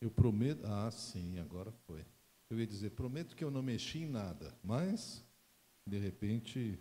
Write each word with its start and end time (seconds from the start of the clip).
Eu 0.00 0.10
prometo. 0.10 0.64
Ah, 0.64 0.90
sim, 0.90 1.38
agora 1.38 1.70
foi. 1.86 2.04
Eu 2.48 2.58
ia 2.58 2.66
dizer, 2.66 2.90
prometo 2.90 3.36
que 3.36 3.44
eu 3.44 3.50
não 3.50 3.62
mexi 3.62 3.98
em 3.98 4.06
nada, 4.06 4.56
mas, 4.62 5.24
de 5.86 5.98
repente. 5.98 6.78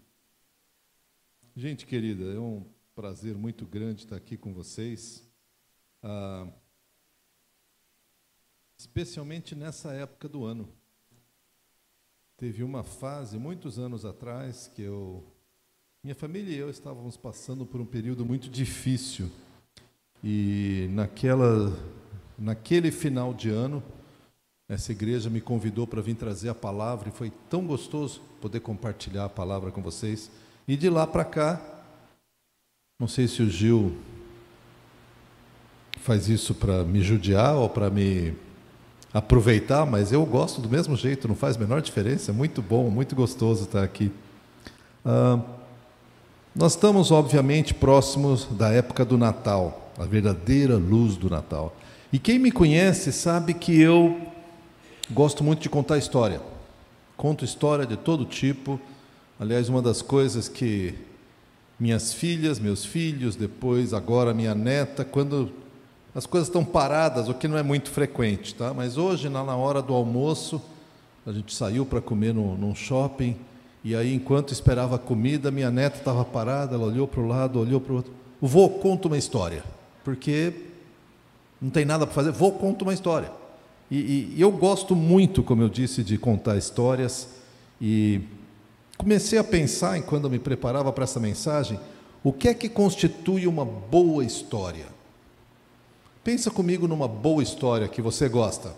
Gente 1.56 1.86
querida, 1.86 2.24
é 2.24 2.40
um 2.40 2.66
prazer 2.96 3.36
muito 3.36 3.66
grande 3.66 4.04
estar 4.04 4.16
aqui 4.16 4.38
com 4.38 4.54
vocês. 4.54 5.28
Ah, 6.02 6.48
especialmente 8.78 9.54
nessa 9.56 9.92
época 9.92 10.30
do 10.30 10.46
ano. 10.46 10.70
Teve 12.38 12.64
uma 12.64 12.84
fase, 12.84 13.38
muitos 13.38 13.78
anos 13.78 14.06
atrás, 14.06 14.72
que 14.74 14.82
eu. 14.82 15.26
Minha 16.02 16.16
família 16.16 16.56
e 16.56 16.58
eu 16.58 16.70
estávamos 16.70 17.18
passando 17.18 17.66
por 17.66 17.82
um 17.82 17.86
período 17.86 18.26
muito 18.26 18.50
difícil. 18.50 19.30
E 20.24 20.88
naquela, 20.92 21.78
naquele 22.40 22.92
final 22.92 23.34
de 23.34 23.50
ano, 23.50 23.84
essa 24.68 24.92
igreja 24.92 25.30
me 25.30 25.42
convidou 25.42 25.86
para 25.86 26.02
vir 26.02 26.16
trazer 26.16 26.50
a 26.50 26.56
palavra 26.56 27.10
e 27.10 27.12
foi 27.12 27.32
tão 27.50 27.66
gostoso 27.66 28.22
poder 28.40 28.60
compartilhar 28.60 29.26
a 29.26 29.30
palavra 29.30 29.72
com 29.72 29.82
vocês. 29.82 30.30
E 30.68 30.78
de 30.78 30.90
lá 30.90 31.08
para 31.08 31.26
cá, 31.26 31.60
não 33.00 33.08
sei 33.08 33.28
se 33.28 33.42
o 33.42 33.50
Gil 33.50 33.98
faz 36.00 36.30
isso 36.30 36.54
para 36.54 36.84
me 36.84 37.02
judiar 37.02 37.56
ou 37.56 37.68
para 37.68 37.90
me 37.90 38.34
aproveitar, 39.14 39.86
mas 39.86 40.12
eu 40.12 40.24
gosto 40.26 40.62
do 40.62 40.70
mesmo 40.70 40.96
jeito, 40.96 41.28
não 41.28 41.36
faz 41.36 41.56
a 41.56 41.60
menor 41.60 41.82
diferença, 41.82 42.32
é 42.32 42.34
muito 42.34 42.62
bom, 42.62 42.90
muito 42.90 43.16
gostoso 43.16 43.64
estar 43.64 43.84
aqui. 43.84 44.12
Ah, 45.04 45.40
nós 46.56 46.74
estamos, 46.74 47.12
obviamente, 47.12 47.74
próximos 47.74 48.46
da 48.46 48.70
época 48.70 49.04
do 49.04 49.18
Natal, 49.18 49.92
a 49.98 50.06
verdadeira 50.06 50.78
luz 50.78 51.16
do 51.18 51.30
Natal. 51.30 51.76
E 52.12 52.18
quem 52.18 52.40
me 52.40 52.52
conhece 52.52 53.12
sabe 53.12 53.54
que 53.54 53.80
eu 53.80 54.20
gosto 55.12 55.44
muito 55.44 55.62
de 55.62 55.70
contar 55.70 55.98
história. 55.98 56.42
Conto 57.16 57.46
história 57.46 57.86
de 57.86 57.96
todo 57.96 58.26
tipo. 58.26 58.80
Aliás, 59.40 59.70
uma 59.70 59.82
das 59.82 60.02
coisas 60.02 60.50
que 60.50 60.96
minhas 61.80 62.12
filhas, 62.12 62.60
meus 62.60 62.84
filhos, 62.84 63.36
depois 63.36 63.94
agora 63.94 64.34
minha 64.34 64.56
neta, 64.56 65.06
quando 65.06 65.52
as 66.16 66.26
coisas 66.26 66.48
estão 66.48 66.66
paradas, 66.66 67.30
o 67.30 67.34
que 67.34 67.48
não 67.48 67.58
é 67.58 67.64
muito 67.64 67.92
frequente, 67.92 68.56
tá? 68.56 68.74
Mas 68.74 68.98
hoje, 68.98 69.30
na 69.30 69.56
hora 69.56 69.82
do 69.82 69.94
almoço, 69.94 70.60
a 71.26 71.32
gente 71.32 71.54
saiu 71.54 71.86
para 71.86 72.02
comer 72.02 72.34
no, 72.34 72.58
num 72.58 72.74
shopping, 72.74 73.38
e 73.84 73.96
aí, 73.96 74.14
enquanto 74.14 74.52
esperava 74.52 74.96
a 74.96 75.00
comida, 75.00 75.52
minha 75.52 75.72
neta 75.72 76.00
estava 76.00 76.26
parada, 76.26 76.76
ela 76.76 76.86
olhou 76.86 77.08
para 77.08 77.22
o 77.22 77.28
lado, 77.28 77.60
olhou 77.60 77.80
para 77.80 77.94
o 77.94 77.96
outro. 77.98 78.12
O 78.42 78.48
vô 78.48 78.68
conta 78.68 79.08
uma 79.08 79.18
história, 79.18 79.64
porque 80.04 80.69
não 81.62 81.70
tem 81.70 81.86
nada 81.86 82.06
para 82.06 82.16
fazer, 82.16 82.32
vô 82.32 82.52
conta 82.52 82.84
uma 82.84 82.94
história. 82.94 83.32
E, 83.90 83.98
e, 83.98 84.34
e 84.38 84.42
eu 84.42 84.52
gosto 84.52 84.96
muito, 84.96 85.44
como 85.44 85.62
eu 85.62 85.70
disse, 85.70 86.04
de 86.04 86.18
contar 86.18 86.58
histórias, 86.58 87.30
e 87.82 88.22
comecei 88.98 89.40
a 89.40 89.44
pensar, 89.44 89.98
enquanto 89.98 90.26
eu 90.26 90.30
me 90.30 90.40
preparava 90.40 90.92
para 90.92 91.04
essa 91.04 91.20
mensagem, 91.20 91.80
o 92.24 92.34
que 92.34 92.48
é 92.48 92.54
que 92.54 92.70
constitui 92.70 93.48
uma 93.48 93.66
boa 93.66 94.24
história? 94.24 94.86
Pensa 96.24 96.52
comigo 96.52 96.88
numa 96.88 97.08
boa 97.08 97.42
história 97.42 97.88
que 97.88 98.02
você 98.02 98.28
gosta. 98.28 98.74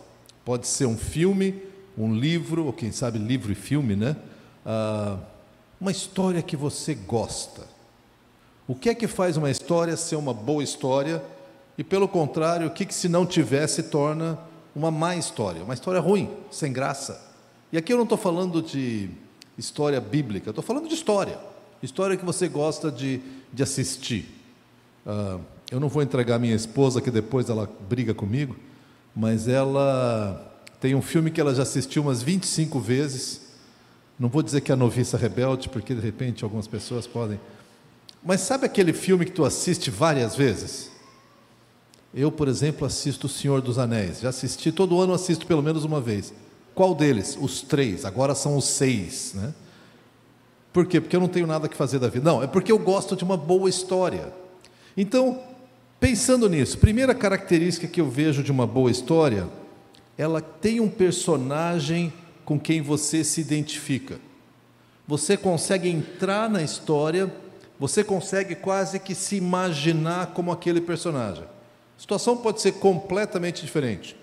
Pode 0.45 0.67
ser 0.67 0.85
um 0.85 0.97
filme, 0.97 1.61
um 1.97 2.13
livro, 2.13 2.65
ou 2.65 2.73
quem 2.73 2.91
sabe 2.91 3.17
livro 3.17 3.51
e 3.51 3.55
filme, 3.55 3.95
né? 3.95 4.15
Ah, 4.65 5.17
uma 5.79 5.91
história 5.91 6.41
que 6.41 6.55
você 6.55 6.93
gosta. 6.93 7.63
O 8.67 8.75
que 8.75 8.89
é 8.89 8.95
que 8.95 9.07
faz 9.07 9.37
uma 9.37 9.49
história 9.49 9.97
ser 9.97 10.15
uma 10.15 10.33
boa 10.33 10.63
história? 10.63 11.21
E 11.81 11.83
pelo 11.83 12.07
contrário, 12.07 12.67
o 12.67 12.69
que, 12.69 12.85
que 12.85 12.93
se 12.93 13.09
não 13.09 13.25
tivesse 13.25 13.81
torna 13.81 14.37
uma 14.75 14.91
má 14.91 15.15
história, 15.15 15.63
uma 15.63 15.73
história 15.73 15.99
ruim, 15.99 16.29
sem 16.51 16.71
graça? 16.71 17.19
E 17.73 17.77
aqui 17.77 17.91
eu 17.91 17.97
não 17.97 18.03
estou 18.03 18.19
falando 18.19 18.61
de 18.61 19.09
história 19.57 19.99
bíblica, 19.99 20.51
estou 20.51 20.63
falando 20.63 20.87
de 20.87 20.93
história. 20.93 21.39
História 21.81 22.15
que 22.15 22.23
você 22.23 22.47
gosta 22.47 22.91
de, 22.91 23.19
de 23.51 23.63
assistir. 23.63 24.29
Ah, 25.07 25.39
eu 25.71 25.79
não 25.79 25.89
vou 25.89 26.03
entregar 26.03 26.37
minha 26.37 26.53
esposa, 26.53 27.01
que 27.01 27.09
depois 27.09 27.49
ela 27.49 27.67
briga 27.89 28.13
comigo, 28.13 28.55
mas 29.15 29.47
ela 29.47 30.55
tem 30.79 30.93
um 30.93 31.01
filme 31.01 31.31
que 31.31 31.41
ela 31.41 31.55
já 31.55 31.63
assistiu 31.63 32.03
umas 32.03 32.21
25 32.21 32.79
vezes. 32.79 33.41
Não 34.19 34.29
vou 34.29 34.43
dizer 34.43 34.61
que 34.61 34.71
é 34.71 34.75
a 34.75 34.77
noviça 34.77 35.17
rebelde, 35.17 35.67
porque 35.67 35.95
de 35.95 36.01
repente 36.01 36.43
algumas 36.43 36.67
pessoas 36.67 37.07
podem. 37.07 37.39
Mas 38.23 38.41
sabe 38.41 38.67
aquele 38.67 38.93
filme 38.93 39.25
que 39.25 39.31
tu 39.31 39.43
assiste 39.43 39.89
várias 39.89 40.35
vezes? 40.35 40.90
Eu, 42.13 42.31
por 42.31 42.47
exemplo, 42.47 42.85
assisto 42.85 43.27
O 43.27 43.29
Senhor 43.29 43.61
dos 43.61 43.77
Anéis. 43.77 44.19
Já 44.19 44.29
assisti, 44.29 44.71
todo 44.71 44.99
ano 44.99 45.13
assisto 45.13 45.45
pelo 45.45 45.61
menos 45.63 45.83
uma 45.83 46.01
vez. 46.01 46.33
Qual 46.75 46.93
deles? 46.93 47.37
Os 47.39 47.61
três, 47.61 48.05
agora 48.05 48.35
são 48.35 48.57
os 48.57 48.65
seis. 48.65 49.33
Né? 49.33 49.53
Por 50.73 50.85
quê? 50.85 50.99
Porque 50.99 51.15
eu 51.15 51.21
não 51.21 51.27
tenho 51.27 51.47
nada 51.47 51.67
que 51.67 51.75
fazer 51.75 51.99
da 51.99 52.07
vida. 52.07 52.29
Não, 52.29 52.43
é 52.43 52.47
porque 52.47 52.71
eu 52.71 52.79
gosto 52.79 53.15
de 53.15 53.23
uma 53.23 53.37
boa 53.37 53.69
história. 53.69 54.33
Então, 54.95 55.39
Pensando 56.01 56.49
nisso, 56.49 56.79
primeira 56.79 57.13
característica 57.13 57.87
que 57.87 58.01
eu 58.01 58.09
vejo 58.09 58.41
de 58.41 58.51
uma 58.51 58.65
boa 58.65 58.89
história, 58.89 59.47
ela 60.17 60.41
tem 60.41 60.79
um 60.79 60.89
personagem 60.89 62.11
com 62.43 62.59
quem 62.59 62.81
você 62.81 63.23
se 63.23 63.39
identifica. 63.39 64.19
Você 65.07 65.37
consegue 65.37 65.87
entrar 65.87 66.49
na 66.49 66.63
história, 66.63 67.31
você 67.79 68.03
consegue 68.03 68.55
quase 68.55 68.99
que 68.99 69.13
se 69.13 69.35
imaginar 69.35 70.33
como 70.33 70.51
aquele 70.51 70.81
personagem. 70.81 71.43
A 72.01 72.09
situação 72.11 72.35
pode 72.35 72.59
ser 72.59 72.71
completamente 72.71 73.61
diferente. 73.61 74.15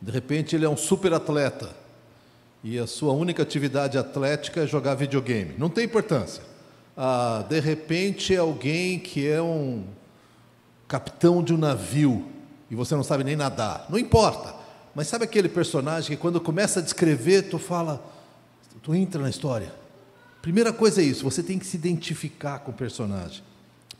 De 0.00 0.10
repente, 0.10 0.56
ele 0.56 0.64
é 0.64 0.68
um 0.70 0.76
super 0.76 1.12
atleta 1.12 1.68
e 2.64 2.78
a 2.78 2.86
sua 2.86 3.12
única 3.12 3.42
atividade 3.42 3.98
atlética 3.98 4.62
é 4.62 4.66
jogar 4.66 4.94
videogame. 4.94 5.54
Não 5.58 5.68
tem 5.68 5.84
importância. 5.84 6.42
Ah, 6.96 7.44
de 7.46 7.60
repente, 7.60 8.34
é 8.34 8.38
alguém 8.38 8.98
que 8.98 9.28
é 9.28 9.42
um 9.42 9.84
capitão 10.88 11.42
de 11.42 11.52
um 11.52 11.58
navio 11.58 12.26
e 12.70 12.74
você 12.74 12.94
não 12.94 13.04
sabe 13.04 13.22
nem 13.22 13.36
nadar. 13.36 13.84
Não 13.90 13.98
importa. 13.98 14.54
Mas 14.94 15.08
sabe 15.08 15.26
aquele 15.26 15.48
personagem 15.48 16.16
que 16.16 16.22
quando 16.22 16.40
começa 16.40 16.80
a 16.80 16.82
descrever, 16.82 17.50
tu 17.50 17.58
fala, 17.58 18.02
tu 18.82 18.94
entra 18.94 19.20
na 19.20 19.28
história. 19.28 19.74
Primeira 20.40 20.72
coisa 20.72 21.02
é 21.02 21.04
isso, 21.04 21.22
você 21.22 21.42
tem 21.42 21.58
que 21.58 21.66
se 21.66 21.76
identificar 21.76 22.60
com 22.60 22.70
o 22.70 22.74
personagem. 22.74 23.42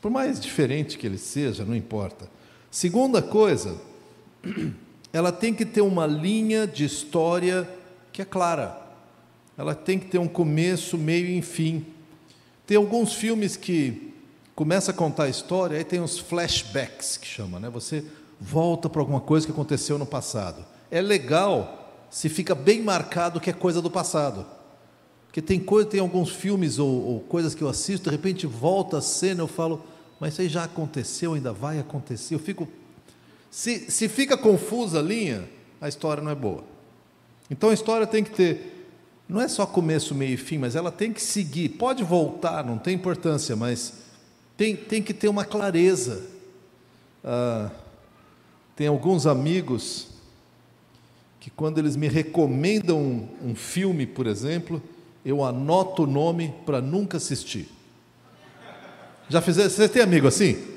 Por 0.00 0.10
mais 0.10 0.40
diferente 0.40 0.96
que 0.96 1.06
ele 1.06 1.18
seja, 1.18 1.64
não 1.64 1.76
importa. 1.76 2.28
Segunda 2.70 3.20
coisa, 3.20 3.76
ela 5.12 5.30
tem 5.30 5.52
que 5.52 5.66
ter 5.66 5.80
uma 5.80 6.06
linha 6.06 6.66
de 6.66 6.84
história 6.84 7.68
que 8.12 8.22
é 8.22 8.24
clara. 8.24 8.80
Ela 9.58 9.74
tem 9.74 9.98
que 9.98 10.06
ter 10.06 10.18
um 10.18 10.28
começo, 10.28 10.96
meio 10.96 11.26
e 11.26 11.42
fim. 11.42 11.84
Tem 12.66 12.76
alguns 12.76 13.12
filmes 13.12 13.56
que 13.56 14.14
começa 14.54 14.90
a 14.90 14.94
contar 14.94 15.24
a 15.24 15.28
história, 15.28 15.76
aí 15.76 15.84
tem 15.84 16.00
os 16.00 16.18
flashbacks 16.18 17.16
que 17.16 17.26
chama, 17.26 17.58
né? 17.58 17.68
Você 17.68 18.04
volta 18.40 18.88
para 18.88 19.02
alguma 19.02 19.20
coisa 19.20 19.46
que 19.46 19.52
aconteceu 19.52 19.98
no 19.98 20.06
passado. 20.06 20.64
É 20.90 21.00
legal 21.00 22.06
se 22.10 22.28
fica 22.28 22.54
bem 22.54 22.82
marcado 22.82 23.40
que 23.40 23.50
é 23.50 23.52
coisa 23.52 23.82
do 23.82 23.90
passado. 23.90 24.46
Porque 25.30 25.40
tem 25.40 25.60
coisa, 25.60 25.88
tem 25.88 26.00
alguns 26.00 26.30
filmes 26.30 26.80
ou, 26.80 26.88
ou 26.88 27.20
coisas 27.20 27.54
que 27.54 27.62
eu 27.62 27.68
assisto, 27.68 28.10
de 28.10 28.16
repente 28.16 28.48
volta 28.48 28.98
a 28.98 29.00
cena, 29.00 29.42
eu 29.42 29.46
falo, 29.46 29.84
mas 30.18 30.32
isso 30.32 30.42
aí 30.42 30.48
já 30.48 30.64
aconteceu, 30.64 31.34
ainda 31.34 31.52
vai 31.52 31.78
acontecer. 31.78 32.34
Eu 32.34 32.40
fico. 32.40 32.66
Se, 33.48 33.88
se 33.92 34.08
fica 34.08 34.36
confusa 34.36 34.98
a 34.98 35.02
linha, 35.02 35.48
a 35.80 35.88
história 35.88 36.20
não 36.20 36.32
é 36.32 36.34
boa. 36.34 36.64
Então 37.48 37.70
a 37.70 37.72
história 37.72 38.08
tem 38.08 38.24
que 38.24 38.30
ter. 38.30 38.88
Não 39.28 39.40
é 39.40 39.46
só 39.46 39.64
começo, 39.64 40.16
meio 40.16 40.34
e 40.34 40.36
fim, 40.36 40.58
mas 40.58 40.74
ela 40.74 40.90
tem 40.90 41.12
que 41.12 41.22
seguir. 41.22 41.68
Pode 41.68 42.02
voltar, 42.02 42.64
não 42.64 42.76
tem 42.76 42.96
importância, 42.96 43.54
mas 43.54 43.94
tem, 44.56 44.74
tem 44.74 45.00
que 45.00 45.14
ter 45.14 45.28
uma 45.28 45.44
clareza. 45.44 46.26
Ah, 47.22 47.70
tem 48.74 48.88
alguns 48.88 49.28
amigos 49.28 50.08
que, 51.38 51.50
quando 51.50 51.78
eles 51.78 51.94
me 51.94 52.08
recomendam 52.08 52.98
um, 52.98 53.50
um 53.50 53.54
filme, 53.54 54.06
por 54.06 54.26
exemplo, 54.26 54.82
eu 55.24 55.44
anoto 55.44 56.04
o 56.04 56.06
nome 56.06 56.54
para 56.64 56.80
nunca 56.80 57.16
assistir. 57.16 57.68
Já 59.28 59.40
fizeram? 59.40 59.70
Você 59.70 59.88
tem 59.88 60.02
amigo 60.02 60.26
assim? 60.26 60.70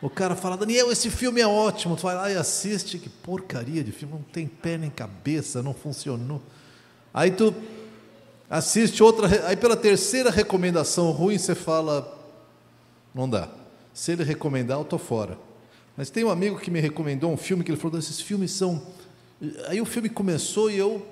O 0.00 0.10
cara 0.10 0.34
fala, 0.34 0.56
Daniel, 0.56 0.90
esse 0.90 1.08
filme 1.08 1.40
é 1.40 1.46
ótimo. 1.46 1.96
Tu 1.96 2.02
vai 2.02 2.14
lá 2.14 2.30
e 2.30 2.36
assiste, 2.36 2.98
que 2.98 3.08
porcaria 3.08 3.84
de 3.84 3.92
filme, 3.92 4.14
não 4.14 4.22
tem 4.22 4.46
pé 4.46 4.76
nem 4.76 4.90
cabeça, 4.90 5.62
não 5.62 5.72
funcionou. 5.72 6.42
Aí 7.14 7.30
tu 7.30 7.54
assiste 8.50 9.02
outra, 9.02 9.46
aí 9.46 9.56
pela 9.56 9.76
terceira 9.76 10.30
recomendação 10.30 11.10
ruim 11.12 11.38
você 11.38 11.54
fala, 11.54 12.18
não 13.14 13.28
dá. 13.28 13.48
Se 13.94 14.12
ele 14.12 14.24
recomendar, 14.24 14.78
eu 14.78 14.82
estou 14.82 14.98
fora. 14.98 15.38
Mas 15.96 16.10
tem 16.10 16.24
um 16.24 16.30
amigo 16.30 16.58
que 16.58 16.70
me 16.70 16.80
recomendou 16.80 17.30
um 17.30 17.36
filme 17.36 17.62
que 17.62 17.70
ele 17.70 17.78
falou: 17.78 17.98
esses 17.98 18.20
filmes 18.20 18.50
são. 18.52 18.82
Aí 19.68 19.80
o 19.80 19.84
filme 19.84 20.08
começou 20.08 20.70
e 20.70 20.78
eu. 20.78 21.06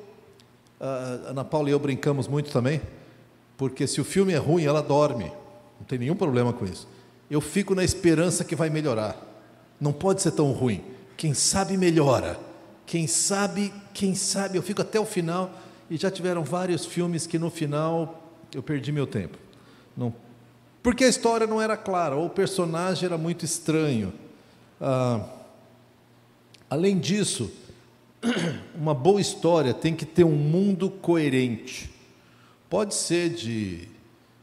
A 0.81 1.31
Ana 1.31 1.45
Paula 1.45 1.69
e 1.69 1.73
eu 1.73 1.79
brincamos 1.79 2.27
muito 2.27 2.51
também, 2.51 2.81
porque 3.57 3.87
se 3.87 4.01
o 4.01 4.05
filme 4.05 4.33
é 4.33 4.39
ruim, 4.39 4.65
ela 4.65 4.83
dorme. 4.83 5.31
Não 5.79 5.87
tem 5.87 5.99
nenhum 5.99 6.17
problema 6.17 6.53
com 6.53 6.65
isso. 6.65 6.89
Eu 7.31 7.41
fico 7.41 7.75
na 7.75 7.85
esperança 7.85 8.45
que 8.45 8.57
vai 8.57 8.71
melhorar. 8.71 9.17
Não 9.81 9.93
pode 9.93 10.23
ser 10.23 10.33
tão 10.33 10.51
ruim. 10.53 10.83
quem 11.21 11.35
sabe 11.35 11.77
melhora. 11.77 12.41
Quem 12.87 13.07
sabe, 13.07 13.73
quem 13.93 14.15
sabe, 14.15 14.57
eu 14.57 14.63
fico 14.63 14.81
até 14.81 14.99
o 14.99 15.05
final 15.05 15.51
e 15.91 15.99
já 15.99 16.11
tiveram 16.11 16.43
vários 16.43 16.87
filmes 16.87 17.27
que 17.27 17.39
no 17.39 17.51
final 17.51 18.27
eu 18.55 18.63
perdi 18.63 18.91
meu 18.91 19.07
tempo. 19.07 19.37
Não, 19.95 20.15
porque 20.83 21.05
a 21.05 21.09
história 21.09 21.47
não 21.47 21.61
era 21.61 21.77
clara, 21.77 22.17
ou 22.17 22.27
o 22.27 22.31
personagem 22.31 23.05
era 23.05 23.19
muito 23.19 23.45
estranho. 23.45 24.13
Ah, 24.81 25.27
além 26.71 26.99
disso, 26.99 27.53
uma 28.75 28.95
boa 28.95 29.21
história 29.21 29.73
tem 29.73 29.95
que 29.95 30.05
ter 30.05 30.25
um 30.25 30.37
mundo 30.37 30.91
coerente. 30.91 31.91
Pode 32.69 32.95
ser 32.95 33.31
de 33.31 33.89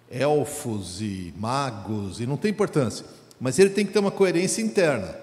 elfos 0.10 1.02
e 1.02 1.34
magos, 1.38 2.20
e 2.20 2.26
não 2.26 2.38
tem 2.38 2.52
importância, 2.52 3.06
mas 3.40 3.60
ele 3.60 3.70
tem 3.70 3.86
que 3.86 3.94
ter 3.94 4.00
uma 4.00 4.12
coerência 4.12 4.62
interna. 4.62 5.16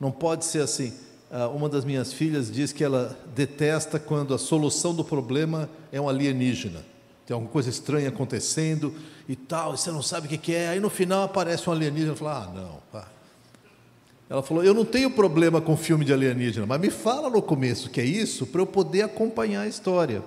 Não 0.00 0.10
pode 0.10 0.44
ser 0.44 0.60
assim. 0.60 0.92
Ah, 1.30 1.48
uma 1.48 1.68
das 1.68 1.84
minhas 1.84 2.12
filhas 2.12 2.50
diz 2.50 2.72
que 2.72 2.84
ela 2.84 3.18
detesta 3.34 3.98
quando 3.98 4.34
a 4.34 4.38
solução 4.38 4.94
do 4.94 5.04
problema 5.04 5.68
é 5.90 6.00
um 6.00 6.08
alienígena. 6.08 6.84
Tem 7.26 7.34
alguma 7.34 7.50
coisa 7.50 7.70
estranha 7.70 8.08
acontecendo 8.08 8.94
e 9.28 9.34
tal, 9.34 9.74
e 9.74 9.78
você 9.78 9.90
não 9.90 10.02
sabe 10.02 10.26
o 10.26 10.38
que 10.38 10.54
é. 10.54 10.68
Aí 10.68 10.80
no 10.80 10.90
final 10.90 11.22
aparece 11.22 11.68
um 11.68 11.72
alienígena 11.72 12.12
e 12.12 12.16
fala: 12.16 12.44
Ah, 12.44 12.52
não, 12.54 12.82
pá. 12.92 13.08
Ela 14.34 14.42
falou: 14.42 14.64
Eu 14.64 14.74
não 14.74 14.84
tenho 14.84 15.08
problema 15.08 15.60
com 15.60 15.76
filme 15.76 16.04
de 16.04 16.12
alienígena, 16.12 16.66
mas 16.66 16.80
me 16.80 16.90
fala 16.90 17.30
no 17.30 17.40
começo 17.40 17.88
que 17.88 18.00
é 18.00 18.04
isso 18.04 18.44
para 18.44 18.60
eu 18.60 18.66
poder 18.66 19.02
acompanhar 19.02 19.60
a 19.60 19.68
história. 19.68 20.24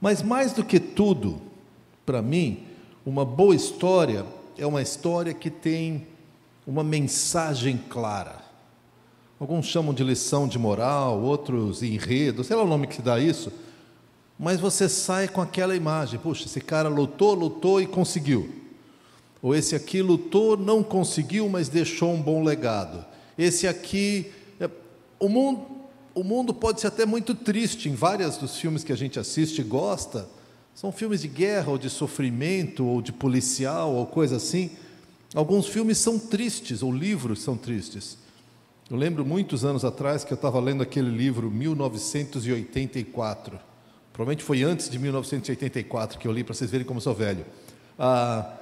Mas 0.00 0.22
mais 0.22 0.54
do 0.54 0.64
que 0.64 0.80
tudo, 0.80 1.38
para 2.06 2.22
mim, 2.22 2.64
uma 3.04 3.22
boa 3.22 3.54
história 3.54 4.24
é 4.56 4.64
uma 4.64 4.80
história 4.80 5.34
que 5.34 5.50
tem 5.50 6.06
uma 6.66 6.82
mensagem 6.82 7.78
clara. 7.90 8.40
Alguns 9.38 9.66
chamam 9.66 9.92
de 9.92 10.02
lição 10.02 10.48
de 10.48 10.58
moral, 10.58 11.20
outros 11.20 11.82
enredo, 11.82 12.42
sei 12.42 12.56
lá 12.56 12.62
o 12.62 12.66
nome 12.66 12.86
que 12.86 12.94
se 12.94 13.02
dá 13.02 13.20
isso, 13.20 13.52
mas 14.38 14.60
você 14.60 14.88
sai 14.88 15.28
com 15.28 15.42
aquela 15.42 15.76
imagem: 15.76 16.18
puxa, 16.18 16.46
esse 16.46 16.62
cara 16.62 16.88
lutou, 16.88 17.34
lutou 17.34 17.82
e 17.82 17.86
conseguiu. 17.86 18.48
Ou 19.42 19.54
esse 19.54 19.74
aqui 19.74 20.00
lutou, 20.00 20.56
não 20.56 20.82
conseguiu, 20.82 21.50
mas 21.50 21.68
deixou 21.68 22.14
um 22.14 22.22
bom 22.22 22.42
legado. 22.42 23.09
Esse 23.40 23.66
aqui. 23.66 24.30
É, 24.60 24.68
o 25.18 25.26
mundo, 25.26 25.66
o 26.14 26.22
mundo 26.22 26.52
pode 26.52 26.82
ser 26.82 26.88
até 26.88 27.06
muito 27.06 27.34
triste 27.34 27.88
em 27.88 27.94
vários 27.94 28.36
dos 28.36 28.58
filmes 28.58 28.84
que 28.84 28.92
a 28.92 28.96
gente 28.96 29.18
assiste 29.18 29.62
e 29.62 29.64
gosta. 29.64 30.28
São 30.74 30.92
filmes 30.92 31.22
de 31.22 31.28
guerra, 31.28 31.70
ou 31.70 31.78
de 31.78 31.88
sofrimento, 31.88 32.84
ou 32.84 33.00
de 33.00 33.12
policial, 33.12 33.94
ou 33.94 34.04
coisa 34.04 34.36
assim. 34.36 34.72
Alguns 35.34 35.66
filmes 35.66 35.96
são 35.96 36.18
tristes, 36.18 36.82
ou 36.82 36.92
livros 36.92 37.40
são 37.40 37.56
tristes. 37.56 38.18
Eu 38.90 38.98
lembro 38.98 39.24
muitos 39.24 39.64
anos 39.64 39.86
atrás 39.86 40.22
que 40.22 40.34
eu 40.34 40.36
estava 40.36 40.60
lendo 40.60 40.82
aquele 40.82 41.10
livro 41.10 41.50
1984. 41.50 43.58
Provavelmente 44.12 44.44
foi 44.44 44.62
antes 44.62 44.90
de 44.90 44.98
1984 44.98 46.18
que 46.18 46.28
eu 46.28 46.32
li, 46.32 46.44
para 46.44 46.52
vocês 46.52 46.70
verem 46.70 46.86
como 46.86 47.00
sou 47.00 47.14
velho. 47.14 47.46
Ah, 47.98 48.59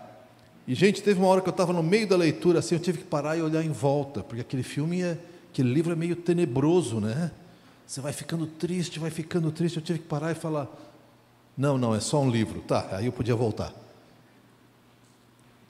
e, 0.68 0.74
gente, 0.74 1.02
teve 1.02 1.18
uma 1.18 1.28
hora 1.28 1.40
que 1.40 1.48
eu 1.48 1.50
estava 1.50 1.72
no 1.72 1.82
meio 1.82 2.06
da 2.06 2.14
leitura, 2.14 2.58
assim, 2.58 2.74
eu 2.74 2.80
tive 2.80 2.98
que 2.98 3.04
parar 3.04 3.38
e 3.38 3.40
olhar 3.40 3.64
em 3.64 3.72
volta, 3.72 4.22
porque 4.22 4.42
aquele 4.42 4.62
filme, 4.62 5.00
é, 5.00 5.16
aquele 5.50 5.72
livro 5.72 5.94
é 5.94 5.96
meio 5.96 6.14
tenebroso, 6.14 7.00
né? 7.00 7.30
Você 7.86 8.02
vai 8.02 8.12
ficando 8.12 8.46
triste, 8.46 8.98
vai 8.98 9.08
ficando 9.08 9.50
triste. 9.50 9.76
Eu 9.76 9.82
tive 9.82 10.00
que 10.00 10.04
parar 10.04 10.30
e 10.30 10.34
falar: 10.34 10.68
não, 11.56 11.78
não, 11.78 11.94
é 11.94 12.00
só 12.00 12.20
um 12.20 12.30
livro. 12.30 12.60
Tá, 12.60 12.86
aí 12.92 13.06
eu 13.06 13.12
podia 13.12 13.34
voltar. 13.34 13.72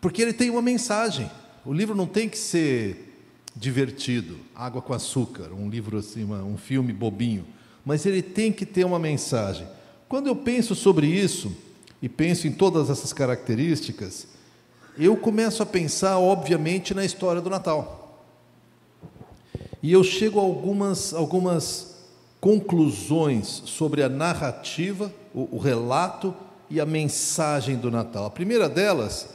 Porque 0.00 0.21
ele 0.21 0.33
tem 0.33 0.50
uma 0.50 0.61
mensagem. 0.61 1.31
O 1.65 1.73
livro 1.73 1.95
não 1.95 2.06
tem 2.06 2.29
que 2.29 2.37
ser 2.37 3.23
divertido, 3.55 4.37
água 4.53 4.83
com 4.83 4.93
açúcar, 4.93 5.53
um 5.53 5.71
livro 5.71 5.99
assim, 5.99 6.25
um 6.25 6.56
filme 6.56 6.93
bobinho. 6.93 7.47
Mas 7.85 8.05
ele 8.05 8.21
tem 8.21 8.50
que 8.50 8.67
ter 8.67 8.85
uma 8.85 8.99
mensagem. 8.99 9.69
Quando 10.09 10.27
eu 10.27 10.35
penso 10.35 10.75
sobre 10.75 11.06
isso, 11.06 11.56
e 12.03 12.09
penso 12.09 12.49
em 12.49 12.53
todas 12.53 12.91
essas 12.91 13.12
características, 13.12 14.27
eu 15.06 15.17
começo 15.17 15.62
a 15.62 15.67
pensar, 15.67 16.19
obviamente, 16.19 16.95
na 16.95 17.05
história 17.05 17.41
do 17.41 17.50
Natal. 17.50 18.25
E 19.83 19.93
eu 19.93 20.03
chego 20.03 20.41
a 20.41 20.43
algumas, 20.43 21.15
algumas 21.15 21.97
conclusões 22.41 23.47
sobre 23.67 24.03
a 24.03 24.09
narrativa, 24.09 25.12
o, 25.35 25.56
o 25.56 25.59
relato 25.59 26.35
e 26.69 26.81
a 26.81 26.87
mensagem 26.87 27.77
do 27.77 27.91
Natal. 27.91 28.27
A 28.27 28.31
primeira 28.31 28.69
delas 28.69 29.29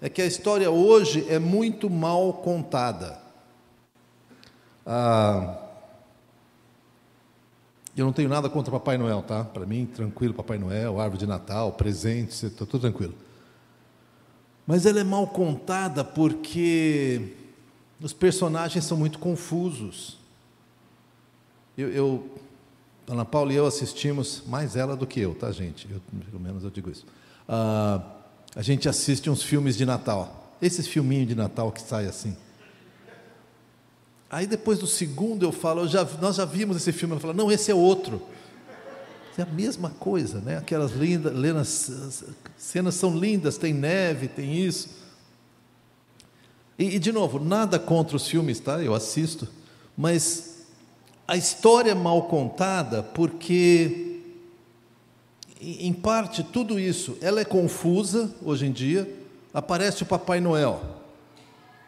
é 0.00 0.08
que 0.08 0.22
a 0.22 0.26
história 0.26 0.70
hoje 0.70 1.26
é 1.28 1.38
muito 1.38 1.90
mal 1.90 2.32
contada. 2.34 3.18
Ah, 4.86 5.58
eu 7.96 8.06
não 8.06 8.12
tenho 8.12 8.28
nada 8.28 8.48
contra 8.48 8.72
Papai 8.72 8.96
Noel, 8.96 9.22
tá? 9.22 9.44
Para 9.44 9.66
mim, 9.66 9.84
tranquilo, 9.84 10.32
Papai 10.32 10.58
Noel, 10.58 10.98
árvore 10.98 11.20
de 11.20 11.26
Natal, 11.26 11.72
presentes, 11.72 12.42
está 12.42 12.64
tudo 12.64 12.80
tranquilo. 12.80 13.14
Mas 14.70 14.86
ela 14.86 15.00
é 15.00 15.04
mal 15.04 15.26
contada 15.26 16.04
porque 16.04 17.32
os 18.00 18.12
personagens 18.12 18.84
são 18.84 18.96
muito 18.96 19.18
confusos. 19.18 20.16
Eu, 21.76 21.88
eu, 21.88 22.30
Ana 23.08 23.24
Paula 23.24 23.52
e 23.52 23.56
eu 23.56 23.66
assistimos, 23.66 24.44
mais 24.46 24.76
ela 24.76 24.94
do 24.94 25.08
que 25.08 25.18
eu, 25.18 25.34
tá, 25.34 25.50
gente? 25.50 25.88
Eu, 25.90 26.00
pelo 26.24 26.38
menos 26.38 26.62
eu 26.62 26.70
digo 26.70 26.88
isso. 26.88 27.04
Ah, 27.48 28.00
a 28.54 28.62
gente 28.62 28.88
assiste 28.88 29.28
uns 29.28 29.42
filmes 29.42 29.76
de 29.76 29.84
Natal. 29.84 30.54
Esses 30.62 30.86
filminhos 30.86 31.26
de 31.26 31.34
Natal 31.34 31.72
que 31.72 31.82
saem 31.82 32.08
assim. 32.08 32.36
Aí 34.30 34.46
depois 34.46 34.78
do 34.78 34.86
segundo 34.86 35.42
eu 35.42 35.50
falo, 35.50 35.80
eu 35.80 35.88
já, 35.88 36.04
nós 36.20 36.36
já 36.36 36.44
vimos 36.44 36.76
esse 36.76 36.92
filme. 36.92 37.14
Ela 37.14 37.20
fala, 37.20 37.34
não, 37.34 37.50
esse 37.50 37.72
é 37.72 37.74
outro. 37.74 38.22
É 39.38 39.42
a 39.42 39.46
mesma 39.46 39.90
coisa, 39.90 40.40
né? 40.40 40.58
Aquelas 40.58 40.92
lindas, 40.92 41.32
lindas, 41.32 42.24
cenas 42.56 42.94
são 42.94 43.16
lindas, 43.16 43.56
tem 43.56 43.72
neve, 43.72 44.28
tem 44.28 44.56
isso. 44.56 45.00
E, 46.78 46.96
e, 46.96 46.98
de 46.98 47.12
novo, 47.12 47.38
nada 47.38 47.78
contra 47.78 48.16
os 48.16 48.26
filmes, 48.26 48.58
tá? 48.58 48.82
Eu 48.82 48.94
assisto, 48.94 49.48
mas 49.96 50.66
a 51.28 51.36
história 51.36 51.92
é 51.92 51.94
mal 51.94 52.24
contada 52.24 53.02
porque, 53.02 54.20
em 55.60 55.92
parte, 55.92 56.42
tudo 56.42 56.78
isso, 56.78 57.16
ela 57.20 57.40
é 57.40 57.44
confusa 57.44 58.34
hoje 58.42 58.66
em 58.66 58.72
dia. 58.72 59.08
Aparece 59.52 60.02
o 60.02 60.06
Papai 60.06 60.40
Noel 60.40 61.00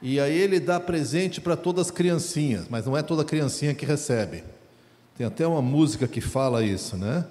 e 0.02 0.18
aí 0.18 0.36
ele 0.36 0.58
dá 0.58 0.80
presente 0.80 1.40
para 1.40 1.56
todas 1.56 1.86
as 1.86 1.90
criancinhas, 1.92 2.66
mas 2.68 2.84
não 2.84 2.96
é 2.96 3.02
toda 3.02 3.24
criancinha 3.24 3.72
que 3.72 3.86
recebe. 3.86 4.42
Tem 5.22 5.26
até 5.28 5.46
uma 5.46 5.62
música 5.62 6.08
que 6.08 6.20
fala 6.20 6.64
isso, 6.64 6.96
né? 6.96 7.24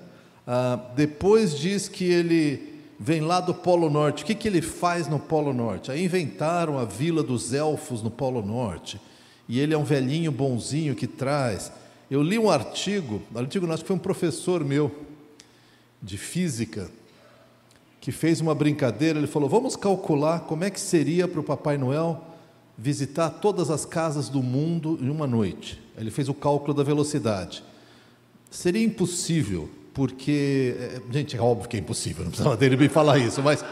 Ah, 0.48 0.79
depois 0.95 1.60
diz 1.60 1.89
que 1.89 2.05
ele 2.05 2.79
vem 2.98 3.19
lá 3.19 3.41
do 3.41 3.53
Polo 3.53 3.89
Norte. 3.89 4.24
O 4.24 4.25
que, 4.25 4.33
que 4.33 4.48
ele 4.48 4.62
faz 4.62 5.10
no 5.10 5.19
Polo 5.19 5.51
Norte? 5.51 5.91
Aí 5.91 6.05
inventaram 6.05 6.79
a 6.79 6.86
vila 6.86 7.21
dos 7.21 7.53
elfos 7.53 8.01
no 8.01 8.10
Polo 8.10 8.41
Norte. 8.41 8.98
E 9.45 9.60
ele 9.60 9.74
é 9.74 9.77
um 9.77 9.83
velhinho 9.83 10.31
bonzinho 10.31 10.95
que 10.95 11.05
traz. 11.05 11.69
Eu 12.10 12.24
li 12.24 12.39
um 12.39 12.50
artigo, 12.50 13.21
artigo 13.36 13.67
não, 13.67 13.74
acho 13.74 13.83
que 13.83 13.88
foi 13.88 13.98
um 13.98 14.00
professor 14.00 14.63
meu 14.63 14.89
de 16.01 16.17
física, 16.17 16.89
que 18.00 18.13
fez 18.13 18.39
uma 18.39 18.55
brincadeira. 18.55 19.19
Ele 19.19 19.27
falou: 19.27 19.50
vamos 19.50 19.75
calcular 19.75 20.39
como 20.45 20.63
é 20.63 20.69
que 20.69 20.79
seria 20.79 21.27
para 21.27 21.41
o 21.41 21.43
Papai 21.43 21.77
Noel 21.77 22.24
visitar 22.77 23.29
todas 23.29 23.69
as 23.69 23.83
casas 23.83 24.29
do 24.29 24.41
mundo 24.41 24.98
em 25.01 25.10
uma 25.10 25.27
noite. 25.27 25.77
Ele 25.98 26.10
fez 26.10 26.29
o 26.29 26.33
cálculo 26.33 26.74
da 26.74 26.83
velocidade. 26.83 27.69
Seria 28.51 28.84
impossível, 28.84 29.70
porque. 29.93 30.75
É, 30.77 31.01
gente, 31.10 31.38
é 31.38 31.41
óbvio 31.41 31.70
que 31.70 31.77
é 31.77 31.79
impossível, 31.79 32.25
não 32.25 32.31
precisava 32.31 32.58
dele 32.58 32.75
me 32.75 32.89
falar 32.89 33.17
isso, 33.17 33.41
mas. 33.41 33.63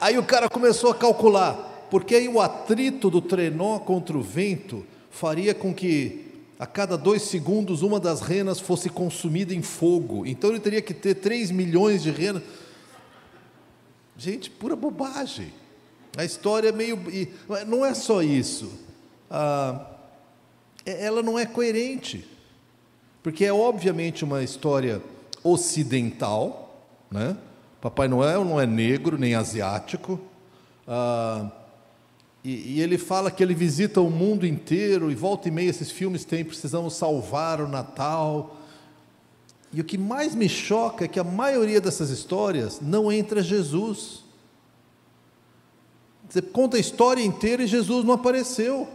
Aí 0.00 0.16
o 0.18 0.24
cara 0.24 0.48
começou 0.48 0.90
a 0.90 0.94
calcular, 0.94 1.86
porque 1.90 2.14
aí 2.14 2.28
o 2.28 2.40
atrito 2.40 3.10
do 3.10 3.20
trenó 3.20 3.78
contra 3.78 4.16
o 4.16 4.22
vento 4.22 4.86
faria 5.10 5.54
com 5.54 5.74
que 5.74 6.24
a 6.58 6.66
cada 6.66 6.96
dois 6.96 7.22
segundos 7.22 7.82
uma 7.82 8.00
das 8.00 8.22
renas 8.22 8.58
fosse 8.58 8.88
consumida 8.88 9.54
em 9.54 9.60
fogo. 9.60 10.24
Então 10.24 10.50
ele 10.50 10.60
teria 10.60 10.80
que 10.80 10.94
ter 10.94 11.16
3 11.16 11.50
milhões 11.50 12.02
de 12.02 12.10
renas. 12.10 12.42
Gente, 14.16 14.48
pura 14.48 14.74
bobagem. 14.74 15.52
A 16.16 16.24
história 16.24 16.70
é 16.70 16.72
meio. 16.72 16.98
Não 17.66 17.84
é 17.84 17.92
só 17.92 18.22
isso. 18.22 18.72
Ah, 19.30 19.90
ela 20.86 21.22
não 21.22 21.38
é 21.38 21.44
coerente. 21.44 22.35
Porque 23.26 23.44
é 23.44 23.52
obviamente 23.52 24.22
uma 24.22 24.44
história 24.44 25.02
ocidental, 25.42 26.80
né? 27.10 27.36
Papai 27.80 28.06
Noel 28.06 28.44
não 28.44 28.60
é 28.60 28.66
negro 28.66 29.18
nem 29.18 29.34
asiático. 29.34 30.20
Ah, 30.86 31.50
e, 32.44 32.76
e, 32.76 32.80
ele 32.80 32.96
fala 32.96 33.28
que 33.28 33.42
ele 33.42 33.52
visita 33.52 34.00
o 34.00 34.08
mundo 34.08 34.46
inteiro 34.46 35.10
e 35.10 35.16
volta 35.16 35.48
e 35.48 35.50
meia 35.50 35.68
esses 35.68 35.90
filmes 35.90 36.24
têm 36.24 36.44
precisamos 36.44 36.94
salvar 36.94 37.60
o 37.60 37.66
Natal. 37.66 38.58
E 39.72 39.80
o 39.80 39.84
que 39.84 39.98
mais 39.98 40.32
me 40.32 40.48
choca 40.48 41.06
é 41.06 41.08
que 41.08 41.18
a 41.18 41.24
maioria 41.24 41.80
dessas 41.80 42.10
histórias 42.10 42.80
não 42.80 43.10
entra 43.10 43.42
Jesus. 43.42 44.22
Você 46.28 46.40
conta 46.40 46.76
a 46.76 46.80
história 46.80 47.24
inteira 47.24 47.64
e 47.64 47.66
Jesus 47.66 48.04
não 48.04 48.14
apareceu. 48.14 48.88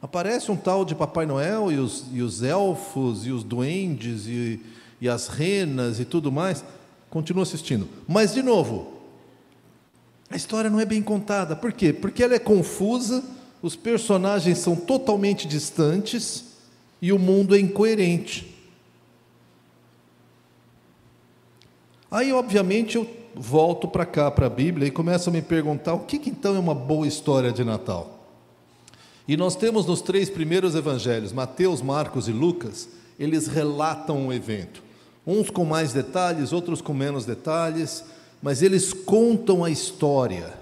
Aparece 0.00 0.50
um 0.50 0.56
tal 0.56 0.84
de 0.84 0.94
Papai 0.94 1.26
Noel 1.26 1.72
e 1.72 1.76
os, 1.76 2.04
e 2.12 2.20
os 2.20 2.42
elfos 2.42 3.26
e 3.26 3.30
os 3.30 3.42
duendes 3.42 4.26
e, 4.26 4.60
e 5.00 5.08
as 5.08 5.28
renas 5.28 5.98
e 5.98 6.04
tudo 6.04 6.30
mais. 6.30 6.64
Continua 7.08 7.42
assistindo. 7.42 7.88
Mas, 8.06 8.34
de 8.34 8.42
novo, 8.42 8.92
a 10.30 10.36
história 10.36 10.68
não 10.68 10.80
é 10.80 10.84
bem 10.84 11.02
contada. 11.02 11.56
Por 11.56 11.72
quê? 11.72 11.92
Porque 11.92 12.22
ela 12.22 12.34
é 12.34 12.38
confusa, 12.38 13.24
os 13.62 13.74
personagens 13.74 14.58
são 14.58 14.76
totalmente 14.76 15.48
distantes 15.48 16.44
e 17.00 17.12
o 17.12 17.18
mundo 17.18 17.54
é 17.54 17.58
incoerente. 17.58 18.54
Aí, 22.10 22.32
obviamente, 22.32 22.96
eu 22.96 23.08
volto 23.34 23.88
para 23.88 24.06
cá, 24.06 24.30
para 24.30 24.46
a 24.46 24.50
Bíblia, 24.50 24.88
e 24.88 24.90
começo 24.90 25.28
a 25.28 25.32
me 25.32 25.42
perguntar 25.42 25.94
o 25.94 26.00
que, 26.00 26.18
que 26.18 26.30
então 26.30 26.54
é 26.54 26.58
uma 26.58 26.74
boa 26.74 27.06
história 27.06 27.52
de 27.52 27.64
Natal. 27.64 28.15
E 29.28 29.36
nós 29.36 29.56
temos 29.56 29.86
nos 29.86 30.00
três 30.00 30.30
primeiros 30.30 30.74
evangelhos, 30.74 31.32
Mateus, 31.32 31.82
Marcos 31.82 32.28
e 32.28 32.32
Lucas, 32.32 32.88
eles 33.18 33.46
relatam 33.46 34.28
o 34.28 34.32
evento. 34.32 34.82
Uns 35.26 35.50
com 35.50 35.64
mais 35.64 35.92
detalhes, 35.92 36.52
outros 36.52 36.80
com 36.80 36.94
menos 36.94 37.24
detalhes, 37.24 38.04
mas 38.40 38.62
eles 38.62 38.92
contam 38.92 39.64
a 39.64 39.70
história. 39.70 40.54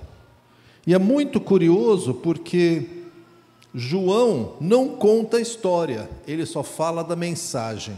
E 0.86 0.94
é 0.94 0.98
muito 0.98 1.40
curioso 1.40 2.14
porque 2.14 2.86
João 3.74 4.54
não 4.60 4.88
conta 4.88 5.36
a 5.36 5.40
história, 5.40 6.08
ele 6.26 6.46
só 6.46 6.62
fala 6.62 7.02
da 7.02 7.16
mensagem. 7.16 7.96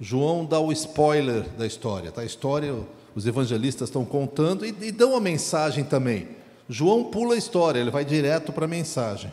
João 0.00 0.44
dá 0.44 0.60
o 0.60 0.70
spoiler 0.70 1.48
da 1.56 1.66
história, 1.66 2.12
tá? 2.12 2.20
A 2.20 2.24
história 2.24 2.76
os 3.16 3.26
evangelistas 3.26 3.88
estão 3.88 4.04
contando 4.04 4.64
e, 4.64 4.68
e 4.68 4.92
dão 4.92 5.16
a 5.16 5.20
mensagem 5.20 5.82
também. 5.82 6.37
João 6.68 7.04
pula 7.04 7.34
a 7.34 7.38
história, 7.38 7.80
ele 7.80 7.90
vai 7.90 8.04
direto 8.04 8.52
para 8.52 8.66
a 8.66 8.68
mensagem. 8.68 9.32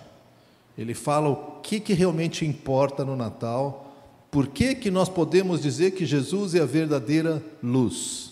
Ele 0.78 0.94
fala 0.94 1.30
o 1.30 1.62
que, 1.62 1.80
que 1.80 1.94
realmente 1.94 2.46
importa 2.46 3.04
no 3.04 3.16
Natal, 3.16 3.94
por 4.32 4.48
que, 4.48 4.76
que 4.76 4.92
nós 4.92 5.08
podemos 5.08 5.62
dizer 5.62 5.92
que 5.92 6.06
Jesus 6.06 6.56
é 6.56 6.62
a 6.62 6.66
verdadeira 6.66 7.42
luz. 7.64 8.28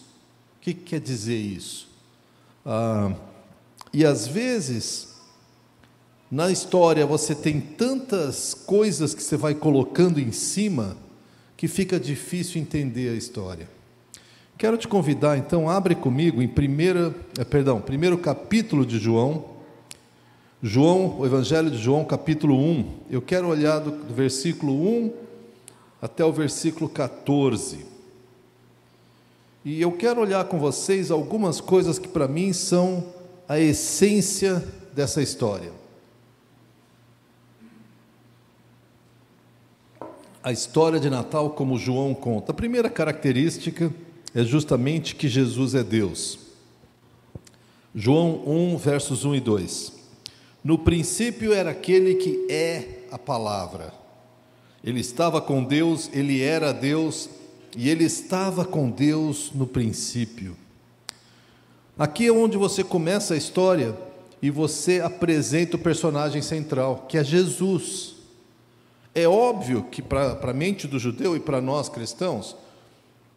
O 0.57 0.61
que, 0.61 0.73
que 0.73 0.83
quer 0.83 0.99
dizer 0.99 1.37
isso? 1.37 1.87
Ah, 2.65 3.13
e 3.93 4.05
às 4.05 4.27
vezes, 4.27 5.15
na 6.29 6.51
história, 6.51 7.05
você 7.05 7.35
tem 7.35 7.61
tantas 7.61 8.53
coisas 8.53 9.13
que 9.13 9.23
você 9.23 9.37
vai 9.37 9.53
colocando 9.53 10.19
em 10.19 10.31
cima 10.31 10.97
que 11.55 11.67
fica 11.67 11.99
difícil 11.99 12.61
entender 12.61 13.09
a 13.09 13.15
história. 13.15 13.69
Quero 14.63 14.77
te 14.77 14.87
convidar, 14.87 15.37
então, 15.37 15.69
abre 15.69 15.93
comigo 15.93 16.41
em 16.41 16.47
primeira, 16.47 17.13
eh, 17.37 17.43
perdão, 17.43 17.81
primeiro 17.81 18.17
capítulo 18.17 18.85
de 18.85 18.97
João, 18.97 19.43
João, 20.61 21.19
o 21.19 21.25
Evangelho 21.25 21.69
de 21.69 21.77
João, 21.77 22.05
capítulo 22.05 22.55
1. 22.55 22.85
Eu 23.11 23.21
quero 23.21 23.49
olhar 23.49 23.79
do, 23.79 23.91
do 23.91 24.13
versículo 24.13 24.71
1 24.73 25.13
até 26.01 26.23
o 26.23 26.31
versículo 26.31 26.87
14. 26.87 27.85
E 29.65 29.81
eu 29.81 29.91
quero 29.91 30.21
olhar 30.21 30.45
com 30.45 30.57
vocês 30.57 31.11
algumas 31.11 31.59
coisas 31.59 31.99
que 31.99 32.07
para 32.07 32.25
mim 32.25 32.53
são 32.53 33.07
a 33.49 33.59
essência 33.59 34.65
dessa 34.93 35.21
história. 35.21 35.73
A 40.41 40.53
história 40.53 41.01
de 41.01 41.09
Natal, 41.09 41.49
como 41.49 41.77
João 41.77 42.13
conta. 42.13 42.53
A 42.53 42.55
primeira 42.55 42.89
característica 42.89 43.91
é 44.33 44.43
justamente 44.43 45.15
que 45.15 45.27
Jesus 45.27 45.75
é 45.75 45.83
Deus. 45.83 46.39
João 47.93 48.41
1, 48.47 48.77
versos 48.77 49.23
1 49.25 49.35
e 49.35 49.39
2. 49.39 49.93
No 50.63 50.77
princípio 50.79 51.53
era 51.53 51.71
aquele 51.71 52.15
que 52.15 52.47
é 52.49 53.03
a 53.11 53.19
palavra. 53.19 53.93
Ele 54.83 54.99
estava 54.99 55.39
com 55.39 55.63
Deus, 55.63 56.09
ele 56.11 56.41
era 56.41 56.73
Deus 56.73 57.29
e 57.77 57.89
ele 57.89 58.03
estava 58.03 58.65
com 58.65 58.89
Deus 58.89 59.51
no 59.53 59.67
princípio. 59.67 60.57
Aqui 61.97 62.27
é 62.27 62.31
onde 62.31 62.57
você 62.57 62.83
começa 62.83 63.35
a 63.35 63.37
história 63.37 63.95
e 64.41 64.49
você 64.49 64.99
apresenta 64.99 65.75
o 65.75 65.79
personagem 65.79 66.41
central, 66.41 67.05
que 67.07 67.17
é 67.17 67.23
Jesus. 67.23 68.15
É 69.13 69.27
óbvio 69.27 69.83
que 69.83 70.01
para 70.01 70.37
a 70.41 70.53
mente 70.53 70.87
do 70.87 70.97
judeu 70.97 71.35
e 71.35 71.39
para 71.39 71.61
nós 71.61 71.87
cristãos, 71.87 72.55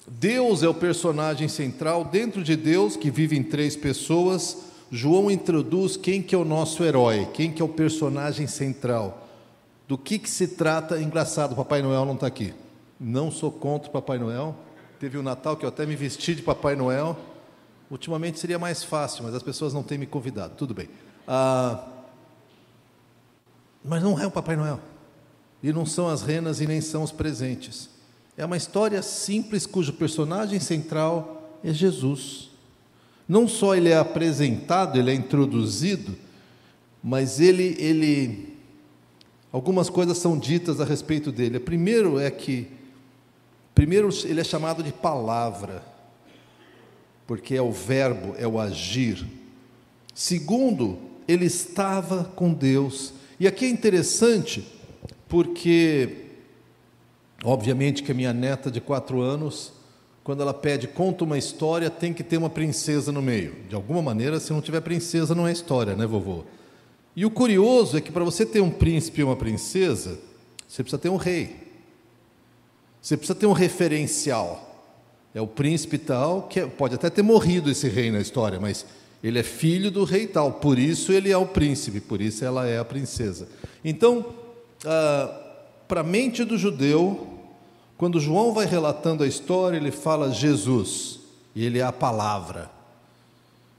Deus 0.07 0.63
é 0.63 0.69
o 0.69 0.75
personagem 0.75 1.49
central, 1.49 2.05
dentro 2.05 2.43
de 2.43 2.55
Deus, 2.57 2.97
que 2.97 3.11
vive 3.11 3.37
em 3.37 3.43
três 3.43 3.75
pessoas, 3.75 4.59
João 4.91 5.31
introduz 5.31 5.97
quem 5.97 6.23
que 6.23 6.35
é 6.35 6.39
o 6.39 6.45
nosso 6.45 6.85
herói, 6.85 7.29
quem 7.35 7.51
que 7.51 7.61
é 7.61 7.65
o 7.65 7.69
personagem 7.69 8.47
central. 8.47 9.27
Do 9.89 9.99
que, 9.99 10.19
que 10.19 10.31
se 10.31 10.49
trata? 10.49 11.01
Engraçado, 11.01 11.57
Papai 11.57 11.83
Noel 11.83 12.05
não 12.05 12.15
está 12.15 12.27
aqui. 12.27 12.55
Não 12.99 13.31
sou 13.31 13.51
contra 13.51 13.89
o 13.89 13.93
Papai 13.93 14.19
Noel. 14.19 14.55
Teve 14.99 15.17
o 15.17 15.21
um 15.21 15.25
Natal 15.25 15.57
que 15.57 15.65
eu 15.65 15.69
até 15.69 15.85
me 15.85 15.97
vesti 15.97 16.35
de 16.35 16.43
Papai 16.43 16.77
Noel. 16.77 17.17
Ultimamente 17.91 18.39
seria 18.39 18.59
mais 18.59 18.83
fácil, 18.83 19.25
mas 19.25 19.35
as 19.35 19.43
pessoas 19.43 19.75
não 19.75 19.83
têm 19.83 19.99
me 19.99 20.07
convidado. 20.07 20.55
Tudo 20.57 20.73
bem. 20.73 20.89
Ah, 21.27 21.85
mas 23.85 24.03
não 24.03 24.19
é 24.19 24.27
o 24.27 24.31
Papai 24.31 24.57
Noel. 24.57 24.81
E 25.63 25.73
não 25.73 25.87
são 25.87 26.09
as 26.09 26.23
renas 26.23 26.61
e 26.61 26.67
nem 26.67 26.81
são 26.81 27.03
os 27.03 27.13
presentes. 27.13 27.96
É 28.37 28.45
uma 28.45 28.57
história 28.57 29.01
simples 29.01 29.65
cujo 29.65 29.95
personagem 29.95 30.61
central 30.61 31.59
é 31.65 31.73
Jesus. 31.73 32.51
Não 33.27 33.49
só 33.49 33.75
ele 33.75 33.89
é 33.89 33.97
apresentado, 33.97 34.99
ele 34.99 35.11
é 35.11 35.15
introduzido, 35.15 36.15
mas 37.03 37.41
ele, 37.41 37.75
ele 37.79 38.57
algumas 39.51 39.89
coisas 39.89 40.19
são 40.19 40.39
ditas 40.39 40.81
a 40.81 40.85
respeito 40.85 41.33
dele. 41.33 41.59
Primeiro 41.59 42.19
é 42.19 42.31
que 42.31 42.69
primeiro 43.75 44.11
ele 44.25 44.41
é 44.41 44.45
chamado 44.45 44.83
de 44.83 44.93
palavra, 44.93 45.83
porque 47.27 47.55
é 47.55 47.63
o 47.63 47.73
verbo, 47.73 48.35
é 48.39 48.47
o 48.47 48.61
agir. 48.61 49.27
Segundo, 50.15 50.99
ele 51.27 51.47
estava 51.47 52.25
com 52.37 52.53
Deus. 52.53 53.15
E 53.41 53.47
aqui 53.47 53.65
é 53.65 53.69
interessante, 53.69 54.67
porque 55.27 56.26
Obviamente 57.45 58.03
que 58.03 58.13
a 58.13 58.15
minha 58.15 58.33
neta 58.33 58.71
de 58.71 58.81
quatro 58.81 59.21
anos, 59.21 59.73
quando 60.25 60.43
ela 60.43 60.55
pede 60.55 60.89
conta 60.89 61.25
uma 61.25 61.39
história, 61.39 61.91
tem 61.91 62.13
que 62.13 62.25
ter 62.25 62.37
uma 62.37 62.51
princesa 62.51 63.13
no 63.13 63.23
meio. 63.23 63.55
De 63.69 63.75
alguma 63.75 64.03
maneira, 64.03 64.41
se 64.41 64.53
não 64.53 64.61
tiver 64.61 64.81
princesa, 64.81 65.35
não 65.35 65.47
é 65.47 65.53
história, 65.53 65.95
né, 65.95 66.07
vovô? 66.07 66.45
E 67.15 67.25
o 67.25 67.31
curioso 67.31 67.97
é 67.97 68.01
que 68.01 68.13
para 68.13 68.25
você 68.25 68.45
ter 68.45 68.61
um 68.61 68.71
príncipe 68.71 69.21
e 69.21 69.25
uma 69.25 69.37
princesa, 69.37 70.19
você 70.67 70.83
precisa 70.83 70.99
ter 70.99 71.09
um 71.09 71.17
rei. 71.17 71.57
Você 73.01 73.17
precisa 73.17 73.39
ter 73.39 73.47
um 73.47 73.53
referencial. 73.53 74.85
É 75.35 75.41
o 75.41 75.47
príncipe 75.47 75.99
tal, 75.99 76.43
que 76.43 76.61
é, 76.61 76.67
pode 76.67 76.95
até 76.95 77.09
ter 77.09 77.23
morrido 77.23 77.71
esse 77.71 77.89
rei 77.89 78.11
na 78.11 78.21
história, 78.21 78.59
mas 78.59 78.85
ele 79.23 79.39
é 79.39 79.43
filho 79.43 79.91
do 79.91 80.05
rei 80.05 80.27
tal, 80.27 80.53
por 80.53 80.79
isso 80.79 81.13
ele 81.13 81.31
é 81.31 81.37
o 81.37 81.47
príncipe, 81.47 82.01
por 82.01 82.21
isso 82.21 82.45
ela 82.45 82.67
é 82.67 82.79
a 82.79 82.85
princesa. 82.85 83.49
Então, 83.85 84.27
ah, 84.85 85.46
para 85.89 86.01
a 86.01 86.05
mente 86.05 86.45
do 86.45 86.59
judeu, 86.59 87.27
quando 87.97 88.21
João 88.21 88.53
vai 88.53 88.67
relatando 88.67 89.23
a 89.23 89.27
história, 89.27 89.77
ele 89.77 89.91
fala 89.91 90.33
Jesus, 90.33 91.21
e 91.55 91.65
ele 91.65 91.79
é 91.79 91.83
a 91.83 91.93
palavra. 91.93 92.71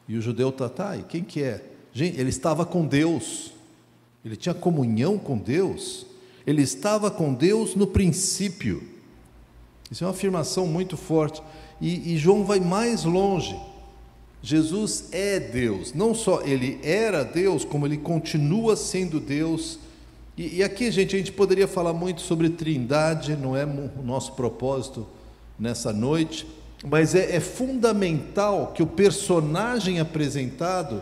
E 0.08 0.18
o 0.18 0.22
judeu 0.22 0.50
está, 0.50 0.70
tá, 0.70 0.98
e 0.98 1.04
quem 1.04 1.24
que 1.24 1.44
é? 1.44 1.64
Gente, 1.94 2.20
ele 2.20 2.30
estava 2.30 2.66
com 2.66 2.86
Deus, 2.86 3.52
ele 4.24 4.36
tinha 4.36 4.56
comunhão 4.56 5.18
com 5.18 5.38
Deus, 5.38 6.06
ele 6.46 6.62
estava 6.62 7.12
com 7.12 7.34
Deus 7.34 7.76
no 7.76 7.88
princípio. 7.88 8.84
Isso 9.92 10.04
é 10.04 10.08
uma 10.08 10.14
afirmação 10.14 10.66
muito 10.66 10.96
forte. 10.96 11.42
E, 11.80 12.14
e 12.14 12.18
João 12.18 12.44
vai 12.44 12.60
mais 12.60 13.04
longe. 13.04 13.60
Jesus 14.42 15.10
é 15.12 15.40
Deus, 15.40 15.94
não 15.94 16.14
só 16.14 16.42
ele 16.42 16.80
era 16.84 17.24
Deus, 17.24 17.66
como 17.66 17.86
ele 17.86 17.98
continua 17.98 18.76
sendo 18.76 19.20
Deus 19.20 19.80
e, 20.38 20.58
e, 20.58 20.64
aqui, 20.64 20.92
gente, 20.92 21.16
a 21.16 21.18
gente 21.18 21.32
poderia 21.32 21.68
falar 21.68 21.94
muito 21.94 22.22
sobre 22.22 22.50
trindade, 22.50 23.36
não 23.36 23.58
é 23.58 23.66
o 23.66 24.04
nosso 24.04 24.34
propósito 24.34 25.08
nessa 25.58 25.92
noite, 25.92 26.46
mas 26.86 27.16
é, 27.16 27.36
é 27.36 27.40
fundamental 27.40 28.72
que 28.76 28.84
o 28.84 28.88
personagem 28.88 30.00
apresentado, 30.00 31.02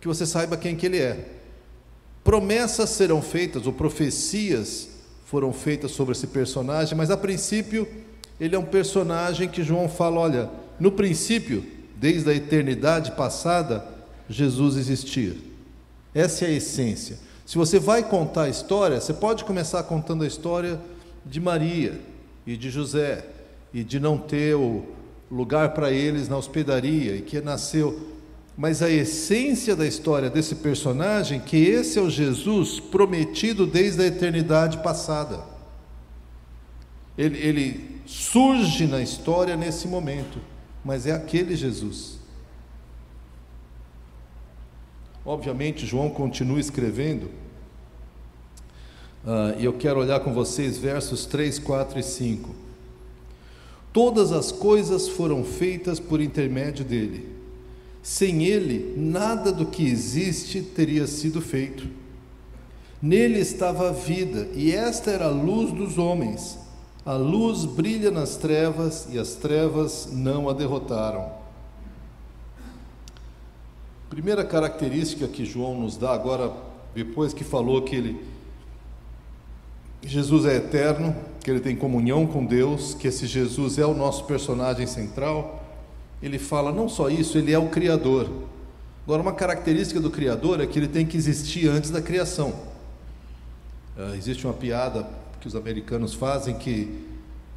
que 0.00 0.08
você 0.08 0.26
saiba 0.26 0.56
quem 0.56 0.74
que 0.74 0.86
ele 0.86 0.98
é. 0.98 1.24
Promessas 2.24 2.90
serão 2.90 3.22
feitas, 3.22 3.64
ou 3.64 3.72
profecias 3.72 4.88
foram 5.24 5.52
feitas 5.52 5.92
sobre 5.92 6.12
esse 6.12 6.26
personagem, 6.26 6.96
mas 6.96 7.12
a 7.12 7.16
princípio 7.16 7.86
ele 8.40 8.56
é 8.56 8.58
um 8.58 8.64
personagem 8.64 9.48
que 9.48 9.62
João 9.62 9.88
fala, 9.88 10.18
olha, 10.18 10.50
no 10.80 10.90
princípio, 10.90 11.64
desde 11.96 12.28
a 12.28 12.34
eternidade 12.34 13.12
passada, 13.12 13.84
Jesus 14.28 14.76
existia. 14.76 15.36
Essa 16.12 16.44
é 16.44 16.48
a 16.48 16.52
essência. 16.52 17.27
Se 17.48 17.56
você 17.56 17.78
vai 17.78 18.02
contar 18.02 18.42
a 18.42 18.48
história, 18.50 19.00
você 19.00 19.14
pode 19.14 19.42
começar 19.42 19.82
contando 19.84 20.22
a 20.22 20.26
história 20.26 20.78
de 21.24 21.40
Maria 21.40 21.98
e 22.46 22.58
de 22.58 22.68
José 22.68 23.24
e 23.72 23.82
de 23.82 23.98
não 23.98 24.18
ter 24.18 24.54
o 24.54 24.84
lugar 25.30 25.72
para 25.72 25.90
eles 25.90 26.28
na 26.28 26.36
hospedaria 26.36 27.16
e 27.16 27.22
que 27.22 27.40
nasceu. 27.40 28.18
mas 28.54 28.82
a 28.82 28.90
essência 28.90 29.74
da 29.74 29.86
história 29.86 30.28
desse 30.28 30.56
personagem, 30.56 31.40
que 31.40 31.56
esse 31.56 31.98
é 31.98 32.02
o 32.02 32.10
Jesus 32.10 32.80
prometido 32.80 33.66
desde 33.66 34.02
a 34.02 34.06
eternidade 34.06 34.82
passada. 34.82 35.40
Ele, 37.16 37.38
ele 37.38 38.00
surge 38.04 38.86
na 38.86 39.00
história 39.00 39.56
nesse 39.56 39.88
momento, 39.88 40.38
mas 40.84 41.06
é 41.06 41.12
aquele 41.12 41.56
Jesus. 41.56 42.18
Obviamente, 45.24 45.86
João 45.86 46.10
continua 46.10 46.60
escrevendo, 46.60 47.24
uh, 49.24 49.58
e 49.58 49.64
eu 49.64 49.72
quero 49.74 50.00
olhar 50.00 50.20
com 50.20 50.32
vocês 50.32 50.78
versos 50.78 51.26
3, 51.26 51.58
4 51.58 51.98
e 51.98 52.02
5. 52.02 52.54
Todas 53.92 54.32
as 54.32 54.52
coisas 54.52 55.08
foram 55.08 55.42
feitas 55.44 55.98
por 55.98 56.20
intermédio 56.20 56.84
dele. 56.84 57.28
Sem 58.02 58.44
ele, 58.44 58.94
nada 58.96 59.52
do 59.52 59.66
que 59.66 59.86
existe 59.86 60.62
teria 60.62 61.06
sido 61.06 61.40
feito. 61.40 61.88
Nele 63.00 63.38
estava 63.38 63.90
a 63.90 63.92
vida, 63.92 64.48
e 64.54 64.72
esta 64.72 65.10
era 65.10 65.26
a 65.26 65.30
luz 65.30 65.72
dos 65.72 65.98
homens. 65.98 66.58
A 67.04 67.14
luz 67.14 67.64
brilha 67.64 68.10
nas 68.10 68.36
trevas, 68.36 69.06
e 69.10 69.18
as 69.18 69.34
trevas 69.34 70.08
não 70.12 70.48
a 70.48 70.52
derrotaram. 70.52 71.37
Primeira 74.08 74.44
característica 74.44 75.28
que 75.28 75.44
João 75.44 75.80
nos 75.80 75.96
dá 75.96 76.12
agora, 76.12 76.52
depois 76.94 77.32
que 77.32 77.44
falou 77.44 77.82
que 77.82 77.96
ele 77.96 78.38
Jesus 80.02 80.46
é 80.46 80.56
eterno, 80.56 81.14
que 81.42 81.50
ele 81.50 81.60
tem 81.60 81.74
comunhão 81.74 82.26
com 82.26 82.46
Deus, 82.46 82.94
que 82.94 83.08
esse 83.08 83.26
Jesus 83.26 83.78
é 83.78 83.84
o 83.84 83.92
nosso 83.92 84.24
personagem 84.24 84.86
central, 84.86 85.64
ele 86.22 86.38
fala 86.38 86.70
não 86.70 86.88
só 86.88 87.10
isso, 87.10 87.36
ele 87.36 87.52
é 87.52 87.58
o 87.58 87.68
criador. 87.68 88.30
Agora, 89.04 89.20
uma 89.20 89.32
característica 89.32 90.00
do 90.00 90.10
criador 90.10 90.60
é 90.60 90.66
que 90.66 90.78
ele 90.78 90.88
tem 90.88 91.04
que 91.04 91.16
existir 91.16 91.68
antes 91.68 91.90
da 91.90 92.00
criação. 92.00 92.50
Uh, 93.96 94.14
existe 94.16 94.46
uma 94.46 94.54
piada 94.54 95.08
que 95.40 95.48
os 95.48 95.56
americanos 95.56 96.14
fazem 96.14 96.56
que 96.56 97.08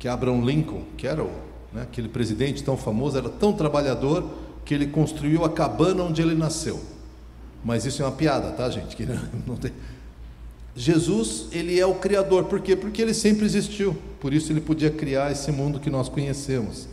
que 0.02 0.08
Abraham 0.08 0.44
Lincoln, 0.44 0.82
que 0.98 1.06
era 1.06 1.24
o, 1.24 1.30
né, 1.72 1.84
aquele 1.84 2.10
presidente 2.10 2.64
tão 2.64 2.76
famoso, 2.76 3.20
era 3.20 3.30
tão 3.30 3.54
trabalhador 3.54 4.28
que 4.66 4.74
ele 4.74 4.88
construiu 4.88 5.44
a 5.44 5.50
cabana 5.50 6.04
onde 6.04 6.22
ele 6.22 6.36
nasceu. 6.36 6.80
Mas 7.64 7.86
isso 7.86 8.02
é 8.02 8.06
uma 8.06 8.12
piada, 8.12 8.52
tá, 8.52 8.70
gente? 8.70 8.96
Que 8.96 9.06
não 9.46 9.56
tem... 9.56 9.72
Jesus, 10.76 11.48
ele 11.52 11.80
é 11.80 11.86
o 11.86 11.96
criador, 11.96 12.46
por 12.46 12.62
quê? 12.62 12.76
Porque 12.76 13.02
ele 13.02 13.14
sempre 13.14 13.46
existiu. 13.46 13.96
Por 14.20 14.34
isso 14.34 14.52
ele 14.52 14.62
podia 14.62 14.90
criar 14.90 15.32
esse 15.32 15.52
mundo 15.52 15.80
que 15.80 15.90
nós 15.90 16.08
conhecemos. 16.08 16.88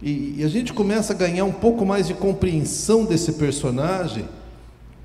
E, 0.00 0.36
e 0.38 0.44
a 0.44 0.48
gente 0.48 0.72
começa 0.72 1.12
a 1.12 1.16
ganhar 1.16 1.44
um 1.44 1.52
pouco 1.52 1.84
mais 1.84 2.06
de 2.06 2.14
compreensão 2.14 3.04
desse 3.04 3.32
personagem, 3.32 4.28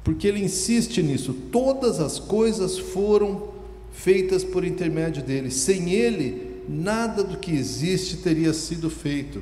porque 0.04 0.28
ele 0.28 0.44
insiste 0.44 1.02
nisso. 1.02 1.34
Todas 1.52 2.00
as 2.00 2.20
coisas 2.20 2.78
foram 2.78 3.50
feitas 3.92 4.44
por 4.44 4.64
intermédio 4.64 5.24
dele. 5.24 5.50
Sem 5.50 5.92
ele, 5.92 6.62
nada 6.70 7.24
do 7.24 7.38
que 7.38 7.52
existe 7.52 8.18
teria 8.18 8.54
sido 8.54 8.90
feito. 8.90 9.42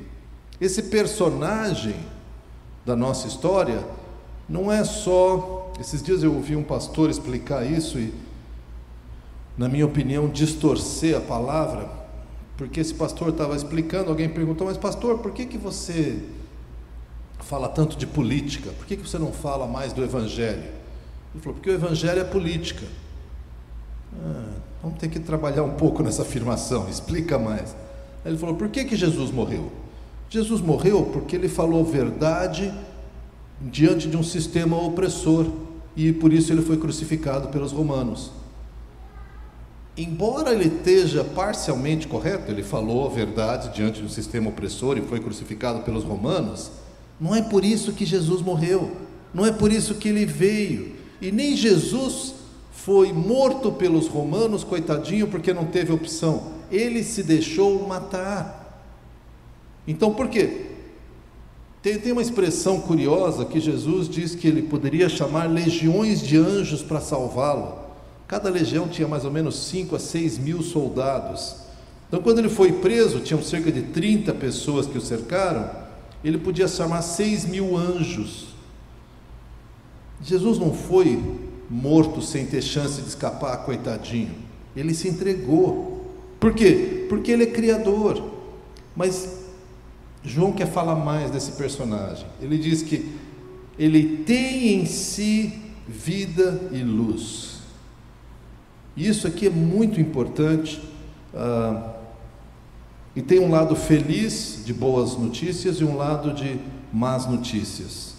Esse 0.60 0.84
personagem 0.84 1.94
da 2.86 2.94
nossa 2.94 3.26
história 3.26 3.84
não 4.48 4.70
é 4.70 4.84
só. 4.84 5.72
Esses 5.80 6.02
dias 6.02 6.22
eu 6.22 6.32
ouvi 6.32 6.54
um 6.54 6.62
pastor 6.62 7.10
explicar 7.10 7.66
isso 7.66 7.98
e, 7.98 8.14
na 9.58 9.68
minha 9.68 9.84
opinião, 9.84 10.28
distorcer 10.28 11.16
a 11.16 11.20
palavra, 11.20 11.90
porque 12.56 12.80
esse 12.80 12.94
pastor 12.94 13.30
estava 13.30 13.56
explicando. 13.56 14.08
Alguém 14.08 14.28
perguntou, 14.28 14.66
mas 14.66 14.78
pastor, 14.78 15.18
por 15.18 15.32
que, 15.32 15.44
que 15.44 15.58
você 15.58 16.22
fala 17.40 17.68
tanto 17.68 17.96
de 17.96 18.06
política? 18.06 18.70
Por 18.70 18.86
que, 18.86 18.96
que 18.96 19.06
você 19.06 19.18
não 19.18 19.32
fala 19.32 19.66
mais 19.66 19.92
do 19.92 20.02
evangelho? 20.02 20.62
Ele 21.34 21.42
falou, 21.42 21.54
porque 21.54 21.68
o 21.68 21.74
evangelho 21.74 22.20
é 22.20 22.24
política. 22.24 22.86
Ah, 24.14 24.54
vamos 24.82 24.98
ter 24.98 25.08
que 25.08 25.18
trabalhar 25.18 25.64
um 25.64 25.74
pouco 25.74 26.02
nessa 26.02 26.22
afirmação, 26.22 26.88
explica 26.88 27.38
mais. 27.38 27.76
Ele 28.24 28.38
falou, 28.38 28.54
por 28.54 28.68
que, 28.68 28.84
que 28.84 28.96
Jesus 28.96 29.30
morreu? 29.30 29.70
Jesus 30.28 30.60
morreu 30.60 31.10
porque 31.12 31.36
ele 31.36 31.48
falou 31.48 31.84
verdade 31.84 32.72
diante 33.60 34.08
de 34.08 34.16
um 34.16 34.22
sistema 34.22 34.76
opressor 34.76 35.46
e 35.96 36.12
por 36.12 36.32
isso 36.32 36.52
ele 36.52 36.62
foi 36.62 36.76
crucificado 36.76 37.48
pelos 37.48 37.72
romanos. 37.72 38.30
Embora 39.96 40.52
ele 40.52 40.66
esteja 40.66 41.24
parcialmente 41.24 42.06
correto, 42.06 42.50
ele 42.50 42.62
falou 42.62 43.06
a 43.06 43.08
verdade 43.08 43.74
diante 43.74 44.00
de 44.00 44.06
um 44.06 44.10
sistema 44.10 44.50
opressor 44.50 44.98
e 44.98 45.00
foi 45.00 45.20
crucificado 45.20 45.80
pelos 45.84 46.04
romanos, 46.04 46.70
não 47.18 47.34
é 47.34 47.40
por 47.40 47.64
isso 47.64 47.92
que 47.92 48.04
Jesus 48.04 48.42
morreu, 48.42 48.94
não 49.32 49.46
é 49.46 49.50
por 49.50 49.72
isso 49.72 49.94
que 49.94 50.10
ele 50.10 50.26
veio, 50.26 50.96
e 51.18 51.32
nem 51.32 51.56
Jesus 51.56 52.34
foi 52.70 53.10
morto 53.10 53.72
pelos 53.72 54.06
romanos, 54.06 54.62
coitadinho, 54.62 55.28
porque 55.28 55.54
não 55.54 55.64
teve 55.64 55.90
opção, 55.92 56.52
ele 56.70 57.02
se 57.02 57.22
deixou 57.22 57.88
matar. 57.88 58.65
Então, 59.86 60.12
por 60.12 60.28
quê? 60.28 60.66
Tem, 61.82 61.98
tem 61.98 62.12
uma 62.12 62.22
expressão 62.22 62.80
curiosa 62.80 63.44
que 63.44 63.60
Jesus 63.60 64.08
diz 64.08 64.34
que 64.34 64.48
ele 64.48 64.62
poderia 64.62 65.08
chamar 65.08 65.48
legiões 65.48 66.20
de 66.20 66.36
anjos 66.36 66.82
para 66.82 67.00
salvá-lo. 67.00 67.78
Cada 68.26 68.50
legião 68.50 68.88
tinha 68.88 69.06
mais 69.06 69.24
ou 69.24 69.30
menos 69.30 69.56
5 69.68 69.94
a 69.94 69.98
6 69.98 70.38
mil 70.38 70.62
soldados. 70.62 71.56
Então, 72.08 72.20
quando 72.20 72.40
ele 72.40 72.48
foi 72.48 72.72
preso, 72.72 73.20
tinham 73.20 73.42
cerca 73.42 73.70
de 73.70 73.82
30 73.82 74.34
pessoas 74.34 74.86
que 74.86 74.98
o 74.98 75.00
cercaram, 75.00 75.70
ele 76.24 76.38
podia 76.38 76.66
chamar 76.66 77.02
6 77.02 77.46
mil 77.46 77.76
anjos. 77.76 78.48
Jesus 80.22 80.58
não 80.58 80.72
foi 80.72 81.22
morto 81.70 82.20
sem 82.20 82.46
ter 82.46 82.62
chance 82.62 83.00
de 83.00 83.08
escapar, 83.08 83.58
coitadinho. 83.58 84.34
Ele 84.74 84.92
se 84.94 85.08
entregou. 85.08 86.14
Por 86.40 86.52
quê? 86.52 87.06
Porque 87.08 87.30
ele 87.30 87.44
é 87.44 87.46
criador. 87.46 88.22
Mas 88.94 89.45
João 90.26 90.50
quer 90.50 90.66
falar 90.66 90.96
mais 90.96 91.30
desse 91.30 91.52
personagem. 91.52 92.26
Ele 92.42 92.58
diz 92.58 92.82
que 92.82 93.14
ele 93.78 94.24
tem 94.24 94.80
em 94.80 94.84
si 94.84 95.62
vida 95.86 96.68
e 96.72 96.82
luz. 96.82 97.60
Isso 98.96 99.28
aqui 99.28 99.46
é 99.46 99.50
muito 99.50 100.00
importante. 100.00 100.82
Ah, 101.32 101.92
e 103.14 103.22
tem 103.22 103.38
um 103.38 103.50
lado 103.50 103.76
feliz 103.76 104.62
de 104.66 104.74
boas 104.74 105.16
notícias 105.16 105.76
e 105.76 105.84
um 105.84 105.96
lado 105.96 106.34
de 106.34 106.58
más 106.92 107.26
notícias. 107.26 108.16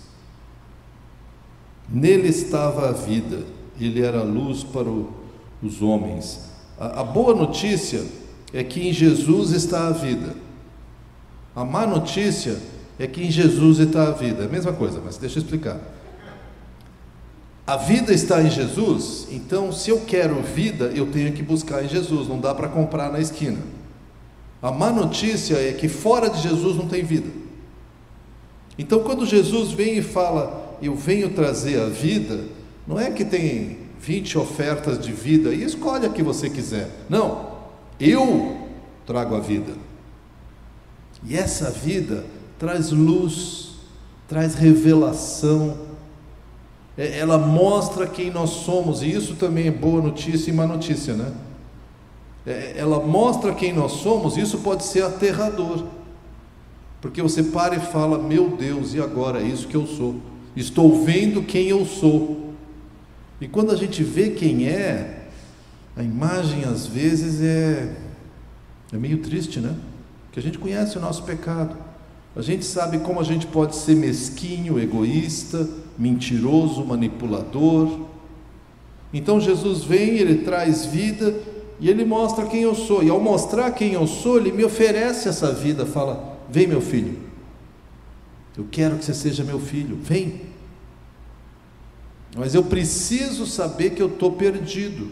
Nele 1.89 2.29
estava 2.29 2.89
a 2.89 2.91
vida, 2.93 3.43
ele 3.79 4.01
era 4.01 4.19
a 4.19 4.23
luz 4.23 4.63
para 4.63 4.87
o, 4.87 5.13
os 5.61 5.81
homens. 5.81 6.49
A, 6.79 7.01
a 7.01 7.03
boa 7.03 7.35
notícia 7.35 8.05
é 8.53 8.63
que 8.63 8.87
em 8.87 8.93
Jesus 8.93 9.51
está 9.51 9.87
a 9.87 9.91
vida. 9.91 10.46
A 11.57 11.65
má 11.65 11.87
notícia 11.87 12.55
é 12.99 13.07
que 13.07 13.23
em 13.23 13.31
Jesus 13.31 13.79
está 13.79 14.09
a 14.09 14.11
vida. 14.11 14.43
É 14.43 14.45
a 14.45 14.49
mesma 14.49 14.73
coisa, 14.73 15.01
mas 15.03 15.17
deixa 15.17 15.39
eu 15.39 15.41
explicar. 15.41 15.79
A 17.65 17.75
vida 17.75 18.13
está 18.13 18.43
em 18.43 18.49
Jesus, 18.51 19.27
então 19.31 19.71
se 19.71 19.89
eu 19.89 20.01
quero 20.01 20.39
vida, 20.43 20.85
eu 20.93 21.07
tenho 21.07 21.33
que 21.33 21.41
buscar 21.41 21.83
em 21.83 21.89
Jesus, 21.89 22.27
não 22.27 22.39
dá 22.39 22.53
para 22.53 22.67
comprar 22.67 23.11
na 23.11 23.19
esquina. 23.19 23.57
A 24.61 24.71
má 24.71 24.91
notícia 24.91 25.55
é 25.55 25.73
que 25.73 25.89
fora 25.89 26.29
de 26.29 26.43
Jesus 26.43 26.77
não 26.77 26.87
tem 26.87 27.03
vida. 27.03 27.29
Então 28.77 28.99
quando 28.99 29.25
Jesus 29.25 29.71
vem 29.71 29.97
e 29.97 30.03
fala, 30.03 30.77
eu 30.79 30.95
venho 30.95 31.31
trazer 31.31 31.81
a 31.81 31.89
vida, 31.89 32.45
não 32.85 32.99
é 32.99 33.09
que 33.09 33.25
tem 33.25 33.79
20 33.99 34.37
ofertas 34.37 34.99
de 34.99 35.11
vida 35.11 35.51
e 35.55 35.63
escolhe 35.63 36.05
a 36.05 36.09
que 36.09 36.21
você 36.21 36.51
quiser. 36.51 36.87
Não, 37.09 37.57
eu 37.99 38.69
trago 39.07 39.35
a 39.35 39.39
vida. 39.39 39.86
E 41.23 41.35
essa 41.35 41.69
vida 41.69 42.25
traz 42.59 42.91
luz, 42.91 43.71
traz 44.27 44.55
revelação, 44.55 45.77
é, 46.97 47.19
ela 47.19 47.37
mostra 47.37 48.07
quem 48.07 48.31
nós 48.31 48.49
somos, 48.49 49.01
e 49.01 49.11
isso 49.11 49.35
também 49.35 49.67
é 49.67 49.71
boa 49.71 50.01
notícia 50.01 50.49
e 50.49 50.53
má 50.53 50.65
notícia, 50.65 51.13
né? 51.13 51.31
É, 52.45 52.73
ela 52.77 52.99
mostra 52.99 53.53
quem 53.53 53.71
nós 53.71 53.93
somos, 53.93 54.35
isso 54.37 54.59
pode 54.59 54.83
ser 54.83 55.03
aterrador, 55.03 55.85
porque 56.99 57.21
você 57.21 57.43
para 57.43 57.75
e 57.75 57.79
fala: 57.79 58.17
Meu 58.17 58.49
Deus, 58.49 58.93
e 58.95 59.01
agora? 59.01 59.41
É 59.41 59.45
isso 59.45 59.67
que 59.67 59.75
eu 59.75 59.85
sou, 59.85 60.15
estou 60.55 61.03
vendo 61.03 61.43
quem 61.43 61.67
eu 61.67 61.85
sou, 61.85 62.53
e 63.39 63.47
quando 63.47 63.71
a 63.71 63.75
gente 63.75 64.03
vê 64.03 64.31
quem 64.31 64.67
é, 64.67 65.27
a 65.95 66.01
imagem 66.01 66.63
às 66.63 66.87
vezes 66.87 67.41
é, 67.41 67.95
é 68.91 68.97
meio 68.97 69.19
triste, 69.19 69.59
né? 69.59 69.75
Que 70.37 70.39
a 70.39 70.43
gente 70.43 70.59
conhece 70.59 70.95
o 70.95 71.01
nosso 71.01 71.23
pecado. 71.23 71.75
A 72.35 72.43
gente 72.43 72.63
sabe 72.63 72.99
como 72.99 73.19
a 73.19 73.23
gente 73.23 73.47
pode 73.47 73.75
ser 73.75 73.95
mesquinho, 73.95 74.77
egoísta, 74.77 75.67
mentiroso, 75.97 76.85
manipulador. 76.85 78.01
Então 79.11 79.41
Jesus 79.41 79.83
vem, 79.83 80.19
ele 80.19 80.43
traz 80.43 80.85
vida 80.85 81.33
e 81.79 81.89
ele 81.89 82.05
mostra 82.05 82.45
quem 82.45 82.61
eu 82.61 82.75
sou. 82.75 83.01
E 83.01 83.09
ao 83.09 83.19
mostrar 83.19 83.71
quem 83.71 83.93
eu 83.93 84.05
sou, 84.05 84.37
ele 84.37 84.51
me 84.51 84.63
oferece 84.63 85.27
essa 85.27 85.51
vida. 85.51 85.87
Fala: 85.87 86.37
Vem, 86.47 86.67
meu 86.67 86.81
filho. 86.81 87.17
Eu 88.55 88.67
quero 88.69 88.97
que 88.97 89.05
você 89.05 89.15
seja 89.15 89.43
meu 89.43 89.59
filho. 89.59 89.97
Vem. 89.99 90.41
Mas 92.37 92.53
eu 92.53 92.63
preciso 92.63 93.47
saber 93.47 93.95
que 93.95 94.03
eu 94.03 94.07
estou 94.07 94.33
perdido. 94.33 95.09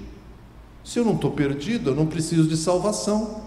Se 0.84 1.00
eu 1.00 1.04
não 1.04 1.16
estou 1.16 1.32
perdido, 1.32 1.90
eu 1.90 1.96
não 1.96 2.06
preciso 2.06 2.48
de 2.48 2.56
salvação. 2.56 3.45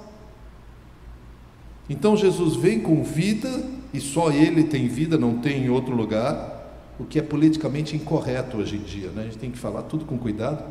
Então 1.89 2.17
Jesus 2.17 2.57
vem 2.57 2.81
com 2.81 3.03
vida, 3.03 3.65
e 3.93 4.01
só 4.01 4.31
Ele 4.31 4.65
tem 4.65 4.89
vida, 4.89 5.17
não 5.17 5.39
tem 5.39 5.65
em 5.65 5.71
outro 5.71 5.95
lugar, 5.95 6.57
o 6.99 7.05
que 7.05 7.19
é 7.19 7.23
politicamente 7.23 7.97
incorreto 7.97 8.59
hoje 8.59 8.77
em 8.77 8.81
dia. 8.81 9.09
Né? 9.11 9.23
A 9.23 9.25
gente 9.25 9.39
tem 9.39 9.51
que 9.51 9.59
falar 9.59 9.83
tudo 9.83 10.05
com 10.05 10.19
cuidado. 10.19 10.63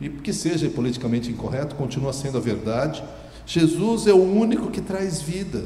E 0.00 0.08
que 0.08 0.32
seja 0.32 0.68
politicamente 0.70 1.30
incorreto, 1.30 1.74
continua 1.74 2.12
sendo 2.12 2.38
a 2.38 2.40
verdade. 2.40 3.04
Jesus 3.44 4.06
é 4.06 4.12
o 4.12 4.22
único 4.22 4.70
que 4.70 4.80
traz 4.80 5.20
vida. 5.20 5.64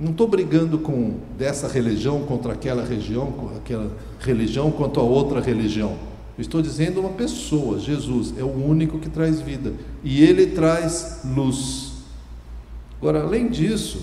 Não 0.00 0.10
estou 0.10 0.26
brigando 0.26 0.78
com 0.78 1.18
dessa 1.36 1.68
religião 1.68 2.22
contra 2.22 2.54
aquela 2.54 2.82
religião, 2.82 3.50
aquela 3.56 3.94
religião 4.20 4.70
quanto 4.70 4.98
a 4.98 5.02
outra 5.02 5.40
religião. 5.40 5.96
Estou 6.38 6.62
dizendo 6.62 7.00
uma 7.00 7.10
pessoa, 7.10 7.78
Jesus 7.78 8.34
é 8.38 8.42
o 8.42 8.50
único 8.50 8.98
que 8.98 9.10
traz 9.10 9.40
vida 9.40 9.74
e 10.02 10.24
ele 10.24 10.46
traz 10.46 11.20
luz. 11.24 11.91
Agora, 13.02 13.20
além 13.20 13.48
disso, 13.48 14.00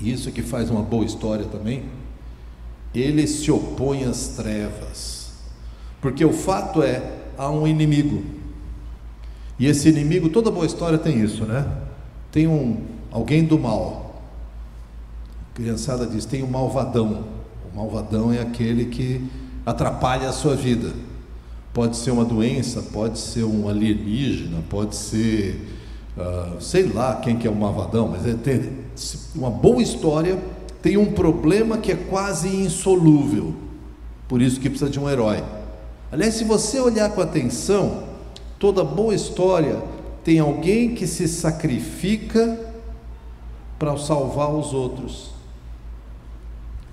isso 0.00 0.30
que 0.30 0.42
faz 0.42 0.70
uma 0.70 0.80
boa 0.80 1.04
história 1.04 1.44
também, 1.46 1.86
ele 2.94 3.26
se 3.26 3.50
opõe 3.50 4.04
às 4.04 4.28
trevas. 4.28 5.32
Porque 6.00 6.24
o 6.24 6.32
fato 6.32 6.84
é, 6.84 7.02
há 7.36 7.50
um 7.50 7.66
inimigo. 7.66 8.22
E 9.58 9.66
esse 9.66 9.88
inimigo, 9.88 10.28
toda 10.28 10.52
boa 10.52 10.64
história 10.64 10.98
tem 10.98 11.20
isso, 11.20 11.44
né? 11.44 11.68
Tem 12.30 12.46
um 12.46 12.80
alguém 13.10 13.44
do 13.44 13.58
mal. 13.58 14.22
A 15.50 15.56
criançada 15.56 16.06
diz, 16.06 16.24
tem 16.24 16.44
um 16.44 16.46
malvadão. 16.46 17.24
O 17.72 17.76
malvadão 17.76 18.32
é 18.32 18.40
aquele 18.40 18.84
que 18.84 19.20
atrapalha 19.66 20.28
a 20.28 20.32
sua 20.32 20.54
vida. 20.54 20.92
Pode 21.74 21.96
ser 21.96 22.12
uma 22.12 22.24
doença, 22.24 22.82
pode 22.82 23.18
ser 23.18 23.42
um 23.42 23.68
alienígena, 23.68 24.62
pode 24.70 24.94
ser, 24.94 25.60
uh, 26.16 26.60
sei 26.60 26.84
lá 26.84 27.16
quem 27.16 27.36
que 27.36 27.46
é 27.46 27.50
o 27.50 27.54
malvadão, 27.54 28.08
mas 28.08 28.26
é 28.26 28.34
ter 28.34 28.72
uma 29.34 29.50
boa 29.50 29.82
história 29.82 30.38
tem 30.82 30.96
um 30.96 31.12
problema 31.12 31.78
que 31.78 31.92
é 31.92 31.96
quase 31.96 32.48
insolúvel. 32.48 33.54
Por 34.26 34.40
isso 34.40 34.60
que 34.60 34.70
precisa 34.70 34.90
de 34.90 34.98
um 34.98 35.08
herói. 35.08 35.42
Aliás, 36.10 36.34
se 36.34 36.44
você 36.44 36.80
olhar 36.80 37.10
com 37.10 37.20
atenção, 37.20 38.04
toda 38.58 38.82
boa 38.82 39.14
história 39.14 39.82
tem 40.24 40.38
alguém 40.38 40.94
que 40.94 41.06
se 41.06 41.28
sacrifica 41.28 42.58
para 43.78 43.96
salvar 43.96 44.50
os 44.54 44.72
outros. 44.72 45.30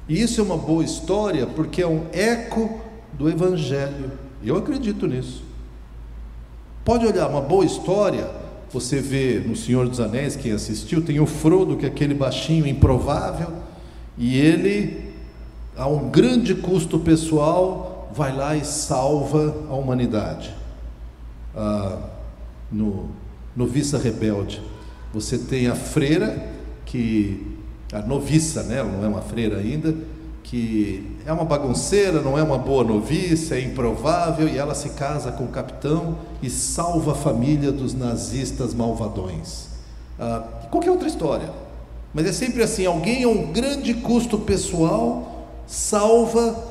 E 0.08 0.22
isso 0.22 0.40
é 0.40 0.44
uma 0.44 0.58
boa 0.58 0.84
história 0.84 1.46
porque 1.46 1.82
é 1.82 1.88
um 1.88 2.06
eco 2.12 2.80
do 3.14 3.30
Evangelho. 3.30 4.12
Eu 4.44 4.58
acredito 4.58 5.08
nisso. 5.08 5.44
Pode 6.86 7.06
olhar, 7.06 7.28
uma 7.28 7.42
boa 7.42 7.66
história, 7.66 8.30
você 8.72 9.00
vê 9.00 9.40
no 9.40 9.56
Senhor 9.56 9.88
dos 9.88 10.00
Anéis, 10.00 10.36
quem 10.36 10.52
assistiu, 10.52 11.02
tem 11.02 11.20
o 11.20 11.26
Frodo, 11.26 11.78
que 11.78 11.86
é 11.86 11.90
aquele 11.90 12.14
baixinho 12.14 12.68
improvável, 12.68 13.54
e 14.18 14.38
ele, 14.38 15.12
a 15.76 15.88
um 15.88 16.10
grande 16.10 16.56
custo 16.56 17.00
pessoal, 17.00 18.12
vai 18.14 18.36
lá 18.36 18.56
e 18.56 18.66
salva 18.66 19.56
a 19.70 19.74
humanidade. 19.74 20.54
Ah, 21.56 22.00
no 22.72 23.10
Noviça 23.56 23.98
Rebelde, 23.98 24.62
você 25.14 25.38
tem 25.38 25.68
a 25.68 25.76
freira, 25.76 26.52
que 26.86 27.58
a 27.92 28.02
noviça, 28.02 28.64
né? 28.64 28.78
Ela 28.78 28.92
não 28.92 29.04
é 29.04 29.08
uma 29.08 29.22
freira 29.22 29.58
ainda, 29.58 29.96
que 30.50 31.18
é 31.26 31.34
uma 31.34 31.44
bagunceira, 31.44 32.22
não 32.22 32.38
é 32.38 32.42
uma 32.42 32.58
boa 32.58 32.82
noviça, 32.82 33.56
é 33.56 33.62
improvável, 33.62 34.48
e 34.48 34.58
ela 34.58 34.74
se 34.74 34.92
casa 34.92 35.30
com 35.30 35.44
o 35.44 35.50
capitão 35.50 36.20
e 36.42 36.50
salva 36.50 37.12
a 37.12 37.16
família 37.16 37.70
dos 37.70 37.94
nazistas 37.94 38.74
malvadões. 38.74 39.68
Ah, 40.18 40.48
qualquer 40.72 40.90
outra 40.90 41.08
história, 41.08 41.52
mas 42.14 42.26
é 42.26 42.32
sempre 42.32 42.64
assim: 42.64 42.86
alguém 42.86 43.26
a 43.26 43.28
um 43.28 43.52
grande 43.52 43.94
custo 43.96 44.40
pessoal 44.40 45.50
salva 45.68 46.64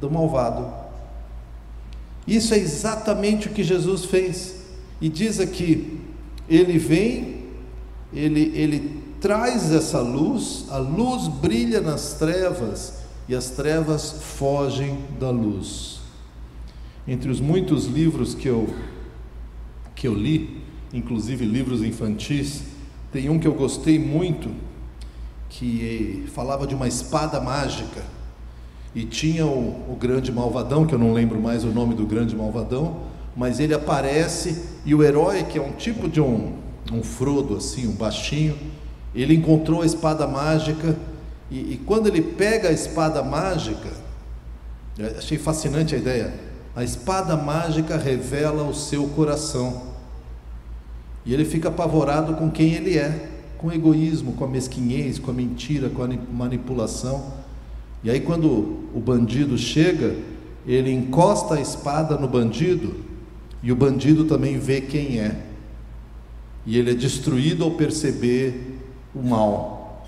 do 0.00 0.08
malvado. 0.08 0.72
Isso 2.24 2.54
é 2.54 2.58
exatamente 2.58 3.48
o 3.48 3.50
que 3.50 3.64
Jesus 3.64 4.04
fez. 4.04 4.54
E 5.00 5.08
diz 5.08 5.40
aqui: 5.40 5.98
ele 6.48 6.78
vem, 6.78 7.46
ele, 8.12 8.52
ele 8.54 9.01
traz 9.22 9.70
essa 9.70 10.00
luz, 10.00 10.66
a 10.68 10.78
luz 10.78 11.28
brilha 11.28 11.80
nas 11.80 12.14
trevas 12.14 12.94
e 13.28 13.36
as 13.36 13.50
trevas 13.50 14.20
fogem 14.20 14.98
da 15.18 15.30
luz. 15.30 16.00
Entre 17.06 17.30
os 17.30 17.40
muitos 17.40 17.86
livros 17.86 18.34
que 18.34 18.48
eu, 18.48 18.68
que 19.94 20.08
eu 20.08 20.14
li, 20.14 20.60
inclusive 20.92 21.44
livros 21.44 21.82
infantis, 21.82 22.64
tem 23.12 23.30
um 23.30 23.38
que 23.38 23.46
eu 23.46 23.54
gostei 23.54 23.96
muito, 23.96 24.50
que 25.48 26.24
falava 26.34 26.66
de 26.66 26.74
uma 26.74 26.88
espada 26.88 27.40
mágica. 27.40 28.02
E 28.92 29.04
tinha 29.04 29.46
o, 29.46 29.92
o, 29.92 29.96
grande 29.98 30.32
malvadão, 30.32 30.84
que 30.84 30.94
eu 30.94 30.98
não 30.98 31.12
lembro 31.12 31.40
mais 31.40 31.62
o 31.62 31.68
nome 31.68 31.94
do 31.94 32.06
grande 32.06 32.34
malvadão, 32.34 33.02
mas 33.36 33.60
ele 33.60 33.72
aparece 33.72 34.64
e 34.84 34.94
o 34.96 35.02
herói, 35.02 35.44
que 35.44 35.58
é 35.58 35.62
um 35.62 35.72
tipo 35.72 36.08
de 36.08 36.20
um, 36.20 36.54
um 36.92 37.02
Frodo, 37.02 37.56
assim, 37.56 37.86
um 37.86 37.92
baixinho, 37.92 38.56
ele 39.14 39.34
encontrou 39.34 39.82
a 39.82 39.86
espada 39.86 40.26
mágica 40.26 40.96
e, 41.50 41.74
e 41.74 41.80
quando 41.84 42.06
ele 42.06 42.22
pega 42.22 42.68
a 42.68 42.72
espada 42.72 43.22
mágica, 43.22 43.90
achei 45.18 45.36
fascinante 45.36 45.94
a 45.94 45.98
ideia, 45.98 46.32
a 46.74 46.82
espada 46.82 47.36
mágica 47.36 47.96
revela 47.96 48.62
o 48.64 48.74
seu 48.74 49.06
coração. 49.08 49.92
E 51.26 51.34
ele 51.34 51.44
fica 51.44 51.68
apavorado 51.68 52.34
com 52.34 52.50
quem 52.50 52.72
ele 52.72 52.96
é, 52.96 53.28
com 53.58 53.68
o 53.68 53.72
egoísmo, 53.72 54.32
com 54.32 54.44
a 54.44 54.48
mesquinhez, 54.48 55.18
com 55.18 55.30
a 55.30 55.34
mentira, 55.34 55.90
com 55.90 56.02
a 56.02 56.08
manipulação. 56.32 57.32
E 58.02 58.10
aí, 58.10 58.20
quando 58.20 58.88
o 58.94 59.00
bandido 59.00 59.56
chega, 59.56 60.16
ele 60.66 60.90
encosta 60.90 61.54
a 61.54 61.60
espada 61.60 62.16
no 62.16 62.26
bandido 62.26 62.96
e 63.62 63.70
o 63.70 63.76
bandido 63.76 64.24
também 64.24 64.58
vê 64.58 64.80
quem 64.80 65.20
é. 65.20 65.36
E 66.64 66.78
ele 66.78 66.92
é 66.92 66.94
destruído 66.94 67.62
ao 67.62 67.72
perceber 67.72 68.80
o 69.14 69.22
mal. 69.22 70.06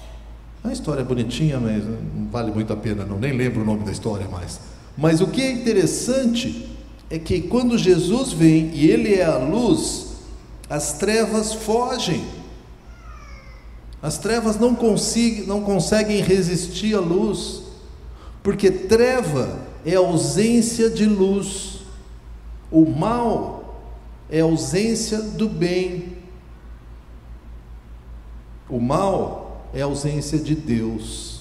A 0.62 0.72
história 0.72 1.02
é 1.02 1.04
bonitinha, 1.04 1.60
mas 1.60 1.84
não 1.84 2.26
vale 2.30 2.50
muito 2.50 2.72
a 2.72 2.76
pena, 2.76 3.04
não. 3.04 3.18
Nem 3.18 3.32
lembro 3.32 3.62
o 3.62 3.64
nome 3.64 3.84
da 3.84 3.92
história 3.92 4.26
mais. 4.28 4.58
Mas 4.96 5.20
o 5.20 5.26
que 5.26 5.42
é 5.42 5.52
interessante 5.52 6.70
é 7.10 7.18
que 7.18 7.42
quando 7.42 7.76
Jesus 7.76 8.32
vem 8.32 8.70
e 8.72 8.88
ele 8.88 9.14
é 9.14 9.24
a 9.24 9.36
luz, 9.36 10.14
as 10.68 10.94
trevas 10.94 11.52
fogem. 11.52 12.24
As 14.02 14.18
trevas 14.18 14.58
não, 14.58 14.74
consigo, 14.74 15.46
não 15.46 15.62
conseguem 15.62 16.20
resistir 16.20 16.94
à 16.94 17.00
luz, 17.00 17.62
porque 18.42 18.70
treva 18.70 19.58
é 19.84 19.94
ausência 19.94 20.88
de 20.90 21.06
luz, 21.06 21.80
o 22.70 22.84
mal 22.86 23.82
é 24.30 24.40
ausência 24.40 25.20
do 25.20 25.48
bem, 25.48 26.14
o 28.68 28.80
mal 28.80 29.68
é 29.72 29.82
ausência 29.82 30.38
de 30.38 30.54
Deus. 30.54 31.40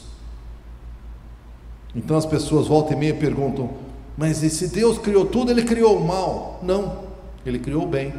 Então 1.95 2.17
as 2.17 2.25
pessoas 2.25 2.67
voltam 2.67 2.93
e 2.93 2.99
meia 2.99 3.13
perguntam: 3.13 3.69
mas 4.17 4.43
e 4.43 4.49
se 4.49 4.67
Deus 4.67 4.97
criou 4.97 5.25
tudo, 5.25 5.51
ele 5.51 5.63
criou 5.63 5.97
o 5.97 6.07
mal? 6.07 6.59
Não, 6.61 7.03
ele 7.45 7.59
criou 7.59 7.83
o 7.83 7.87
bem. 7.87 8.13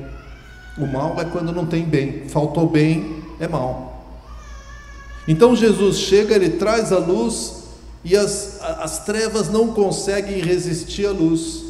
O 0.76 0.86
mal 0.86 1.18
é 1.20 1.24
quando 1.24 1.52
não 1.52 1.66
tem 1.66 1.84
bem, 1.84 2.28
faltou 2.28 2.68
bem, 2.68 3.22
é 3.38 3.46
mal. 3.46 4.04
Então 5.26 5.54
Jesus 5.54 5.98
chega, 5.98 6.34
ele 6.34 6.50
traz 6.50 6.92
a 6.92 6.98
luz 6.98 7.64
e 8.02 8.16
as, 8.16 8.60
as 8.60 9.04
trevas 9.04 9.48
não 9.48 9.72
conseguem 9.72 10.40
resistir 10.40 11.06
à 11.06 11.12
luz. 11.12 11.62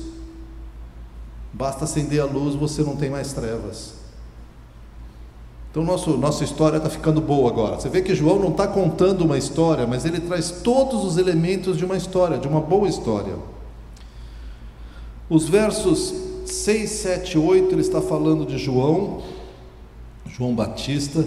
Basta 1.52 1.84
acender 1.84 2.20
a 2.20 2.24
luz, 2.24 2.54
você 2.54 2.82
não 2.82 2.96
tem 2.96 3.10
mais 3.10 3.32
trevas. 3.32 4.03
Então 5.74 5.82
nosso, 5.82 6.16
nossa 6.16 6.44
história 6.44 6.76
está 6.76 6.88
ficando 6.88 7.20
boa 7.20 7.50
agora. 7.50 7.80
Você 7.80 7.88
vê 7.88 8.00
que 8.00 8.14
João 8.14 8.38
não 8.38 8.50
está 8.50 8.64
contando 8.64 9.24
uma 9.24 9.36
história, 9.36 9.84
mas 9.88 10.04
ele 10.04 10.20
traz 10.20 10.60
todos 10.62 11.04
os 11.04 11.18
elementos 11.18 11.76
de 11.76 11.84
uma 11.84 11.96
história, 11.96 12.38
de 12.38 12.46
uma 12.46 12.60
boa 12.60 12.88
história. 12.88 13.34
Os 15.28 15.48
versos 15.48 16.14
6, 16.46 16.88
7, 16.88 17.38
8, 17.38 17.74
ele 17.74 17.80
está 17.80 18.00
falando 18.00 18.46
de 18.46 18.56
João, 18.56 19.22
João 20.28 20.54
Batista, 20.54 21.26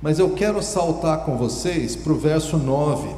mas 0.00 0.18
eu 0.18 0.30
quero 0.30 0.62
saltar 0.62 1.26
com 1.26 1.36
vocês 1.36 1.94
para 1.94 2.14
o 2.14 2.16
verso 2.16 2.56
9, 2.56 3.10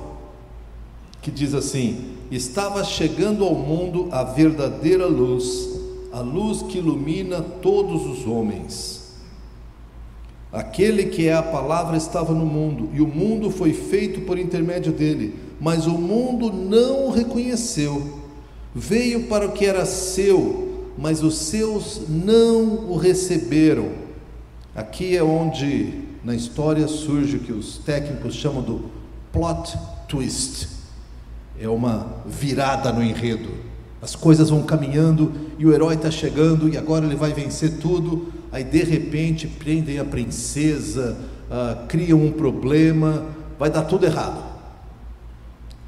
que 1.22 1.30
diz 1.30 1.54
assim: 1.54 2.16
Estava 2.32 2.82
chegando 2.82 3.44
ao 3.44 3.54
mundo 3.54 4.08
a 4.10 4.24
verdadeira 4.24 5.06
luz, 5.06 5.68
a 6.12 6.18
luz 6.18 6.62
que 6.62 6.78
ilumina 6.78 7.40
todos 7.40 8.04
os 8.06 8.26
homens. 8.26 8.93
Aquele 10.54 11.06
que 11.06 11.26
é 11.26 11.34
a 11.34 11.42
palavra 11.42 11.96
estava 11.96 12.32
no 12.32 12.46
mundo, 12.46 12.88
e 12.94 13.00
o 13.00 13.08
mundo 13.08 13.50
foi 13.50 13.72
feito 13.72 14.20
por 14.20 14.38
intermédio 14.38 14.92
dele, 14.92 15.34
mas 15.60 15.84
o 15.88 15.98
mundo 15.98 16.52
não 16.52 17.06
o 17.06 17.10
reconheceu. 17.10 18.20
Veio 18.72 19.24
para 19.24 19.46
o 19.46 19.52
que 19.52 19.66
era 19.66 19.84
seu, 19.84 20.92
mas 20.96 21.24
os 21.24 21.38
seus 21.38 22.02
não 22.08 22.88
o 22.88 22.96
receberam. 22.96 23.88
Aqui 24.76 25.16
é 25.16 25.24
onde 25.24 26.02
na 26.22 26.36
história 26.36 26.86
surge 26.86 27.36
o 27.36 27.40
que 27.40 27.52
os 27.52 27.78
técnicos 27.78 28.36
chamam 28.36 28.62
do 28.62 28.90
plot 29.32 29.76
twist. 30.06 30.68
É 31.60 31.68
uma 31.68 32.22
virada 32.26 32.92
no 32.92 33.02
enredo. 33.02 33.50
As 34.00 34.14
coisas 34.14 34.50
vão 34.50 34.62
caminhando 34.62 35.32
e 35.58 35.66
o 35.66 35.72
herói 35.72 35.94
está 35.94 36.12
chegando 36.12 36.68
e 36.68 36.76
agora 36.76 37.06
ele 37.06 37.16
vai 37.16 37.32
vencer 37.32 37.78
tudo. 37.78 38.32
Aí 38.54 38.62
de 38.62 38.84
repente 38.84 39.48
prendem 39.48 39.98
a 39.98 40.04
princesa, 40.04 41.16
uh, 41.50 41.88
criam 41.88 42.20
um 42.22 42.30
problema, 42.30 43.26
vai 43.58 43.68
dar 43.68 43.82
tudo 43.82 44.06
errado. 44.06 44.44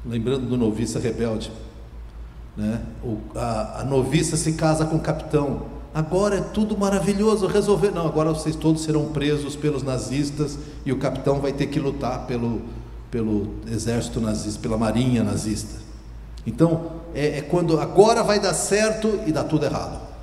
Lembrando 0.05 0.49
do 0.49 0.57
noviça 0.57 0.99
rebelde, 0.99 1.49
né? 2.57 2.81
O, 3.01 3.19
a, 3.33 3.79
a 3.79 3.83
noviça 3.85 4.35
se 4.35 4.51
casa 4.51 4.85
com 4.85 4.97
o 4.97 4.99
capitão. 4.99 5.61
Agora 5.93 6.39
é 6.39 6.41
tudo 6.41 6.77
maravilhoso, 6.77 7.47
resolver. 7.47 7.91
Não, 7.91 8.05
agora 8.05 8.31
vocês 8.31 8.53
todos 8.53 8.81
serão 8.81 9.13
presos 9.13 9.55
pelos 9.55 9.81
nazistas 9.81 10.59
e 10.85 10.91
o 10.91 10.97
capitão 10.97 11.39
vai 11.39 11.53
ter 11.53 11.67
que 11.67 11.79
lutar 11.79 12.27
pelo, 12.27 12.63
pelo 13.09 13.53
exército 13.71 14.19
nazista, 14.19 14.59
pela 14.59 14.77
marinha 14.77 15.23
nazista. 15.23 15.79
Então, 16.45 16.91
é, 17.15 17.37
é 17.37 17.41
quando 17.41 17.79
agora 17.79 18.23
vai 18.23 18.41
dar 18.41 18.53
certo 18.53 19.21
e 19.25 19.31
dá 19.31 19.45
tudo 19.45 19.63
errado. 19.63 20.16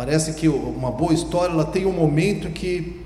Parece 0.00 0.32
que 0.32 0.48
uma 0.48 0.90
boa 0.90 1.12
história 1.12 1.52
ela 1.52 1.66
tem 1.66 1.84
um 1.84 1.92
momento 1.92 2.48
que, 2.48 3.02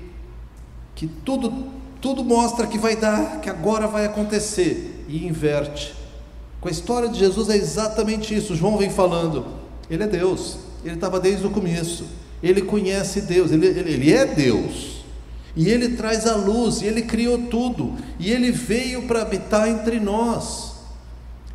que 0.95 1.07
tudo, 1.07 1.51
tudo 1.99 2.23
mostra 2.23 2.67
que 2.67 2.77
vai 2.77 2.95
dar, 2.95 3.41
que 3.41 3.49
agora 3.49 3.85
vai 3.85 4.05
acontecer 4.05 5.03
e 5.05 5.27
inverte. 5.27 5.93
Com 6.61 6.69
a 6.69 6.71
história 6.71 7.09
de 7.09 7.19
Jesus 7.19 7.49
é 7.49 7.57
exatamente 7.57 8.33
isso. 8.33 8.55
João 8.55 8.77
vem 8.77 8.89
falando, 8.89 9.45
ele 9.89 10.03
é 10.03 10.07
Deus, 10.07 10.59
ele 10.85 10.95
estava 10.95 11.19
desde 11.19 11.45
o 11.45 11.49
começo, 11.49 12.05
ele 12.41 12.61
conhece 12.61 13.19
Deus, 13.23 13.51
ele, 13.51 13.67
ele, 13.67 13.91
ele 13.91 14.13
é 14.13 14.25
Deus. 14.25 15.03
E 15.53 15.67
ele 15.67 15.97
traz 15.97 16.25
a 16.25 16.37
luz, 16.37 16.81
e 16.81 16.85
ele 16.85 17.01
criou 17.01 17.39
tudo, 17.49 17.93
e 18.17 18.31
ele 18.31 18.51
veio 18.51 19.01
para 19.01 19.21
habitar 19.21 19.67
entre 19.67 19.99
nós. 19.99 20.75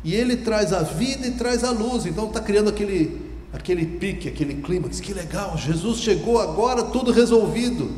E 0.03 0.13
ele 0.13 0.37
traz 0.37 0.71
a 0.71 0.83
vida 0.83 1.25
e 1.25 1.31
traz 1.31 1.63
a 1.63 1.71
luz. 1.71 2.05
Então 2.05 2.27
está 2.27 2.39
criando 2.39 2.69
aquele 2.69 3.30
aquele 3.53 3.85
pique, 3.85 4.27
aquele 4.27 4.61
clímax, 4.61 4.99
que 4.99 5.13
legal, 5.13 5.57
Jesus 5.57 5.99
chegou 5.99 6.39
agora, 6.39 6.83
tudo 6.83 7.11
resolvido. 7.11 7.91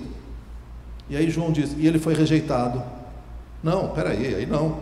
E 1.09 1.15
aí 1.15 1.29
João 1.29 1.51
diz: 1.51 1.75
e 1.77 1.85
ele 1.85 1.99
foi 1.99 2.13
rejeitado. 2.13 2.81
Não, 3.61 3.89
peraí, 3.89 4.35
aí 4.35 4.45
não. 4.45 4.81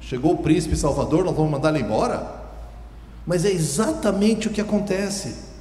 Chegou 0.00 0.34
o 0.34 0.38
príncipe 0.38 0.76
Salvador, 0.76 1.24
nós 1.24 1.34
vamos 1.34 1.50
mandar 1.50 1.74
ele 1.74 1.84
embora? 1.84 2.42
Mas 3.26 3.44
é 3.44 3.50
exatamente 3.50 4.48
o 4.48 4.50
que 4.50 4.60
acontece. 4.60 5.54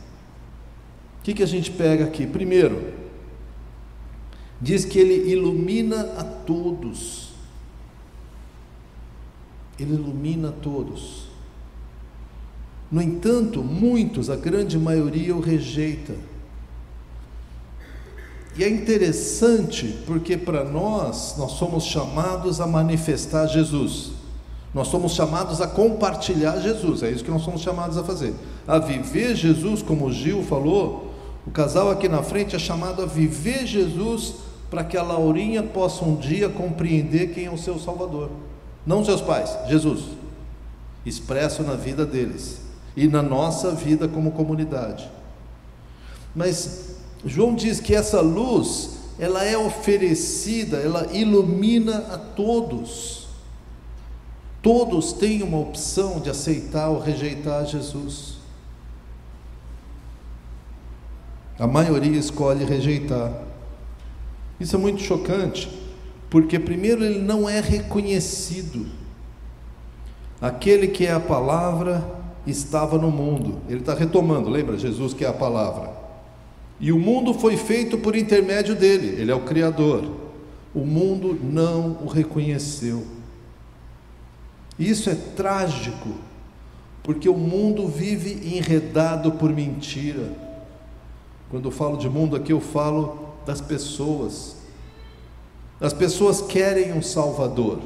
O 1.20 1.24
que, 1.24 1.34
que 1.34 1.44
a 1.44 1.48
gente 1.48 1.72
pega 1.72 2.04
aqui? 2.04 2.28
Primeiro, 2.28 2.94
diz 4.60 4.84
que 4.84 5.00
ele 5.00 5.32
ilumina 5.32 6.02
a 6.18 6.24
todos. 6.24 7.30
Ele 9.80 9.94
ilumina 9.94 10.50
a 10.50 10.52
todos. 10.52 11.23
No 12.94 13.02
entanto, 13.02 13.64
muitos, 13.64 14.30
a 14.30 14.36
grande 14.36 14.78
maioria, 14.78 15.36
o 15.36 15.42
rejeita. 15.42 16.14
E 18.56 18.64
é 18.64 18.70
interessante 18.70 19.98
porque 20.06 20.38
para 20.38 20.64
nós, 20.64 21.36
nós 21.36 21.54
somos 21.54 21.86
chamados 21.86 22.62
a 22.62 22.68
manifestar 22.68 23.48
Jesus. 23.48 24.12
Nós 24.76 24.90
somos 24.90 25.14
chamados 25.14 25.60
a 25.60 25.66
compartilhar 25.66 26.60
Jesus, 26.60 27.02
é 27.02 27.10
isso 27.10 27.24
que 27.24 27.32
nós 27.32 27.42
somos 27.42 27.62
chamados 27.62 27.98
a 27.98 28.04
fazer. 28.04 28.36
A 28.68 28.78
viver 28.78 29.36
Jesus, 29.36 29.82
como 29.82 30.06
o 30.06 30.14
Gil 30.14 30.44
falou, 30.44 31.12
o 31.48 31.50
casal 31.50 31.90
aqui 31.90 32.08
na 32.08 32.22
frente 32.22 32.56
é 32.56 32.60
chamado 32.60 33.02
a 33.02 33.08
viver 33.08 33.66
Jesus 33.66 34.36
para 34.70 34.84
que 34.84 34.98
a 34.98 35.02
Laurinha 35.02 35.64
possa 35.64 36.06
um 36.06 36.16
dia 36.16 36.48
compreender 36.48 37.34
quem 37.34 37.46
é 37.46 37.52
o 37.52 37.58
seu 37.58 37.80
Salvador. 37.80 38.30
Não 38.86 39.04
seus 39.04 39.20
pais, 39.20 39.50
Jesus. 39.68 40.04
Expresso 41.04 41.64
na 41.64 41.74
vida 41.74 42.06
deles 42.06 42.62
e 42.96 43.08
na 43.08 43.22
nossa 43.22 43.72
vida 43.72 44.08
como 44.08 44.32
comunidade. 44.32 45.10
Mas 46.36 46.96
João 47.26 47.56
diz 47.56 47.80
que 47.80 47.96
essa 47.96 48.22
luz, 48.22 48.98
ela 49.20 49.44
é 49.44 49.58
oferecida, 49.58 50.78
ela 50.78 51.08
ilumina 51.14 51.98
a 52.12 52.18
todos. 52.18 53.28
Todos 54.62 55.14
têm 55.14 55.44
uma 55.44 55.60
opção 55.60 56.20
de 56.20 56.30
aceitar 56.30 56.90
ou 56.90 57.00
rejeitar 57.00 57.66
Jesus. 57.66 58.38
A 61.60 61.68
maioria 61.68 62.18
escolhe 62.18 62.66
rejeitar. 62.66 63.32
Isso 64.60 64.76
é 64.76 64.80
muito 64.80 65.02
chocante, 65.02 65.70
porque 66.30 66.58
primeiro 66.58 67.04
ele 67.04 67.20
não 67.20 67.48
é 67.50 67.60
reconhecido. 67.60 68.88
Aquele 70.42 70.88
que 70.88 71.06
é 71.06 71.12
a 71.12 71.20
palavra 71.20 72.23
estava 72.46 72.98
no 72.98 73.10
mundo. 73.10 73.60
Ele 73.70 73.80
está 73.80 73.94
retomando, 73.94 74.50
lembra? 74.50 74.78
Jesus 74.78 75.14
que 75.14 75.24
é 75.24 75.28
a 75.28 75.34
palavra. 75.34 75.92
E 76.80 76.92
o 76.92 77.00
mundo 77.00 77.34
foi 77.34 77.56
feito 77.56 77.98
por 77.98 78.16
intermédio 78.16 78.76
dele, 78.76 79.22
ele 79.22 79.32
é 79.32 79.36
o 79.36 79.42
Criador. 79.42 80.10
O 80.74 80.86
mundo 80.86 81.38
não 81.42 82.00
o 82.02 82.08
reconheceu. 82.08 83.06
Isso 84.78 85.10
é 85.10 85.16
trágico, 85.16 86.10
porque 87.04 87.30
o 87.30 87.38
mundo 87.38 87.88
vive 87.88 88.56
enredado 88.58 89.34
por 89.34 89.52
mentira. 89.52 90.34
Quando 91.50 91.66
eu 91.66 91.72
falo 91.72 91.98
de 91.98 92.10
mundo 92.10 92.36
aqui, 92.36 92.52
eu 92.52 92.60
falo 92.60 93.30
das 93.46 93.62
pessoas. 93.62 94.58
As 95.80 95.94
pessoas 95.94 96.42
querem 96.42 96.92
um 96.94 97.02
Salvador, 97.02 97.80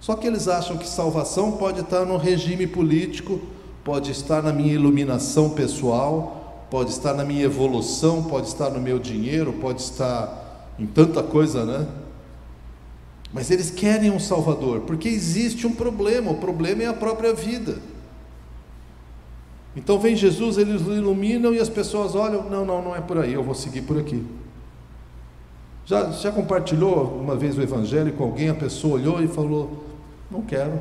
só 0.00 0.14
que 0.14 0.26
eles 0.26 0.48
acham 0.48 0.76
que 0.76 0.88
salvação 0.88 1.52
pode 1.52 1.80
estar 1.80 2.04
no 2.04 2.16
regime 2.16 2.66
político 2.66 3.40
pode 3.86 4.10
estar 4.10 4.42
na 4.42 4.52
minha 4.52 4.72
iluminação 4.72 5.50
pessoal, 5.50 6.66
pode 6.68 6.90
estar 6.90 7.14
na 7.14 7.24
minha 7.24 7.44
evolução, 7.44 8.24
pode 8.24 8.48
estar 8.48 8.68
no 8.68 8.80
meu 8.80 8.98
dinheiro, 8.98 9.52
pode 9.52 9.80
estar 9.80 10.74
em 10.76 10.84
tanta 10.84 11.22
coisa, 11.22 11.64
né? 11.64 11.86
Mas 13.32 13.48
eles 13.48 13.70
querem 13.70 14.10
um 14.10 14.18
Salvador, 14.18 14.80
porque 14.80 15.08
existe 15.08 15.68
um 15.68 15.72
problema, 15.72 16.32
o 16.32 16.38
problema 16.38 16.82
é 16.82 16.86
a 16.88 16.92
própria 16.92 17.32
vida. 17.32 17.78
Então 19.76 20.00
vem 20.00 20.16
Jesus, 20.16 20.58
eles 20.58 20.82
iluminam 20.82 21.54
e 21.54 21.60
as 21.60 21.68
pessoas 21.68 22.16
olham, 22.16 22.50
não, 22.50 22.64
não, 22.64 22.82
não 22.82 22.96
é 22.96 23.00
por 23.00 23.18
aí, 23.18 23.34
eu 23.34 23.44
vou 23.44 23.54
seguir 23.54 23.82
por 23.82 24.00
aqui. 24.00 24.26
Já, 25.84 26.10
já 26.10 26.32
compartilhou 26.32 27.20
uma 27.20 27.36
vez 27.36 27.56
o 27.56 27.62
Evangelho 27.62 28.12
com 28.14 28.24
alguém, 28.24 28.48
a 28.48 28.54
pessoa 28.54 28.94
olhou 28.94 29.22
e 29.22 29.28
falou, 29.28 29.84
não 30.28 30.42
quero. 30.42 30.76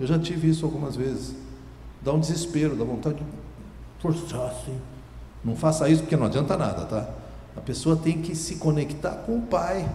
Eu 0.00 0.08
já 0.08 0.18
tive 0.18 0.50
isso 0.50 0.64
algumas 0.66 0.96
vezes 0.96 1.43
dá 2.04 2.12
um 2.12 2.20
desespero, 2.20 2.76
dá 2.76 2.84
vontade 2.84 3.16
de 3.16 3.24
forçar 3.98 4.46
assim. 4.48 4.76
Não 5.42 5.56
faça 5.56 5.88
isso 5.88 6.02
porque 6.02 6.16
não 6.16 6.26
adianta 6.26 6.56
nada, 6.56 6.84
tá? 6.84 7.08
A 7.56 7.60
pessoa 7.60 7.96
tem 7.96 8.20
que 8.20 8.36
se 8.36 8.56
conectar 8.56 9.22
com 9.26 9.38
o 9.38 9.42
Pai, 9.42 9.88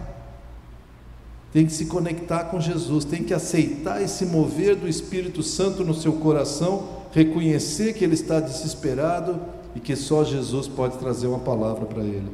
tem 1.52 1.66
que 1.66 1.72
se 1.72 1.86
conectar 1.86 2.44
com 2.44 2.60
Jesus, 2.60 3.04
tem 3.04 3.22
que 3.22 3.34
aceitar 3.34 4.02
esse 4.02 4.26
mover 4.26 4.76
do 4.76 4.88
Espírito 4.88 5.42
Santo 5.42 5.84
no 5.84 5.94
seu 5.94 6.14
coração, 6.14 7.00
reconhecer 7.12 7.92
que 7.94 8.04
ele 8.04 8.14
está 8.14 8.40
desesperado 8.40 9.40
e 9.74 9.80
que 9.80 9.94
só 9.94 10.24
Jesus 10.24 10.66
pode 10.66 10.98
trazer 10.98 11.26
uma 11.26 11.40
palavra 11.40 11.86
para 11.86 12.02
ele. 12.02 12.30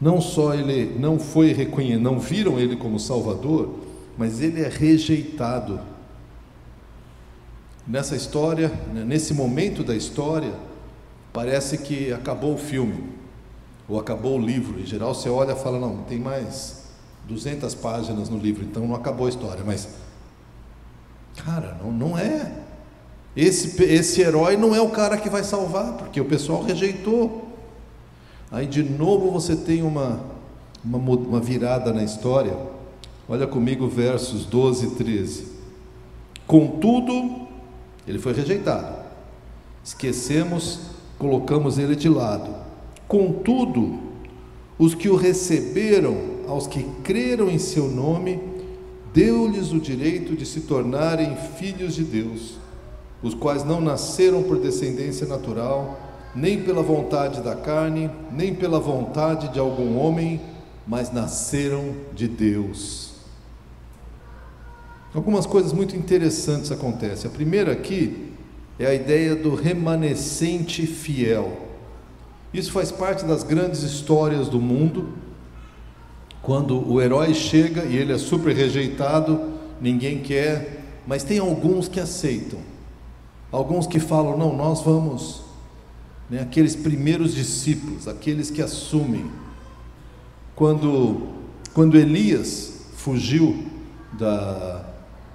Não 0.00 0.20
só 0.20 0.54
ele 0.54 0.98
não 0.98 1.18
foi 1.18 1.52
reconhecido, 1.52 2.02
não 2.02 2.18
viram 2.18 2.58
ele 2.58 2.76
como 2.76 3.00
Salvador, 3.00 3.74
mas 4.16 4.40
ele 4.40 4.62
é 4.62 4.68
rejeitado 4.68 5.80
nessa 7.86 8.16
história, 8.16 8.68
né, 8.92 9.04
nesse 9.04 9.32
momento 9.32 9.84
da 9.84 9.94
história, 9.94 10.52
parece 11.32 11.78
que 11.78 12.12
acabou 12.12 12.54
o 12.54 12.58
filme, 12.58 13.04
ou 13.88 14.00
acabou 14.00 14.38
o 14.38 14.42
livro. 14.42 14.80
Em 14.80 14.86
geral, 14.86 15.14
você 15.14 15.28
olha 15.28 15.52
e 15.52 15.56
fala: 15.56 15.78
não, 15.78 15.98
tem 15.98 16.18
mais 16.18 16.84
200 17.28 17.74
páginas 17.74 18.28
no 18.28 18.38
livro, 18.38 18.64
então 18.64 18.86
não 18.86 18.94
acabou 18.94 19.26
a 19.26 19.28
história. 19.28 19.62
Mas, 19.64 19.88
cara, 21.36 21.78
não, 21.82 21.92
não 21.92 22.18
é. 22.18 22.52
Esse, 23.36 23.82
esse 23.82 24.22
herói 24.22 24.56
não 24.56 24.74
é 24.74 24.80
o 24.80 24.88
cara 24.88 25.18
que 25.18 25.28
vai 25.28 25.44
salvar, 25.44 25.92
porque 25.98 26.20
o 26.20 26.24
pessoal 26.24 26.62
rejeitou. 26.62 27.46
Aí, 28.50 28.66
de 28.66 28.82
novo, 28.82 29.30
você 29.30 29.54
tem 29.54 29.82
uma, 29.82 30.20
uma, 30.82 30.98
uma 30.98 31.40
virada 31.40 31.92
na 31.92 32.02
história. 32.02 32.56
Olha 33.28 33.46
comigo 33.46 33.88
versos 33.88 34.46
12 34.46 34.86
e 34.86 34.90
13. 34.92 35.56
Contudo, 36.46 37.45
ele 38.06 38.18
foi 38.18 38.32
rejeitado. 38.32 39.04
Esquecemos, 39.84 40.80
colocamos 41.18 41.78
ele 41.78 41.96
de 41.96 42.08
lado. 42.08 42.54
Contudo, 43.08 43.98
os 44.78 44.94
que 44.94 45.08
o 45.08 45.16
receberam, 45.16 46.16
aos 46.48 46.66
que 46.66 46.82
creram 47.02 47.48
em 47.48 47.58
seu 47.58 47.88
nome, 47.88 48.40
deu-lhes 49.14 49.72
o 49.72 49.80
direito 49.80 50.36
de 50.36 50.44
se 50.44 50.60
tornarem 50.60 51.36
filhos 51.58 51.94
de 51.94 52.04
Deus, 52.04 52.58
os 53.22 53.34
quais 53.34 53.64
não 53.64 53.80
nasceram 53.80 54.42
por 54.42 54.58
descendência 54.58 55.26
natural, 55.26 55.98
nem 56.34 56.62
pela 56.62 56.82
vontade 56.82 57.40
da 57.40 57.56
carne, 57.56 58.10
nem 58.30 58.54
pela 58.54 58.78
vontade 58.78 59.48
de 59.48 59.58
algum 59.58 59.98
homem, 59.98 60.40
mas 60.86 61.10
nasceram 61.10 61.94
de 62.14 62.28
Deus. 62.28 63.15
Algumas 65.16 65.46
coisas 65.46 65.72
muito 65.72 65.96
interessantes 65.96 66.70
acontecem. 66.70 67.30
A 67.30 67.32
primeira 67.32 67.72
aqui 67.72 68.34
é 68.78 68.84
a 68.84 68.94
ideia 68.94 69.34
do 69.34 69.54
remanescente 69.54 70.86
fiel. 70.86 71.56
Isso 72.52 72.70
faz 72.70 72.92
parte 72.92 73.24
das 73.24 73.42
grandes 73.42 73.82
histórias 73.82 74.46
do 74.46 74.60
mundo. 74.60 75.14
Quando 76.42 76.86
o 76.86 77.00
herói 77.00 77.32
chega 77.32 77.84
e 77.86 77.96
ele 77.96 78.12
é 78.12 78.18
super 78.18 78.54
rejeitado, 78.54 79.54
ninguém 79.80 80.18
quer, 80.18 80.84
mas 81.06 81.24
tem 81.24 81.38
alguns 81.38 81.88
que 81.88 81.98
aceitam. 81.98 82.60
Alguns 83.50 83.86
que 83.86 83.98
falam: 83.98 84.36
não, 84.36 84.54
nós 84.54 84.82
vamos. 84.82 85.40
Né, 86.28 86.42
aqueles 86.42 86.76
primeiros 86.76 87.34
discípulos, 87.34 88.06
aqueles 88.06 88.50
que 88.50 88.60
assumem. 88.60 89.30
Quando, 90.54 91.28
quando 91.72 91.96
Elias 91.96 92.82
fugiu 92.98 93.64
da, 94.12 94.85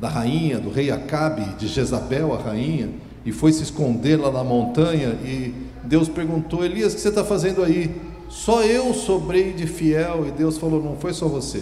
da 0.01 0.09
rainha, 0.09 0.59
do 0.59 0.71
rei 0.71 0.89
Acabe, 0.89 1.45
de 1.59 1.67
Jezabel, 1.67 2.33
a 2.33 2.37
rainha, 2.41 2.89
e 3.23 3.31
foi 3.31 3.53
se 3.53 3.61
esconder 3.61 4.17
lá 4.19 4.31
na 4.31 4.43
montanha, 4.43 5.09
e 5.23 5.53
Deus 5.83 6.09
perguntou: 6.09 6.65
Elias, 6.65 6.93
o 6.93 6.95
que 6.95 7.01
você 7.03 7.09
está 7.09 7.23
fazendo 7.23 7.63
aí? 7.63 7.95
Só 8.27 8.63
eu 8.63 8.95
sobrei 8.95 9.53
de 9.53 9.67
fiel, 9.67 10.25
e 10.27 10.31
Deus 10.31 10.57
falou: 10.57 10.83
não 10.83 10.95
foi 10.95 11.13
só 11.13 11.27
você. 11.27 11.61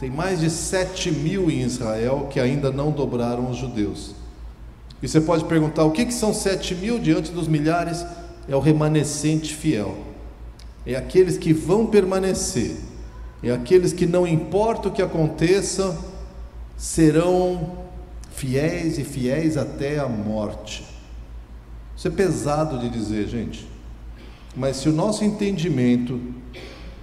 Tem 0.00 0.10
mais 0.10 0.40
de 0.40 0.50
sete 0.50 1.12
mil 1.12 1.48
em 1.48 1.60
Israel 1.60 2.26
que 2.28 2.40
ainda 2.40 2.72
não 2.72 2.90
dobraram 2.90 3.48
os 3.48 3.56
judeus. 3.56 4.16
E 5.00 5.06
você 5.06 5.20
pode 5.20 5.44
perguntar: 5.44 5.84
o 5.84 5.92
que, 5.92 6.04
que 6.04 6.14
são 6.14 6.34
sete 6.34 6.74
mil 6.74 6.98
diante 6.98 7.30
dos 7.30 7.46
milhares? 7.46 8.04
É 8.48 8.56
o 8.56 8.58
remanescente 8.58 9.54
fiel, 9.54 9.96
é 10.84 10.96
aqueles 10.96 11.38
que 11.38 11.52
vão 11.52 11.86
permanecer, 11.86 12.78
é 13.44 13.52
aqueles 13.52 13.92
que 13.92 14.06
não 14.06 14.26
importa 14.26 14.88
o 14.88 14.90
que 14.90 15.00
aconteça, 15.00 15.96
serão 16.80 17.76
fiéis 18.30 18.98
e 18.98 19.04
fiéis 19.04 19.58
até 19.58 19.98
a 19.98 20.08
morte. 20.08 20.82
Isso 21.94 22.08
é 22.08 22.10
pesado 22.10 22.78
de 22.78 22.88
dizer, 22.88 23.28
gente. 23.28 23.68
Mas 24.56 24.78
se 24.78 24.88
o 24.88 24.92
nosso 24.92 25.22
entendimento 25.22 26.18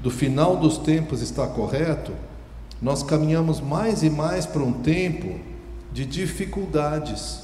do 0.01 0.09
final 0.09 0.57
dos 0.57 0.79
tempos 0.79 1.21
está 1.21 1.45
correto, 1.45 2.11
nós 2.81 3.03
caminhamos 3.03 3.61
mais 3.61 4.01
e 4.01 4.09
mais 4.09 4.47
para 4.47 4.63
um 4.63 4.73
tempo 4.73 5.39
de 5.93 6.07
dificuldades, 6.07 7.43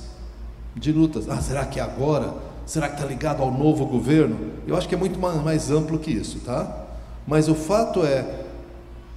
de 0.75 0.91
lutas. 0.91 1.29
Ah, 1.29 1.39
será 1.39 1.67
que 1.67 1.79
é 1.79 1.83
agora? 1.83 2.33
Será 2.65 2.89
que 2.89 2.95
está 2.95 3.05
ligado 3.05 3.43
ao 3.43 3.51
novo 3.51 3.85
governo? 3.85 4.53
Eu 4.65 4.75
acho 4.75 4.89
que 4.89 4.95
é 4.95 4.97
muito 4.97 5.19
mais 5.19 5.69
amplo 5.69 5.99
que 5.99 6.09
isso, 6.09 6.39
tá? 6.39 6.87
Mas 7.27 7.47
o 7.47 7.53
fato 7.53 8.03
é, 8.03 8.43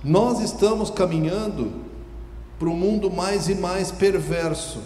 nós 0.04 0.40
estamos 0.40 0.90
caminhando 0.90 1.86
para 2.58 2.68
um 2.68 2.76
mundo 2.76 3.10
mais 3.10 3.48
e 3.48 3.54
mais 3.54 3.90
perverso. 3.90 4.80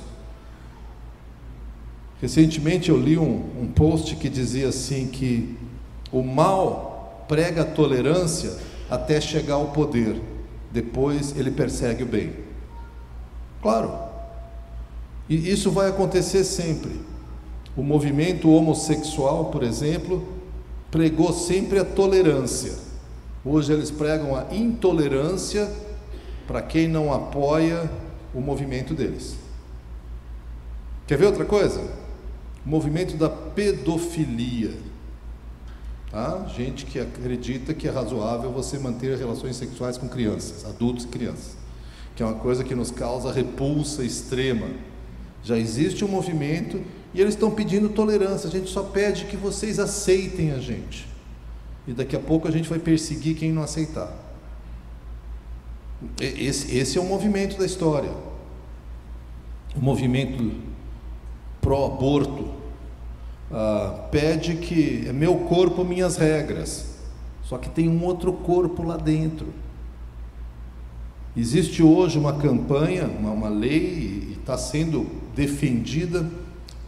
Recentemente 2.21 2.91
eu 2.91 2.99
li 2.99 3.17
um, 3.17 3.63
um 3.63 3.67
post 3.75 4.17
que 4.17 4.29
dizia 4.29 4.69
assim 4.69 5.07
que 5.07 5.57
o 6.13 6.23
mal 6.23 7.25
prega 7.29 7.63
a 7.63 7.65
tolerância 7.65 8.59
até 8.91 9.21
chegar 9.21 9.55
ao 9.55 9.69
poder, 9.69 10.21
depois 10.71 11.35
ele 11.37 11.51
persegue 11.51 12.03
o 12.03 12.07
bem. 12.07 12.33
Claro, 13.63 13.93
e 15.29 15.51
isso 15.51 15.71
vai 15.71 15.89
acontecer 15.89 16.43
sempre. 16.43 17.01
O 17.77 17.83
movimento 17.83 18.51
homossexual, 18.51 19.47
por 19.47 19.63
exemplo, 19.63 20.27
pregou 20.91 21.33
sempre 21.33 21.79
a 21.79 21.85
tolerância. 21.85 22.73
Hoje 23.45 23.73
eles 23.73 23.91
pregam 23.91 24.35
a 24.35 24.53
intolerância 24.53 25.71
para 26.51 26.63
quem 26.63 26.89
não 26.89 27.13
apoia 27.13 27.89
o 28.35 28.41
movimento 28.41 28.93
deles. 28.93 29.37
Quer 31.07 31.17
ver 31.17 31.27
outra 31.27 31.45
coisa? 31.45 31.81
O 32.67 32.69
movimento 32.69 33.17
da 33.17 33.31
pedofilia. 33.31 34.73
Tá? 36.11 36.45
Gente 36.49 36.87
que 36.87 36.99
acredita 36.99 37.73
que 37.73 37.87
é 37.87 37.91
razoável 37.93 38.51
você 38.51 38.81
manter 38.81 39.17
relações 39.17 39.55
sexuais 39.55 39.97
com 39.97 40.09
crianças, 40.09 40.65
adultos 40.65 41.05
e 41.05 41.07
crianças, 41.07 41.57
que 42.17 42.23
é 42.25 42.27
uma 42.27 42.35
coisa 42.35 42.65
que 42.65 42.75
nos 42.75 42.91
causa 42.91 43.31
repulsa 43.31 44.03
extrema. 44.03 44.67
Já 45.45 45.57
existe 45.57 46.05
um 46.05 46.09
movimento 46.09 46.83
e 47.15 47.21
eles 47.21 47.35
estão 47.35 47.53
pedindo 47.53 47.91
tolerância. 47.91 48.49
A 48.49 48.51
gente 48.51 48.69
só 48.69 48.83
pede 48.83 49.27
que 49.27 49.37
vocês 49.37 49.79
aceitem 49.79 50.51
a 50.51 50.59
gente. 50.59 51.07
E 51.87 51.93
daqui 51.93 52.17
a 52.17 52.21
pouco 52.21 52.49
a 52.49 52.51
gente 52.51 52.69
vai 52.69 52.81
perseguir 52.81 53.37
quem 53.37 53.53
não 53.53 53.63
aceitar. 53.63 54.30
Esse, 56.21 56.77
esse 56.77 56.99
é 56.99 57.01
o 57.01 57.05
movimento 57.05 57.59
da 57.59 57.67
história. 57.67 58.11
O 59.77 59.81
movimento 59.81 60.53
pró-aborto 61.61 62.61
ah, 63.53 64.09
pede 64.11 64.57
que 64.57 65.05
é 65.09 65.13
meu 65.13 65.37
corpo, 65.41 65.85
minhas 65.85 66.17
regras. 66.17 66.99
Só 67.45 67.59
que 67.59 67.69
tem 67.69 67.89
um 67.89 68.05
outro 68.05 68.33
corpo 68.33 68.83
lá 68.83 68.97
dentro. 68.97 69.49
Existe 71.37 71.83
hoje 71.83 72.19
uma 72.19 72.35
campanha, 72.35 73.07
uma, 73.07 73.31
uma 73.31 73.49
lei, 73.49 74.31
e 74.33 74.37
está 74.39 74.57
sendo 74.59 75.07
defendida 75.35 76.29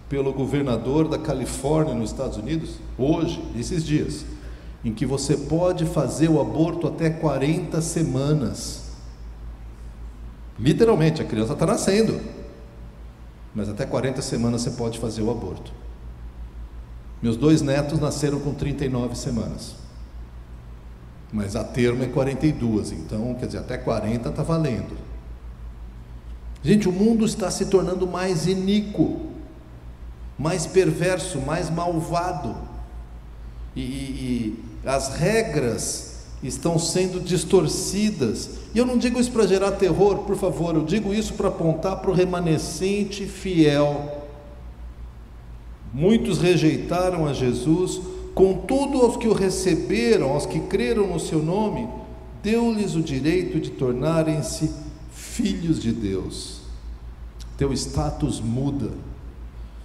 pelo 0.08 0.32
governador 0.32 1.08
da 1.08 1.18
Califórnia, 1.18 1.94
nos 1.94 2.10
Estados 2.10 2.36
Unidos, 2.36 2.76
hoje, 2.98 3.42
esses 3.56 3.84
dias, 3.84 4.26
em 4.84 4.92
que 4.92 5.06
você 5.06 5.36
pode 5.36 5.86
fazer 5.86 6.28
o 6.28 6.40
aborto 6.40 6.86
até 6.86 7.08
40 7.08 7.80
semanas. 7.80 8.81
Literalmente, 10.58 11.22
a 11.22 11.24
criança 11.24 11.52
está 11.52 11.66
nascendo. 11.66 12.20
Mas 13.54 13.68
até 13.68 13.84
40 13.84 14.22
semanas 14.22 14.62
você 14.62 14.70
pode 14.70 14.98
fazer 14.98 15.22
o 15.22 15.30
aborto. 15.30 15.72
Meus 17.22 17.36
dois 17.36 17.62
netos 17.62 18.00
nasceram 18.00 18.40
com 18.40 18.52
39 18.52 19.14
semanas. 19.14 19.74
Mas 21.32 21.56
a 21.56 21.64
termo 21.64 22.02
é 22.02 22.08
42, 22.08 22.92
então, 22.92 23.34
quer 23.34 23.46
dizer, 23.46 23.58
até 23.58 23.78
40 23.78 24.28
está 24.28 24.42
valendo. 24.42 24.96
Gente, 26.62 26.88
o 26.88 26.92
mundo 26.92 27.24
está 27.24 27.50
se 27.50 27.66
tornando 27.66 28.06
mais 28.06 28.46
iníquo, 28.46 29.20
mais 30.38 30.66
perverso, 30.66 31.40
mais 31.40 31.70
malvado. 31.70 32.54
E, 33.74 33.80
e, 33.80 33.84
e 33.84 34.88
as 34.88 35.14
regras 35.16 36.16
estão 36.42 36.78
sendo 36.78 37.20
distorcidas. 37.20 38.61
E 38.74 38.78
eu 38.78 38.86
não 38.86 38.96
digo 38.96 39.20
isso 39.20 39.30
para 39.30 39.46
gerar 39.46 39.72
terror, 39.72 40.18
por 40.18 40.36
favor, 40.36 40.74
eu 40.74 40.84
digo 40.84 41.12
isso 41.12 41.34
para 41.34 41.48
apontar 41.48 42.00
para 42.00 42.10
o 42.10 42.14
remanescente 42.14 43.26
fiel. 43.26 44.22
Muitos 45.92 46.38
rejeitaram 46.38 47.26
a 47.26 47.34
Jesus, 47.34 48.00
contudo, 48.34 49.02
aos 49.02 49.18
que 49.18 49.28
o 49.28 49.34
receberam, 49.34 50.30
aos 50.30 50.46
que 50.46 50.58
creram 50.60 51.06
no 51.06 51.20
seu 51.20 51.42
nome, 51.42 51.86
deu-lhes 52.42 52.94
o 52.94 53.02
direito 53.02 53.60
de 53.60 53.70
tornarem-se 53.70 54.72
filhos 55.12 55.80
de 55.80 55.92
Deus. 55.92 56.62
Teu 57.58 57.74
status 57.74 58.40
muda, 58.40 58.90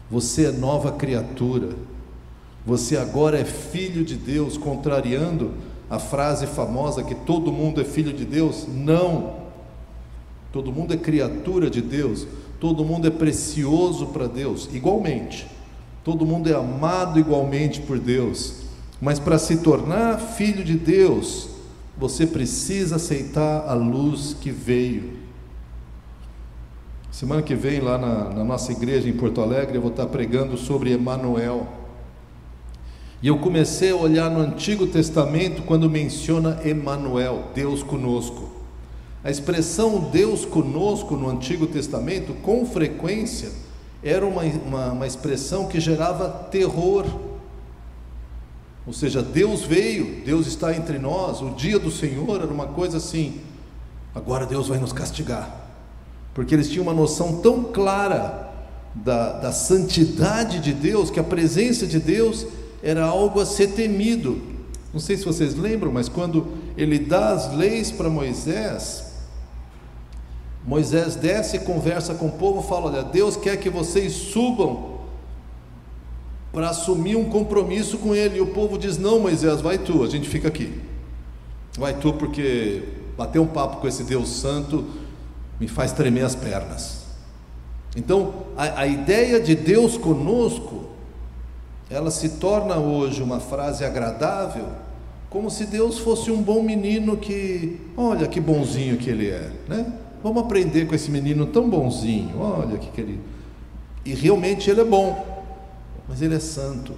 você 0.10 0.46
é 0.46 0.52
nova 0.52 0.94
criatura, 0.94 1.76
você 2.66 2.96
agora 2.96 3.38
é 3.38 3.44
filho 3.44 4.06
de 4.06 4.16
Deus, 4.16 4.58
contrariando 4.58 5.52
a 5.90 6.00
frase 6.00 6.48
famosa 6.48 7.04
que 7.04 7.16
todo 7.16 7.52
mundo 7.52 7.80
é 7.80 7.84
filho 7.84 8.12
de 8.12 8.26
Deus? 8.26 8.68
Não. 8.68 9.48
Todo 10.52 10.72
mundo 10.72 10.94
é 10.94 10.98
criatura 10.98 11.70
de 11.70 11.82
Deus, 11.82 12.26
todo 12.60 12.84
mundo 12.84 13.08
é 13.08 13.12
precioso 13.12 14.08
para 14.08 14.28
Deus, 14.28 14.70
igualmente. 14.74 15.48
Todo 16.04 16.26
mundo 16.26 16.50
é 16.50 16.54
amado 16.54 17.20
igualmente 17.20 17.82
por 17.82 18.00
Deus. 18.00 18.64
Mas 19.02 19.20
para 19.20 19.38
se 19.38 19.58
tornar 19.58 20.18
filho 20.20 20.64
de 20.64 20.76
Deus, 20.76 21.50
você 21.98 22.26
precisa 22.26 22.96
aceitar 22.96 23.68
a 23.68 23.74
luz 23.74 24.36
que 24.40 24.52
veio. 24.52 25.18
Semana 27.12 27.42
que 27.42 27.56
vem, 27.56 27.80
lá 27.80 27.98
na, 27.98 28.30
na 28.30 28.44
nossa 28.44 28.72
igreja 28.72 29.10
em 29.10 29.14
Porto 29.14 29.42
Alegre, 29.42 29.78
eu 29.78 29.82
vou 29.82 29.92
estar 29.92 30.06
pregando 30.06 30.56
sobre 30.56 30.92
Emanuel. 30.92 31.68
E 33.22 33.28
eu 33.28 33.40
comecei 33.40 33.92
a 33.92 33.96
olhar 33.96 34.30
no 34.30 34.42
Antigo 34.42 34.86
Testamento 34.86 35.64
quando 35.64 35.90
menciona 35.90 36.60
Emanuel, 36.64 37.46
Deus 37.56 37.82
conosco. 37.82 38.50
A 39.24 39.32
expressão 39.32 40.00
Deus 40.12 40.46
conosco 40.46 41.16
no 41.16 41.28
Antigo 41.28 41.66
Testamento, 41.66 42.34
com 42.44 42.66
frequência, 42.66 43.50
era 44.04 44.26
uma, 44.26 44.44
uma, 44.44 44.92
uma 44.92 45.08
expressão 45.08 45.68
que 45.68 45.80
gerava 45.80 46.30
terror. 46.30 47.06
Ou 48.86 48.94
seja, 48.94 49.24
Deus 49.24 49.64
veio, 49.64 50.24
Deus 50.24 50.46
está 50.46 50.76
entre 50.76 51.00
nós, 51.00 51.42
o 51.42 51.50
dia 51.50 51.80
do 51.80 51.92
Senhor 51.92 52.42
era 52.42 52.54
uma 52.54 52.68
coisa 52.68 52.98
assim, 52.98 53.42
agora 54.14 54.46
Deus 54.46 54.68
vai 54.68 54.78
nos 54.78 54.94
castigar. 54.94 55.66
porque 56.34 56.54
eles 56.54 56.70
tinham 56.70 56.84
uma 56.84 56.94
noção 56.94 57.42
tão 57.42 57.64
clara 57.64 58.54
da, 58.94 59.40
da 59.40 59.52
santidade 59.52 60.60
de 60.60 60.72
Deus, 60.72 61.10
que 61.10 61.20
a 61.20 61.24
presença 61.24 61.88
de 61.88 62.00
Deus 62.00 62.46
era 62.82 63.06
algo 63.06 63.40
a 63.40 63.46
ser 63.46 63.70
temido. 63.70 64.42
Não 64.94 65.00
sei 65.00 65.18
se 65.18 65.26
vocês 65.26 65.56
lembram, 65.56 65.92
mas 65.92 66.08
quando 66.08 66.48
ele 66.78 67.00
dá 67.00 67.30
as 67.30 67.54
leis 67.54 67.92
para 67.92 68.10
Moisés, 68.10 69.08
Moisés 70.66 71.16
desce 71.16 71.56
e 71.56 71.60
conversa 71.60 72.14
com 72.14 72.28
o 72.28 72.32
povo, 72.32 72.62
fala: 72.62 72.92
Olha, 72.92 73.04
Deus 73.04 73.38
quer 73.38 73.58
que 73.58 73.70
vocês 73.70 74.12
subam 74.14 74.98
para 76.52 76.70
assumir 76.70 77.16
um 77.16 77.26
compromisso 77.26 77.98
com 77.98 78.14
Ele. 78.14 78.38
E 78.38 78.42
o 78.42 78.48
povo 78.48 78.78
diz: 78.78 78.98
Não, 78.98 79.20
Moisés, 79.20 79.62
vai 79.62 79.78
tu, 79.78 80.04
a 80.04 80.08
gente 80.08 80.28
fica 80.28 80.48
aqui. 80.48 80.82
Vai 81.78 81.94
tu, 81.94 82.12
porque 82.14 82.84
bater 83.16 83.40
um 83.40 83.48
papo 83.48 83.78
com 83.78 83.88
esse 83.88 84.04
Deus 84.04 84.30
Santo 84.30 84.84
me 85.60 85.68
faz 85.68 85.92
tremer 85.94 86.26
as 86.26 86.36
pernas. 86.36 87.06
Então, 87.96 88.34
a, 88.58 88.82
a 88.82 88.88
ideia 88.88 89.40
de 89.40 89.56
Deus 89.56 89.98
conosco, 89.98 90.87
ela 91.90 92.12
se 92.12 92.30
torna 92.30 92.78
hoje 92.78 93.22
uma 93.24 93.40
frase 93.40 93.86
agradável, 93.86 94.68
como 95.30 95.50
se 95.50 95.66
Deus 95.66 96.00
fosse 96.00 96.32
um 96.32 96.42
bom 96.42 96.62
menino 96.62 97.18
que, 97.18 97.80
olha 97.96 98.28
que 98.28 98.40
bonzinho 98.40 98.98
que 98.98 99.10
ele 99.10 99.30
é, 99.30 99.52
né? 99.68 99.94
Vamos 100.24 100.44
aprender 100.44 100.88
com 100.88 100.96
esse 100.96 101.12
menino 101.12 101.46
tão 101.46 101.70
bonzinho, 101.70 102.40
olha 102.40 102.78
que 102.78 102.90
querido. 102.92 103.22
E 104.06 104.14
realmente 104.14 104.70
ele 104.70 104.82
é 104.82 104.86
bom, 104.86 105.46
mas 106.08 106.22
ele 106.22 106.36
é 106.36 106.40
santo. 106.40 106.94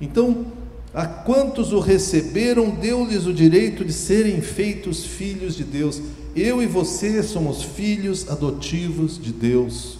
Então, 0.00 0.46
a 0.92 1.06
quantos 1.06 1.72
o 1.72 1.78
receberam, 1.78 2.70
deu-lhes 2.70 3.26
o 3.26 3.32
direito 3.32 3.84
de 3.84 3.92
serem 3.92 4.40
feitos 4.40 5.06
filhos 5.06 5.56
de 5.56 5.62
Deus. 5.62 6.02
Eu 6.34 6.60
e 6.60 6.66
você 6.66 7.22
somos 7.22 7.62
filhos 7.62 8.28
adotivos 8.28 9.20
de 9.20 9.32
Deus. 9.32 9.99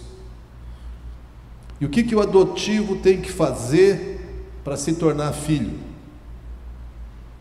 E 1.81 1.85
o 1.85 1.89
que, 1.89 2.03
que 2.03 2.15
o 2.15 2.21
adotivo 2.21 2.97
tem 2.97 3.19
que 3.19 3.31
fazer 3.31 4.19
para 4.63 4.77
se 4.77 4.93
tornar 4.93 5.33
filho? 5.33 5.79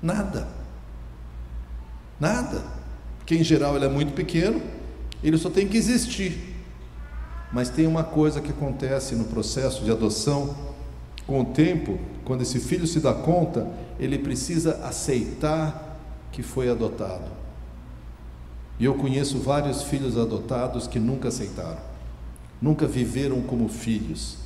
Nada. 0.01 0.49
Nada. 2.19 2.65
Porque 3.19 3.35
em 3.35 3.45
geral 3.45 3.77
ele 3.77 3.85
é 3.85 3.89
muito 3.89 4.15
pequeno, 4.15 4.63
ele 5.23 5.37
só 5.37 5.51
tem 5.51 5.69
que 5.69 5.77
existir. 5.77 6.57
Mas 7.53 7.69
tem 7.69 7.87
uma 7.87 8.03
coisa 8.03 8.41
que 8.41 8.51
acontece 8.51 9.15
no 9.15 9.25
processo 9.25 9.85
de 9.85 9.91
adoção, 9.91 10.57
com 11.27 11.43
o 11.43 11.45
tempo, 11.45 11.99
quando 12.25 12.41
esse 12.41 12.59
filho 12.59 12.87
se 12.87 12.99
dá 12.99 13.13
conta, 13.13 13.71
ele 13.99 14.19
precisa 14.19 14.77
aceitar 14.85 16.01
que 16.33 16.43
foi 16.43 16.71
adotado. 16.71 17.31
E 18.79 18.87
eu 18.87 18.95
conheço 18.95 19.39
vários 19.39 19.83
filhos 19.83 20.17
adotados 20.17 20.87
que 20.87 20.99
nunca 20.99 21.29
aceitaram, 21.29 21.90
nunca 22.61 22.87
viveram 22.87 23.41
como 23.43 23.69
filhos, 23.69 24.37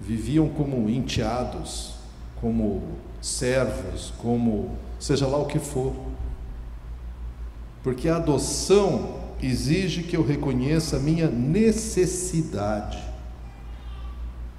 viviam 0.00 0.48
como 0.48 0.88
enteados, 0.90 1.94
como 2.40 2.82
servos, 3.20 4.12
como 4.18 4.76
seja 4.98 5.26
lá 5.26 5.38
o 5.38 5.46
que 5.46 5.58
for. 5.58 5.94
Porque 7.82 8.08
a 8.08 8.16
adoção 8.16 9.16
exige 9.40 10.02
que 10.02 10.16
eu 10.16 10.24
reconheça 10.24 10.96
a 10.96 11.00
minha 11.00 11.28
necessidade. 11.28 13.02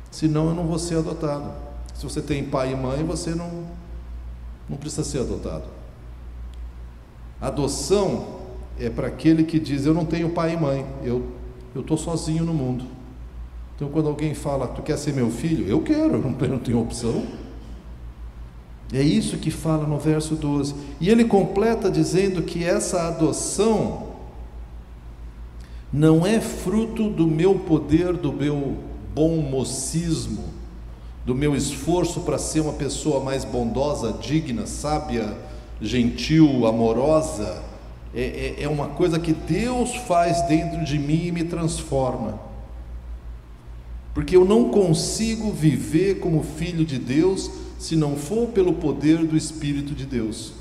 Senão 0.10 0.50
eu 0.50 0.56
não 0.56 0.66
vou 0.66 0.80
ser 0.80 0.98
adotado. 0.98 1.52
Se 1.94 2.04
você 2.04 2.22
tem 2.22 2.44
pai 2.44 2.72
e 2.72 2.76
mãe, 2.76 3.04
você 3.04 3.36
não, 3.36 3.66
não 4.70 4.78
precisa 4.78 5.04
ser 5.04 5.20
adotado. 5.20 5.66
Adoção 7.42 8.38
é 8.80 8.90
para 8.90 9.08
aquele 9.08 9.44
que 9.44 9.60
diz: 9.60 9.86
Eu 9.86 9.94
não 9.94 10.06
tenho 10.06 10.30
pai 10.30 10.54
e 10.54 10.58
mãe, 10.58 10.86
eu 11.04 11.37
estou 11.76 11.98
sozinho 11.98 12.44
no 12.44 12.54
mundo. 12.54 12.86
Então, 13.76 13.90
quando 13.90 14.10
alguém 14.10 14.34
fala, 14.34 14.68
Tu 14.68 14.82
quer 14.82 14.98
ser 14.98 15.14
meu 15.14 15.30
filho? 15.30 15.68
Eu 15.68 15.82
quero, 15.82 16.16
eu 16.16 16.36
eu 16.40 16.50
não 16.50 16.60
tenho 16.60 16.82
opção. 16.82 17.24
É 18.92 19.02
isso 19.02 19.38
que 19.38 19.52
fala 19.52 19.86
no 19.86 20.00
verso 20.00 20.36
12. 20.36 20.74
E 21.00 21.10
ele 21.10 21.26
completa 21.26 21.92
dizendo 21.92 22.42
que 22.42 22.64
essa 22.64 23.08
adoção 23.08 24.08
não 25.92 26.26
é 26.26 26.40
fruto 26.40 27.10
do 27.10 27.28
meu 27.28 27.56
poder, 27.56 28.14
do 28.14 28.32
meu 28.32 28.78
bom 29.14 29.38
mocismo, 29.38 30.46
do 31.26 31.36
meu 31.36 31.56
esforço 31.56 32.22
para 32.22 32.38
ser 32.38 32.62
uma 32.62 32.74
pessoa 32.74 33.24
mais 33.24 33.44
bondosa, 33.44 34.14
digna, 34.14 34.66
sábia, 34.66 35.36
gentil, 35.82 36.66
amorosa. 36.66 37.67
É, 38.18 38.56
é, 38.58 38.64
é 38.64 38.68
uma 38.68 38.88
coisa 38.88 39.20
que 39.20 39.32
Deus 39.32 39.96
faz 39.96 40.42
dentro 40.48 40.84
de 40.84 40.98
mim 40.98 41.28
e 41.28 41.32
me 41.32 41.44
transforma. 41.44 42.40
Porque 44.12 44.36
eu 44.36 44.44
não 44.44 44.72
consigo 44.72 45.52
viver 45.52 46.20
como 46.20 46.42
filho 46.42 46.84
de 46.84 46.98
Deus 46.98 47.52
se 47.78 47.96
não 47.96 48.16
for 48.16 48.48
pelo 48.48 48.74
poder 48.74 49.24
do 49.24 49.38
Espírito 49.38 49.94
de 49.94 50.04
Deus. 50.08 50.54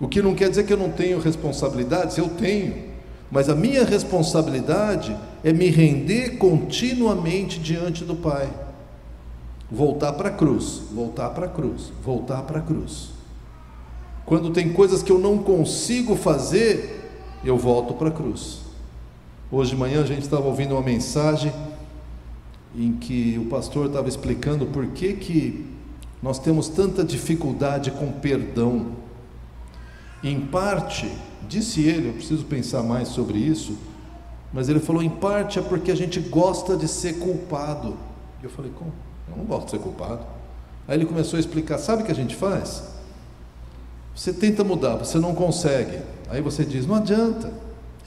O 0.00 0.08
que 0.08 0.20
não 0.20 0.34
quer 0.34 0.50
dizer 0.50 0.66
que 0.66 0.72
eu 0.72 0.76
não 0.76 0.90
tenho 0.90 1.20
responsabilidades, 1.20 2.18
eu 2.18 2.28
tenho. 2.28 2.96
Mas 3.30 3.48
a 3.48 3.54
minha 3.54 3.84
responsabilidade 3.84 5.16
é 5.44 5.52
me 5.52 5.68
render 5.68 6.38
continuamente 6.38 7.60
diante 7.60 8.04
do 8.04 8.16
Pai. 8.16 8.52
Voltar 9.70 10.12
para 10.14 10.30
a 10.30 10.32
cruz, 10.32 10.82
voltar 10.92 11.30
para 11.30 11.46
a 11.46 11.48
cruz, 11.48 11.92
voltar 12.02 12.42
para 12.42 12.58
a 12.58 12.62
cruz. 12.62 13.15
Quando 14.26 14.50
tem 14.50 14.72
coisas 14.72 15.02
que 15.02 15.10
eu 15.10 15.18
não 15.18 15.38
consigo 15.38 16.14
fazer, 16.16 17.10
eu 17.42 17.56
volto 17.56 17.94
para 17.94 18.08
a 18.08 18.12
cruz. 18.12 18.60
Hoje 19.50 19.70
de 19.70 19.76
manhã 19.76 20.02
a 20.02 20.06
gente 20.06 20.22
estava 20.22 20.46
ouvindo 20.46 20.72
uma 20.72 20.82
mensagem 20.82 21.52
em 22.74 22.92
que 22.92 23.38
o 23.38 23.46
pastor 23.46 23.86
estava 23.86 24.08
explicando 24.08 24.66
por 24.66 24.88
que, 24.88 25.14
que 25.14 25.66
nós 26.22 26.38
temos 26.38 26.68
tanta 26.68 27.02
dificuldade 27.04 27.90
com 27.92 28.12
perdão. 28.12 28.88
Em 30.22 30.40
parte, 30.40 31.08
Disse 31.48 31.82
ele, 31.82 32.08
eu 32.08 32.12
preciso 32.14 32.44
pensar 32.44 32.82
mais 32.82 33.08
sobre 33.08 33.38
isso, 33.38 33.76
mas 34.52 34.68
ele 34.68 34.80
falou: 34.80 35.02
em 35.02 35.10
parte 35.10 35.58
é 35.58 35.62
porque 35.62 35.90
a 35.90 35.94
gente 35.94 36.18
gosta 36.20 36.76
de 36.76 36.88
ser 36.88 37.18
culpado. 37.18 37.96
E 38.40 38.44
eu 38.44 38.50
falei: 38.50 38.72
como? 38.76 38.92
Eu 39.30 39.36
não 39.36 39.44
gosto 39.44 39.66
de 39.66 39.70
ser 39.72 39.78
culpado. 39.78 40.26
Aí 40.88 40.96
ele 40.96 41.06
começou 41.06 41.36
a 41.36 41.40
explicar: 41.40 41.78
sabe 41.78 42.02
o 42.02 42.06
que 42.06 42.12
a 42.12 42.14
gente 42.14 42.34
faz? 42.34 42.95
Você 44.16 44.32
tenta 44.32 44.64
mudar, 44.64 44.96
você 44.96 45.18
não 45.18 45.34
consegue. 45.34 45.98
Aí 46.30 46.40
você 46.40 46.64
diz: 46.64 46.86
não 46.86 46.94
adianta, 46.94 47.52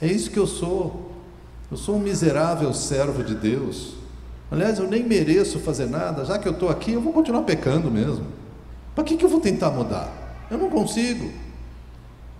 é 0.02 0.08
isso 0.08 0.30
que 0.30 0.38
eu 0.38 0.46
sou. 0.46 1.12
Eu 1.70 1.76
sou 1.76 1.94
um 1.94 2.00
miserável 2.00 2.74
servo 2.74 3.22
de 3.22 3.36
Deus. 3.36 3.94
Aliás, 4.50 4.80
eu 4.80 4.88
nem 4.88 5.04
mereço 5.04 5.60
fazer 5.60 5.86
nada, 5.86 6.24
já 6.24 6.36
que 6.36 6.48
eu 6.48 6.52
estou 6.52 6.68
aqui, 6.68 6.92
eu 6.92 7.00
vou 7.00 7.12
continuar 7.12 7.42
pecando 7.42 7.88
mesmo. 7.88 8.26
Para 8.92 9.04
que, 9.04 9.16
que 9.16 9.24
eu 9.24 9.28
vou 9.28 9.40
tentar 9.40 9.70
mudar? 9.70 10.48
Eu 10.50 10.58
não 10.58 10.68
consigo. 10.68 11.30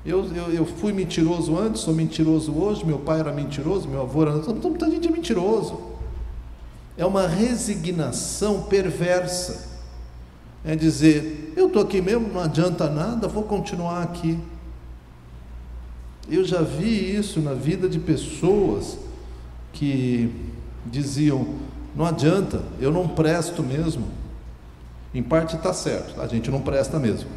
Eu, 0.05 0.25
eu, 0.35 0.53
eu, 0.53 0.67
fui 0.67 0.93
mentiroso 0.93 1.57
antes, 1.57 1.83
sou 1.83 1.95
mentiroso 1.95 2.53
hoje, 2.53 2.85
meu 2.85 2.99
pai 2.99 3.21
era 3.21 3.33
mentiroso, 3.33 3.89
meu 3.89 4.01
avô 4.01 4.23
era. 4.23 4.33
Muita 4.33 4.91
gente 4.91 5.07
é 5.07 5.11
mentiroso. 5.13 5.79
É 6.97 7.07
uma 7.07 7.29
resignação 7.29 8.63
perversa. 8.63 9.70
É 10.65 10.77
dizer, 10.77 11.55
eu 11.57 11.69
estou 11.69 11.83
aqui 11.83 12.01
mesmo, 12.01 12.29
não 12.33 12.41
adianta 12.41 12.89
nada, 12.89 13.27
vou 13.27 13.45
continuar 13.45 14.03
aqui. 14.03 14.39
Eu 16.31 16.45
já 16.45 16.61
vi 16.61 17.17
isso 17.17 17.41
na 17.41 17.55
vida 17.55 17.89
de 17.89 17.99
pessoas 17.99 18.99
que 19.73 20.33
diziam, 20.87 21.47
não 21.97 22.05
adianta, 22.05 22.63
eu 22.81 22.93
não 22.93 23.09
presto 23.09 23.63
mesmo. 23.63 24.07
Em 25.13 25.23
parte 25.23 25.57
está 25.57 25.73
certo, 25.73 26.21
a 26.21 26.27
gente 26.27 26.51
não 26.51 26.61
presta 26.61 26.99
mesmo. 26.99 27.29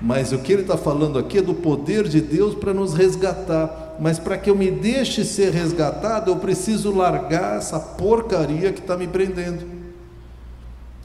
Mas 0.00 0.32
o 0.32 0.38
que 0.38 0.52
ele 0.52 0.62
está 0.62 0.76
falando 0.76 1.18
aqui 1.18 1.38
é 1.38 1.42
do 1.42 1.54
poder 1.54 2.06
de 2.08 2.20
Deus 2.20 2.54
para 2.54 2.72
nos 2.72 2.94
resgatar. 2.94 3.96
Mas 3.98 4.18
para 4.18 4.38
que 4.38 4.48
eu 4.48 4.54
me 4.54 4.70
deixe 4.70 5.24
ser 5.24 5.52
resgatado, 5.52 6.30
eu 6.30 6.36
preciso 6.36 6.94
largar 6.94 7.56
essa 7.56 7.80
porcaria 7.80 8.72
que 8.72 8.80
está 8.80 8.96
me 8.96 9.08
prendendo. 9.08 9.77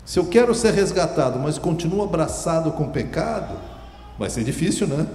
Se 0.06 0.20
eu 0.20 0.26
quero 0.26 0.54
ser 0.54 0.74
resgatado, 0.74 1.40
mas 1.40 1.58
continuo 1.58 2.04
abraçado 2.04 2.72
com 2.72 2.90
pecado, 2.90 3.56
vai 4.18 4.30
ser 4.30 4.44
difícil, 4.44 4.88
né? 4.88 5.08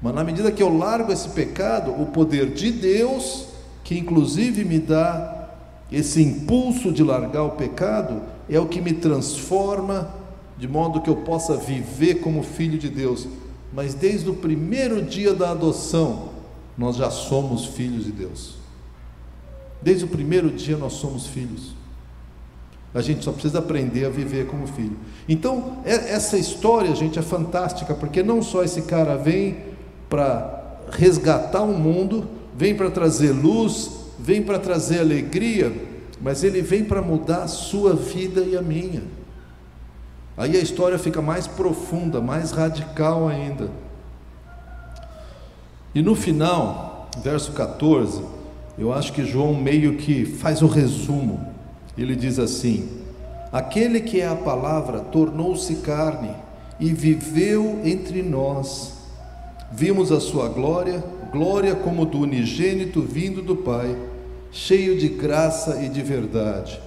Mas 0.00 0.14
na 0.14 0.24
medida 0.24 0.52
que 0.52 0.62
eu 0.62 0.76
largo 0.76 1.12
esse 1.12 1.28
pecado, 1.30 1.90
o 1.90 2.06
poder 2.06 2.52
de 2.52 2.70
Deus, 2.70 3.46
que 3.84 3.98
inclusive 3.98 4.64
me 4.64 4.78
dá 4.78 5.50
esse 5.90 6.22
impulso 6.22 6.92
de 6.92 7.02
largar 7.02 7.42
o 7.42 7.50
pecado, 7.50 8.22
é 8.48 8.58
o 8.58 8.66
que 8.66 8.80
me 8.80 8.92
transforma 8.92 10.14
de 10.56 10.68
modo 10.68 11.00
que 11.00 11.10
eu 11.10 11.16
possa 11.16 11.56
viver 11.56 12.16
como 12.16 12.42
filho 12.42 12.78
de 12.78 12.88
Deus. 12.88 13.26
Mas 13.72 13.94
desde 13.94 14.28
o 14.30 14.34
primeiro 14.34 15.02
dia 15.02 15.34
da 15.34 15.50
adoção, 15.50 16.30
nós 16.78 16.96
já 16.96 17.10
somos 17.10 17.66
filhos 17.66 18.04
de 18.04 18.12
Deus. 18.12 18.56
Desde 19.82 20.04
o 20.04 20.08
primeiro 20.08 20.50
dia 20.50 20.76
nós 20.76 20.94
somos 20.94 21.26
filhos. 21.26 21.79
A 22.92 23.00
gente 23.00 23.24
só 23.24 23.30
precisa 23.30 23.60
aprender 23.60 24.04
a 24.04 24.10
viver 24.10 24.46
como 24.46 24.66
filho. 24.66 24.96
Então, 25.28 25.78
é, 25.84 26.12
essa 26.12 26.36
história, 26.36 26.94
gente, 26.94 27.18
é 27.18 27.22
fantástica, 27.22 27.94
porque 27.94 28.22
não 28.22 28.42
só 28.42 28.64
esse 28.64 28.82
cara 28.82 29.16
vem 29.16 29.58
para 30.08 30.78
resgatar 30.90 31.62
o 31.62 31.78
mundo, 31.78 32.28
vem 32.56 32.74
para 32.74 32.90
trazer 32.90 33.30
luz, 33.30 33.90
vem 34.18 34.42
para 34.42 34.58
trazer 34.58 34.98
alegria, 34.98 35.72
mas 36.20 36.42
ele 36.42 36.60
vem 36.60 36.84
para 36.84 37.00
mudar 37.00 37.44
a 37.44 37.48
sua 37.48 37.94
vida 37.94 38.40
e 38.40 38.56
a 38.56 38.62
minha. 38.62 39.02
Aí 40.36 40.56
a 40.56 40.60
história 40.60 40.98
fica 40.98 41.22
mais 41.22 41.46
profunda, 41.46 42.20
mais 42.20 42.50
radical 42.50 43.28
ainda. 43.28 43.70
E 45.94 46.02
no 46.02 46.14
final, 46.14 47.08
verso 47.22 47.52
14, 47.52 48.22
eu 48.78 48.92
acho 48.92 49.12
que 49.12 49.24
João 49.24 49.54
meio 49.54 49.96
que 49.96 50.24
faz 50.24 50.62
o 50.62 50.66
resumo. 50.66 51.49
Ele 52.00 52.16
diz 52.16 52.38
assim: 52.38 52.88
Aquele 53.52 54.00
que 54.00 54.22
é 54.22 54.26
a 54.26 54.34
palavra 54.34 55.00
tornou-se 55.00 55.76
carne 55.76 56.34
e 56.78 56.94
viveu 56.94 57.82
entre 57.84 58.22
nós. 58.22 58.94
Vimos 59.70 60.10
a 60.10 60.18
sua 60.18 60.48
glória, 60.48 61.04
glória 61.30 61.74
como 61.76 62.06
do 62.06 62.20
unigênito 62.20 63.02
vindo 63.02 63.42
do 63.42 63.54
Pai, 63.54 63.94
cheio 64.50 64.98
de 64.98 65.08
graça 65.08 65.82
e 65.82 65.90
de 65.90 66.02
verdade. 66.02 66.80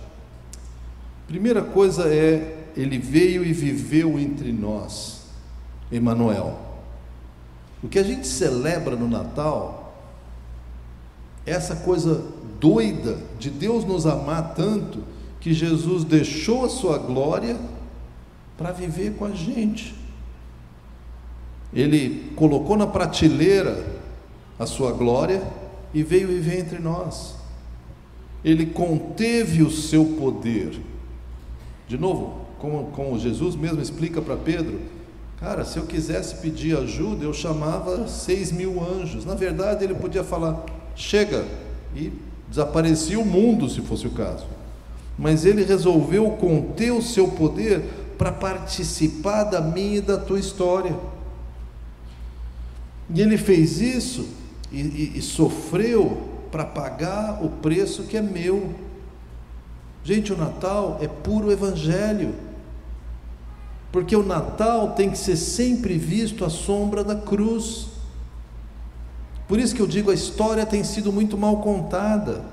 Primeira 1.28 1.61
coisa 1.61 2.11
é, 2.11 2.66
ele 2.76 2.97
veio 2.97 3.45
e 3.45 3.53
viveu 3.53 4.20
entre 4.20 4.51
nós, 4.51 5.22
Emanuel. 5.91 6.59
O 7.84 7.88
que 7.88 7.99
a 7.99 8.03
gente 8.03 8.26
celebra 8.26 8.95
no 8.95 9.07
Natal 9.07 9.95
essa 11.45 11.76
coisa 11.76 12.26
doida 12.64 13.18
de 13.38 13.49
Deus 13.49 13.84
nos 13.84 14.05
amar 14.05 14.53
tanto 14.55 15.03
que 15.41 15.53
Jesus 15.53 16.05
deixou 16.05 16.64
a 16.64 16.70
sua 16.70 16.97
glória 16.97 17.57
para 18.57 18.72
viver 18.72 19.16
com 19.16 19.26
a 19.26 19.32
gente. 19.32 19.93
Ele 21.74 22.32
colocou 22.38 22.78
na 22.78 22.88
prateleira 22.88 23.86
a 24.57 24.66
sua 24.66 24.93
glória 24.93 25.45
e 25.93 26.01
veio 26.03 26.30
viver 26.30 26.61
entre 26.61 26.80
nós. 26.80 27.36
Ele 28.45 28.68
conteve 28.68 29.61
o 29.61 29.70
seu 29.70 30.05
poder. 30.18 30.80
De 31.86 31.97
novo, 31.97 32.45
como, 32.59 32.86
como 32.91 33.20
Jesus 33.20 33.57
mesmo 33.57 33.82
explica 33.82 34.22
para 34.22 34.38
Pedro, 34.38 34.80
Cara, 35.38 35.66
se 35.66 35.78
eu 35.78 35.86
quisesse 35.86 36.36
pedir 36.36 36.78
ajuda, 36.78 37.26
eu 37.26 37.34
chamava 37.34 38.07
seis 38.07 38.49
mil 38.49 38.82
anjos. 38.82 39.26
Na 39.26 39.36
verdade, 39.36 39.84
ele 39.84 39.93
podia 39.93 40.24
falar: 40.24 40.64
chega, 40.95 41.45
e 41.93 42.14
desaparecia 42.54 43.20
o 43.20 43.26
mundo, 43.26 43.68
se 43.68 43.82
fosse 43.82 44.06
o 44.06 44.12
caso. 44.12 44.45
Mas 45.18 45.43
ele 45.43 45.64
resolveu 45.64 46.30
conter 46.32 46.91
o 46.91 47.01
seu 47.01 47.30
poder 47.30 47.82
para 48.16 48.32
participar 48.32 49.45
da 49.45 49.60
minha 49.60 49.97
e 49.97 50.01
da 50.01 50.20
tua 50.20 50.39
história. 50.39 50.95
E 53.10 53.20
ele 53.20 53.38
fez 53.38 53.82
isso 53.82 54.28
e, 54.72 54.82
e, 54.82 55.14
e 55.16 55.22
sofreu 55.24 56.30
para 56.51 56.64
pagar 56.64 57.43
o 57.43 57.49
preço 57.49 58.04
que 58.04 58.16
é 58.16 58.22
meu. 58.22 58.70
Gente, 60.04 60.32
o 60.32 60.38
Natal 60.38 60.99
é 61.01 61.08
puro 61.08 61.51
evangelho 61.51 62.36
porque 63.91 64.16
o 64.16 64.24
Natal 64.24 64.93
tem 64.93 65.12
que 65.12 65.18
ser 65.18 65.38
sempre 65.38 65.99
visto 65.99 66.43
à 66.43 66.49
sombra 66.49 67.04
da 67.04 67.16
cruz. 67.16 67.89
Por 69.48 69.60
isso 69.60 69.76
que 69.76 69.82
eu 69.82 69.88
digo, 69.88 70.12
a 70.12 70.14
história 70.14 70.66
tem 70.66 70.84
sido 70.84 71.12
muito 71.12 71.38
mal 71.38 71.58
contada. 71.58 72.44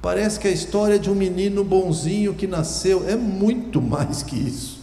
Parece 0.00 0.38
que 0.40 0.48
a 0.48 0.50
história 0.50 0.98
de 0.98 1.10
um 1.10 1.14
menino 1.14 1.62
bonzinho 1.62 2.34
que 2.34 2.46
nasceu 2.46 3.08
é 3.08 3.16
muito 3.16 3.80
mais 3.82 4.22
que 4.22 4.36
isso. 4.36 4.80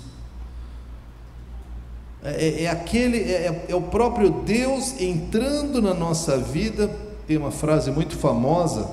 É, 2.24 2.48
é, 2.48 2.64
é 2.64 2.70
aquele, 2.70 3.18
é, 3.18 3.66
é 3.70 3.76
o 3.76 3.82
próprio 3.82 4.30
Deus 4.30 5.00
entrando 5.00 5.82
na 5.82 5.94
nossa 5.94 6.38
vida. 6.38 6.90
Tem 7.26 7.38
uma 7.38 7.52
frase 7.52 7.92
muito 7.92 8.16
famosa 8.18 8.90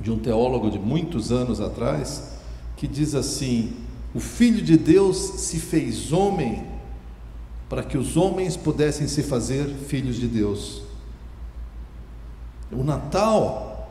de 0.00 0.10
um 0.10 0.18
teólogo 0.18 0.70
de 0.70 0.78
muitos 0.78 1.30
anos 1.30 1.60
atrás 1.60 2.32
que 2.76 2.88
diz 2.88 3.14
assim: 3.14 3.72
o 4.14 4.20
Filho 4.20 4.62
de 4.62 4.76
Deus 4.76 5.16
se 5.16 5.58
fez 5.58 6.12
homem 6.12 6.64
para 7.68 7.82
que 7.82 7.96
os 7.96 8.16
homens 8.16 8.56
pudessem 8.56 9.06
se 9.06 9.22
fazer 9.22 9.66
filhos 9.66 10.16
de 10.16 10.26
Deus. 10.26 10.81
O 12.72 12.82
Natal 12.82 13.90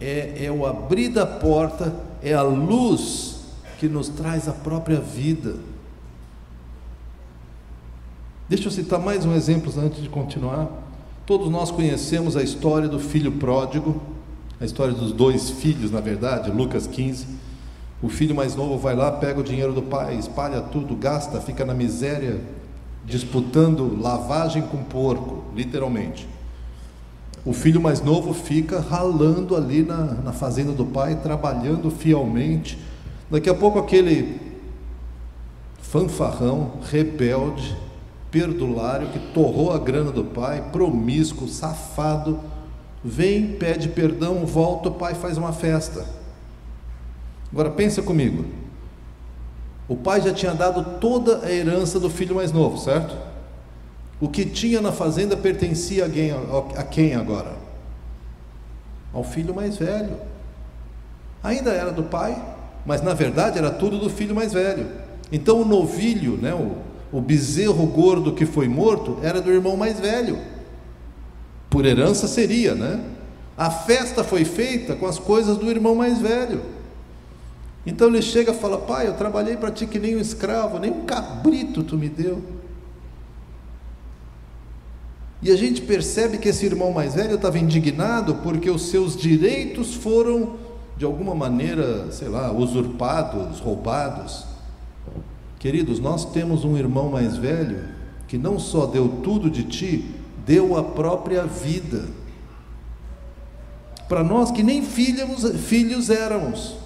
é, 0.00 0.46
é 0.46 0.50
o 0.50 0.64
abrir 0.64 1.08
da 1.08 1.26
porta, 1.26 1.94
é 2.22 2.32
a 2.32 2.42
luz 2.42 3.40
que 3.78 3.88
nos 3.88 4.08
traz 4.08 4.48
a 4.48 4.52
própria 4.52 5.00
vida. 5.00 5.56
Deixa 8.48 8.68
eu 8.68 8.70
citar 8.70 9.00
mais 9.00 9.24
um 9.24 9.34
exemplo 9.34 9.72
antes 9.80 10.02
de 10.02 10.08
continuar. 10.08 10.68
Todos 11.26 11.48
nós 11.48 11.70
conhecemos 11.70 12.36
a 12.36 12.42
história 12.42 12.88
do 12.88 12.98
filho 12.98 13.32
pródigo, 13.32 14.00
a 14.60 14.64
história 14.64 14.92
dos 14.92 15.12
dois 15.12 15.50
filhos, 15.50 15.90
na 15.90 16.00
verdade, 16.00 16.50
Lucas 16.50 16.86
15. 16.86 17.26
O 18.02 18.08
filho 18.08 18.34
mais 18.34 18.54
novo 18.54 18.76
vai 18.78 18.94
lá, 18.94 19.10
pega 19.10 19.40
o 19.40 19.44
dinheiro 19.44 19.72
do 19.72 19.82
pai, 19.82 20.16
espalha 20.16 20.60
tudo, 20.60 20.94
gasta, 20.94 21.40
fica 21.40 21.64
na 21.64 21.74
miséria, 21.74 22.40
disputando 23.04 24.00
lavagem 24.00 24.62
com 24.62 24.78
porco, 24.78 25.44
literalmente. 25.54 26.28
O 27.44 27.52
filho 27.52 27.80
mais 27.80 28.00
novo 28.00 28.32
fica 28.32 28.78
ralando 28.80 29.56
ali 29.56 29.82
na, 29.82 29.96
na 29.96 30.32
fazenda 30.32 30.72
do 30.72 30.84
pai, 30.86 31.16
trabalhando 31.16 31.90
fielmente. 31.90 32.78
Daqui 33.30 33.50
a 33.50 33.54
pouco, 33.54 33.78
aquele 33.78 34.40
fanfarrão, 35.80 36.74
rebelde, 36.90 37.76
perdulário, 38.30 39.08
que 39.08 39.18
torrou 39.18 39.72
a 39.72 39.78
grana 39.78 40.12
do 40.12 40.24
pai, 40.24 40.70
promíscuo, 40.70 41.48
safado, 41.48 42.38
vem, 43.04 43.52
pede 43.54 43.88
perdão, 43.88 44.46
volta, 44.46 44.88
o 44.88 44.92
pai 44.92 45.14
faz 45.14 45.36
uma 45.36 45.52
festa 45.52 46.22
Agora 47.52 47.70
pensa 47.70 48.00
comigo. 48.00 48.46
O 49.86 49.94
pai 49.94 50.22
já 50.22 50.32
tinha 50.32 50.54
dado 50.54 50.98
toda 50.98 51.44
a 51.44 51.52
herança 51.52 52.00
do 52.00 52.08
filho 52.08 52.34
mais 52.34 52.50
novo, 52.50 52.78
certo? 52.78 53.14
O 54.22 54.28
que 54.28 54.44
tinha 54.44 54.80
na 54.80 54.92
fazenda 54.92 55.36
pertencia 55.36 56.06
a 56.06 56.08
quem, 56.08 56.30
a 56.30 56.82
quem 56.84 57.12
agora? 57.16 57.56
Ao 59.12 59.24
filho 59.24 59.52
mais 59.52 59.76
velho. 59.76 60.16
Ainda 61.42 61.72
era 61.72 61.90
do 61.90 62.04
pai, 62.04 62.40
mas 62.86 63.02
na 63.02 63.14
verdade 63.14 63.58
era 63.58 63.68
tudo 63.68 63.98
do 63.98 64.08
filho 64.08 64.32
mais 64.32 64.52
velho. 64.52 64.86
Então 65.32 65.60
o 65.60 65.64
novilho, 65.64 66.36
né, 66.36 66.54
o, 66.54 66.76
o 67.18 67.20
bezerro 67.20 67.84
gordo 67.84 68.32
que 68.32 68.46
foi 68.46 68.68
morto, 68.68 69.18
era 69.24 69.40
do 69.40 69.50
irmão 69.50 69.76
mais 69.76 69.98
velho. 69.98 70.38
Por 71.68 71.84
herança 71.84 72.28
seria, 72.28 72.76
né? 72.76 73.00
A 73.58 73.72
festa 73.72 74.22
foi 74.22 74.44
feita 74.44 74.94
com 74.94 75.06
as 75.06 75.18
coisas 75.18 75.56
do 75.56 75.68
irmão 75.68 75.96
mais 75.96 76.20
velho. 76.20 76.62
Então 77.84 78.06
ele 78.06 78.22
chega 78.22 78.52
e 78.52 78.54
fala: 78.54 78.78
Pai, 78.78 79.08
eu 79.08 79.14
trabalhei 79.14 79.56
para 79.56 79.72
ti 79.72 79.84
que 79.84 79.98
nem 79.98 80.14
um 80.14 80.20
escravo, 80.20 80.78
nem 80.78 80.92
um 80.92 81.04
cabrito 81.04 81.82
tu 81.82 81.98
me 81.98 82.08
deu. 82.08 82.61
E 85.42 85.50
a 85.50 85.56
gente 85.56 85.82
percebe 85.82 86.38
que 86.38 86.48
esse 86.48 86.64
irmão 86.64 86.92
mais 86.92 87.14
velho 87.14 87.34
estava 87.34 87.58
indignado 87.58 88.36
porque 88.36 88.70
os 88.70 88.82
seus 88.90 89.16
direitos 89.16 89.94
foram, 89.94 90.54
de 90.96 91.04
alguma 91.04 91.34
maneira, 91.34 92.12
sei 92.12 92.28
lá, 92.28 92.52
usurpados, 92.52 93.58
roubados. 93.58 94.44
Queridos, 95.58 95.98
nós 95.98 96.24
temos 96.24 96.64
um 96.64 96.76
irmão 96.76 97.10
mais 97.10 97.36
velho 97.36 97.88
que 98.28 98.38
não 98.38 98.58
só 98.58 98.86
deu 98.86 99.08
tudo 99.22 99.50
de 99.50 99.64
ti, 99.64 100.14
deu 100.46 100.76
a 100.76 100.82
própria 100.82 101.44
vida. 101.44 102.08
Para 104.08 104.22
nós 104.22 104.50
que 104.50 104.62
nem 104.62 104.82
filhos, 104.82 105.44
filhos 105.60 106.08
éramos 106.08 106.82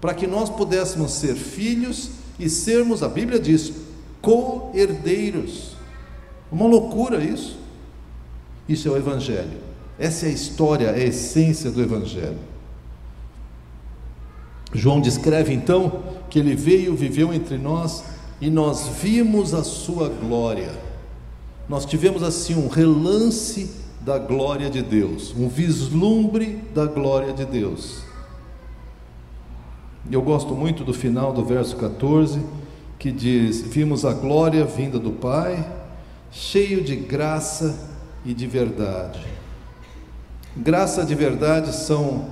para 0.00 0.14
que 0.14 0.26
nós 0.26 0.50
pudéssemos 0.50 1.12
ser 1.12 1.34
filhos 1.34 2.10
e 2.38 2.48
sermos, 2.48 3.02
a 3.02 3.08
Bíblia 3.08 3.38
diz, 3.38 3.72
co-herdeiros. 4.20 5.75
Uma 6.50 6.66
loucura 6.66 7.22
isso. 7.22 7.58
Isso 8.68 8.88
é 8.88 8.90
o 8.90 8.96
Evangelho. 8.96 9.58
Essa 9.98 10.26
é 10.26 10.28
a 10.28 10.32
história, 10.32 10.90
a 10.90 10.98
essência 10.98 11.70
do 11.70 11.82
Evangelho. 11.82 12.38
João 14.72 15.00
descreve 15.00 15.52
então 15.52 16.02
que 16.28 16.38
ele 16.38 16.54
veio, 16.54 16.94
viveu 16.94 17.32
entre 17.32 17.56
nós 17.56 18.04
e 18.40 18.50
nós 18.50 18.88
vimos 19.02 19.54
a 19.54 19.64
sua 19.64 20.08
glória. 20.08 20.70
Nós 21.68 21.86
tivemos 21.86 22.22
assim 22.22 22.54
um 22.54 22.68
relance 22.68 23.70
da 24.00 24.18
glória 24.18 24.70
de 24.70 24.82
Deus, 24.82 25.34
um 25.36 25.48
vislumbre 25.48 26.62
da 26.74 26.86
glória 26.86 27.32
de 27.32 27.44
Deus. 27.44 28.02
Eu 30.08 30.22
gosto 30.22 30.54
muito 30.54 30.84
do 30.84 30.94
final 30.94 31.32
do 31.32 31.44
verso 31.44 31.76
14, 31.76 32.40
que 32.98 33.10
diz: 33.10 33.62
Vimos 33.62 34.04
a 34.04 34.12
glória 34.12 34.64
vinda 34.64 34.98
do 34.98 35.10
Pai, 35.10 35.66
cheio 36.36 36.84
de 36.84 36.94
graça 36.94 37.74
e 38.22 38.34
de 38.34 38.46
verdade. 38.46 39.20
Graça 40.54 41.02
de 41.02 41.14
verdade 41.14 41.74
são 41.74 42.28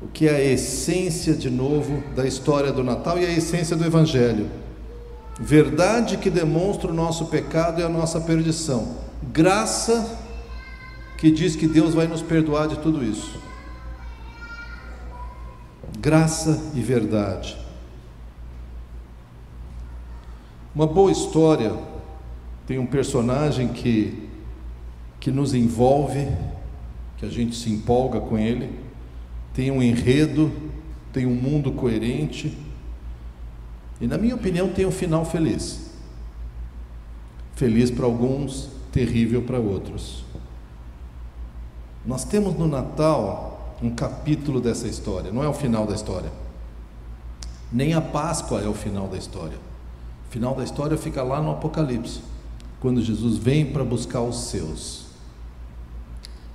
o 0.00 0.06
que 0.06 0.28
é 0.28 0.36
a 0.36 0.44
essência, 0.44 1.34
de 1.34 1.50
novo, 1.50 2.04
da 2.14 2.24
história 2.24 2.72
do 2.72 2.84
Natal 2.84 3.18
e 3.18 3.26
a 3.26 3.30
essência 3.30 3.74
do 3.74 3.84
Evangelho. 3.84 4.48
Verdade 5.40 6.18
que 6.18 6.30
demonstra 6.30 6.88
o 6.88 6.94
nosso 6.94 7.26
pecado 7.26 7.80
e 7.80 7.84
a 7.84 7.88
nossa 7.88 8.20
perdição. 8.20 8.96
Graça 9.32 10.18
que 11.18 11.30
diz 11.30 11.56
que 11.56 11.66
Deus 11.66 11.94
vai 11.94 12.06
nos 12.06 12.22
perdoar 12.22 12.68
de 12.68 12.78
tudo 12.78 13.02
isso. 13.02 13.40
Graça 15.98 16.60
e 16.74 16.80
verdade. 16.80 17.56
Uma 20.72 20.86
boa 20.86 21.10
história 21.10 21.95
tem 22.66 22.78
um 22.78 22.86
personagem 22.86 23.68
que, 23.68 24.28
que 25.20 25.30
nos 25.30 25.54
envolve, 25.54 26.26
que 27.16 27.24
a 27.24 27.28
gente 27.28 27.54
se 27.54 27.70
empolga 27.70 28.20
com 28.20 28.36
ele, 28.36 28.70
tem 29.54 29.70
um 29.70 29.82
enredo, 29.82 30.52
tem 31.12 31.24
um 31.24 31.34
mundo 31.34 31.72
coerente 31.72 32.56
e, 34.00 34.06
na 34.06 34.18
minha 34.18 34.34
opinião, 34.34 34.68
tem 34.68 34.84
um 34.84 34.90
final 34.90 35.24
feliz. 35.24 35.90
Feliz 37.54 37.90
para 37.90 38.04
alguns, 38.04 38.68
terrível 38.92 39.42
para 39.42 39.58
outros. 39.58 40.24
Nós 42.04 42.24
temos 42.24 42.54
no 42.54 42.68
Natal 42.68 43.76
um 43.82 43.90
capítulo 43.90 44.60
dessa 44.60 44.86
história, 44.86 45.32
não 45.32 45.42
é 45.42 45.48
o 45.48 45.52
final 45.54 45.86
da 45.86 45.94
história. 45.94 46.30
Nem 47.72 47.94
a 47.94 48.00
Páscoa 48.00 48.60
é 48.60 48.68
o 48.68 48.74
final 48.74 49.08
da 49.08 49.16
história. 49.16 49.58
O 50.28 50.30
final 50.30 50.54
da 50.54 50.64
história 50.64 50.96
fica 50.96 51.22
lá 51.22 51.40
no 51.40 51.50
Apocalipse, 51.50 52.20
quando 52.80 53.02
Jesus 53.02 53.38
vem 53.38 53.66
para 53.66 53.84
buscar 53.84 54.22
os 54.22 54.48
seus. 54.48 55.06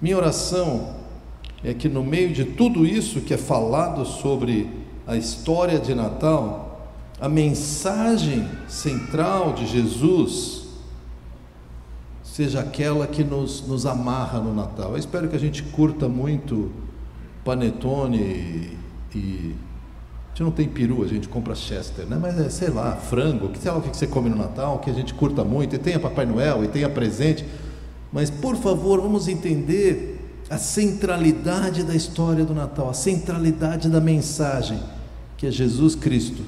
Minha 0.02 0.18
oração 0.18 0.96
é 1.64 1.74
que 1.74 1.88
no 1.88 2.04
meio 2.04 2.34
de 2.34 2.46
tudo 2.46 2.86
isso 2.86 3.22
que 3.22 3.34
é 3.34 3.38
falado 3.38 4.06
sobre 4.06 4.70
a 5.06 5.16
história 5.16 5.80
de 5.80 5.94
Natal, 5.94 6.92
a 7.20 7.30
mensagem 7.30 8.48
central 8.68 9.54
de 9.54 9.68
Jesus 9.68 10.62
seja 12.24 12.62
aquela 12.62 13.06
que 13.06 13.24
nos, 13.24 13.68
nos 13.68 13.86
amarra 13.86 14.40
no 14.40 14.54
Natal. 14.54 14.92
Eu 14.92 14.98
espero 14.98 15.28
que 15.28 15.36
a 15.36 15.40
gente 15.40 15.62
curta 15.64 16.08
muito 16.08 16.72
panetone 17.44 18.18
e, 18.18 18.78
e 19.16 19.56
a 20.32 20.34
gente 20.34 20.44
não 20.44 20.52
tem 20.52 20.68
peru, 20.68 21.04
a 21.04 21.08
gente 21.08 21.28
compra 21.28 21.54
Chester, 21.54 22.06
né? 22.06 22.18
Mas 22.20 22.40
é, 22.40 22.50
sei 22.50 22.70
lá, 22.70 22.96
frango, 22.96 23.50
que 23.50 23.60
sei 23.60 23.70
lá 23.70 23.78
o 23.78 23.82
que 23.82 23.96
você 23.96 24.08
come 24.08 24.30
no 24.30 24.38
Natal, 24.38 24.80
que 24.80 24.90
a 24.90 24.94
gente 24.94 25.14
curta 25.14 25.44
muito, 25.44 25.76
e 25.76 25.78
tenha 25.78 26.00
Papai 26.00 26.26
Noel, 26.26 26.64
e 26.64 26.70
tenha 26.70 26.90
presente. 26.90 27.46
Mas 28.14 28.30
por 28.30 28.56
favor, 28.56 29.02
vamos 29.02 29.28
entender 29.28 30.20
a 30.50 30.58
centralidade 30.58 31.84
da 31.84 31.94
história 31.94 32.46
do 32.46 32.54
Natal, 32.54 32.90
a 32.90 32.94
centralidade 32.94 33.90
da 33.90 34.00
mensagem, 34.00 34.80
que 35.38 35.48
é 35.48 35.52
Jesus 35.52 35.96
Cristo, 35.96 36.44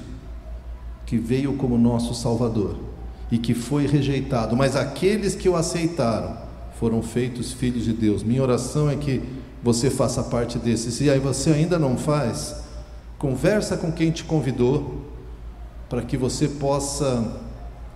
que 1.04 1.18
veio 1.18 1.54
como 1.54 1.76
nosso 1.76 2.14
Salvador 2.14 2.76
e 3.30 3.36
que 3.36 3.52
foi 3.52 3.86
rejeitado, 3.86 4.56
mas 4.56 4.76
aqueles 4.76 5.34
que 5.34 5.48
o 5.48 5.56
aceitaram 5.56 6.38
foram 6.78 7.02
feitos 7.02 7.52
filhos 7.52 7.84
de 7.84 7.92
Deus. 7.92 8.22
Minha 8.22 8.42
oração 8.42 8.88
é 8.88 8.96
que 8.96 9.22
você 9.62 9.88
faça 9.88 10.22
parte 10.22 10.58
desses. 10.58 11.00
E 11.00 11.08
aí 11.08 11.18
você 11.18 11.50
ainda 11.50 11.78
não 11.78 11.96
faz, 11.96 12.63
conversa 13.24 13.78
com 13.78 13.90
quem 13.90 14.10
te 14.10 14.22
convidou 14.22 15.00
para 15.88 16.02
que 16.02 16.14
você 16.14 16.46
possa 16.46 17.40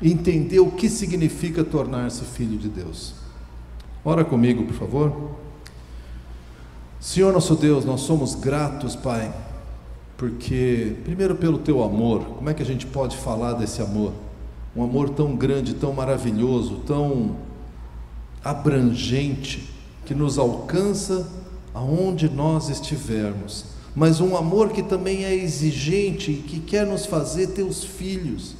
entender 0.03 0.59
o 0.59 0.71
que 0.71 0.89
significa 0.89 1.63
tornar-se 1.63 2.25
filho 2.25 2.57
de 2.57 2.67
Deus. 2.67 3.13
Ora 4.03 4.25
comigo, 4.25 4.65
por 4.65 4.73
favor. 4.73 5.33
Senhor 6.99 7.31
nosso 7.31 7.55
Deus, 7.57 7.85
nós 7.85 8.01
somos 8.01 8.35
gratos, 8.35 8.97
Pai, 8.97 9.31
porque 10.17 10.97
primeiro 11.05 11.35
pelo 11.37 11.59
teu 11.59 11.85
amor. 11.85 12.25
Como 12.25 12.49
é 12.49 12.55
que 12.55 12.63
a 12.63 12.67
gente 12.67 12.87
pode 12.87 13.15
falar 13.15 13.53
desse 13.53 13.83
amor? 13.83 14.15
um 14.77 14.83
amor 14.83 15.11
tão 15.11 15.35
grande, 15.35 15.75
tão 15.75 15.93
maravilhoso, 15.93 16.77
tão 16.87 17.37
abrangente, 18.45 19.69
que 20.07 20.15
nos 20.15 20.39
alcança 20.39 21.29
aonde 21.75 22.29
nós 22.29 22.69
estivermos, 22.69 23.78
mas 23.95 24.21
um 24.21 24.37
amor 24.37 24.71
que 24.71 24.83
também 24.83 25.25
é 25.25 25.35
exigente 25.35 26.31
e 26.31 26.37
que 26.37 26.61
quer 26.61 26.87
nos 26.87 27.07
fazer 27.07 27.49
teus 27.49 27.83
filhos. 27.83 28.55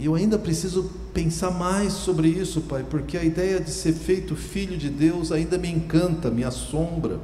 Eu 0.00 0.14
ainda 0.14 0.38
preciso 0.38 0.90
pensar 1.12 1.50
mais 1.50 1.92
sobre 1.92 2.28
isso, 2.28 2.60
Pai, 2.62 2.86
porque 2.88 3.18
a 3.18 3.24
ideia 3.24 3.58
de 3.58 3.70
ser 3.70 3.92
feito 3.92 4.36
filho 4.36 4.78
de 4.78 4.88
Deus 4.88 5.32
ainda 5.32 5.58
me 5.58 5.68
encanta, 5.68 6.30
me 6.30 6.44
assombra. 6.44 7.18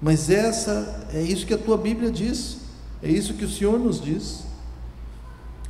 Mas 0.00 0.30
essa 0.30 1.06
é 1.12 1.20
isso 1.20 1.46
que 1.46 1.54
a 1.54 1.58
tua 1.58 1.76
Bíblia 1.76 2.10
diz, 2.10 2.58
é 3.02 3.10
isso 3.10 3.34
que 3.34 3.44
o 3.44 3.50
Senhor 3.50 3.78
nos 3.78 4.00
diz. 4.00 4.44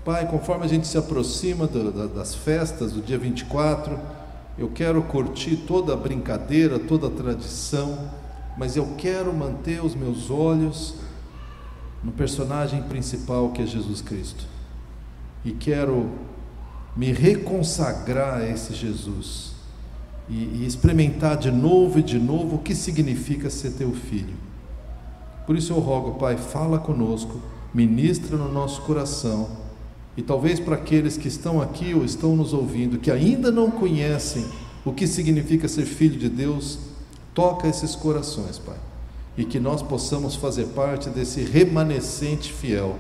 Pai, 0.05 0.27
conforme 0.29 0.65
a 0.65 0.69
gente 0.69 0.87
se 0.87 0.97
aproxima 0.97 1.67
das 1.67 2.35
festas 2.35 2.93
do 2.93 3.01
dia 3.01 3.19
24, 3.19 3.99
eu 4.57 4.69
quero 4.69 5.03
curtir 5.03 5.57
toda 5.57 5.93
a 5.93 5.97
brincadeira, 5.97 6.79
toda 6.79 7.09
a 7.09 7.11
tradição, 7.11 8.11
mas 8.57 8.77
eu 8.77 8.95
quero 8.99 9.33
manter 9.33 9.85
os 9.85 9.95
meus 9.95 10.31
olhos 10.31 10.95
no 12.03 12.13
personagem 12.13 12.83
principal 12.83 13.51
que 13.51 13.63
é 13.63 13.67
Jesus 13.67 14.01
Cristo. 14.01 14.45
E 15.45 15.53
quero 15.53 16.11
me 16.97 17.13
reconsagrar 17.13 18.41
a 18.41 18.49
esse 18.49 18.75
Jesus 18.75 19.53
e, 20.29 20.35
e 20.35 20.67
experimentar 20.67 21.37
de 21.37 21.51
novo 21.51 21.99
e 21.99 22.03
de 22.03 22.19
novo 22.19 22.57
o 22.57 22.59
que 22.59 22.75
significa 22.75 23.49
ser 23.49 23.73
teu 23.73 23.93
filho. 23.93 24.35
Por 25.47 25.57
isso 25.57 25.73
eu 25.73 25.79
rogo, 25.79 26.19
Pai, 26.19 26.37
fala 26.37 26.79
conosco, 26.79 27.41
ministra 27.75 28.37
no 28.37 28.53
nosso 28.53 28.83
coração 28.83 29.63
e 30.17 30.23
talvez 30.23 30.61
para 30.61 30.77
aqueles 30.77 31.17
que 31.17 31.29
estão 31.29 31.61
aqui 31.61 31.95
ou 31.95 32.05
estão 32.05 32.37
nos 32.37 32.53
ouvindo, 32.53 32.99
que 32.99 33.11
ainda 33.11 33.51
não 33.51 33.71
conhecem 33.71 34.45
o 34.85 34.93
que 34.93 35.07
significa 35.07 35.67
ser 35.69 35.87
filho 35.87 36.19
de 36.19 36.29
Deus, 36.29 36.79
toca 37.35 37.69
esses 37.69 37.95
corações, 37.95 38.59
Pai. 38.59 38.77
E 39.37 39.45
que 39.45 39.59
nós 39.59 39.83
possamos 39.83 40.35
fazer 40.35 40.67
parte 40.69 41.09
desse 41.09 41.43
remanescente 41.43 42.53
fiel, 42.53 42.99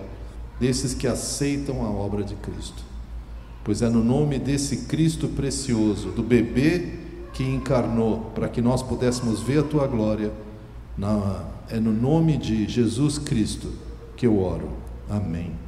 desses 0.59 0.95
que 0.95 1.07
aceitam 1.07 1.85
a 1.85 1.91
obra 1.91 2.22
de 2.22 2.35
Cristo. 2.37 2.83
Pois 3.64 3.83
é 3.83 3.89
no 3.89 4.03
nome 4.03 4.39
desse 4.39 4.87
Cristo 4.87 5.28
precioso, 5.28 6.11
do 6.11 6.22
bebê 6.22 6.99
que 7.33 7.45
encarnou, 7.45 8.30
para 8.35 8.49
que 8.49 8.61
nós 8.61 8.83
pudéssemos 8.83 9.41
ver 9.41 9.61
a 9.61 9.62
tua 9.62 9.87
glória, 9.87 10.33
na, 10.97 11.45
é 11.68 11.78
no 11.78 11.93
nome 11.93 12.37
de 12.37 12.68
Jesus 12.68 13.18
Cristo 13.18 13.72
que 14.16 14.26
eu 14.26 14.39
oro. 14.39 14.68
Amém. 15.09 15.61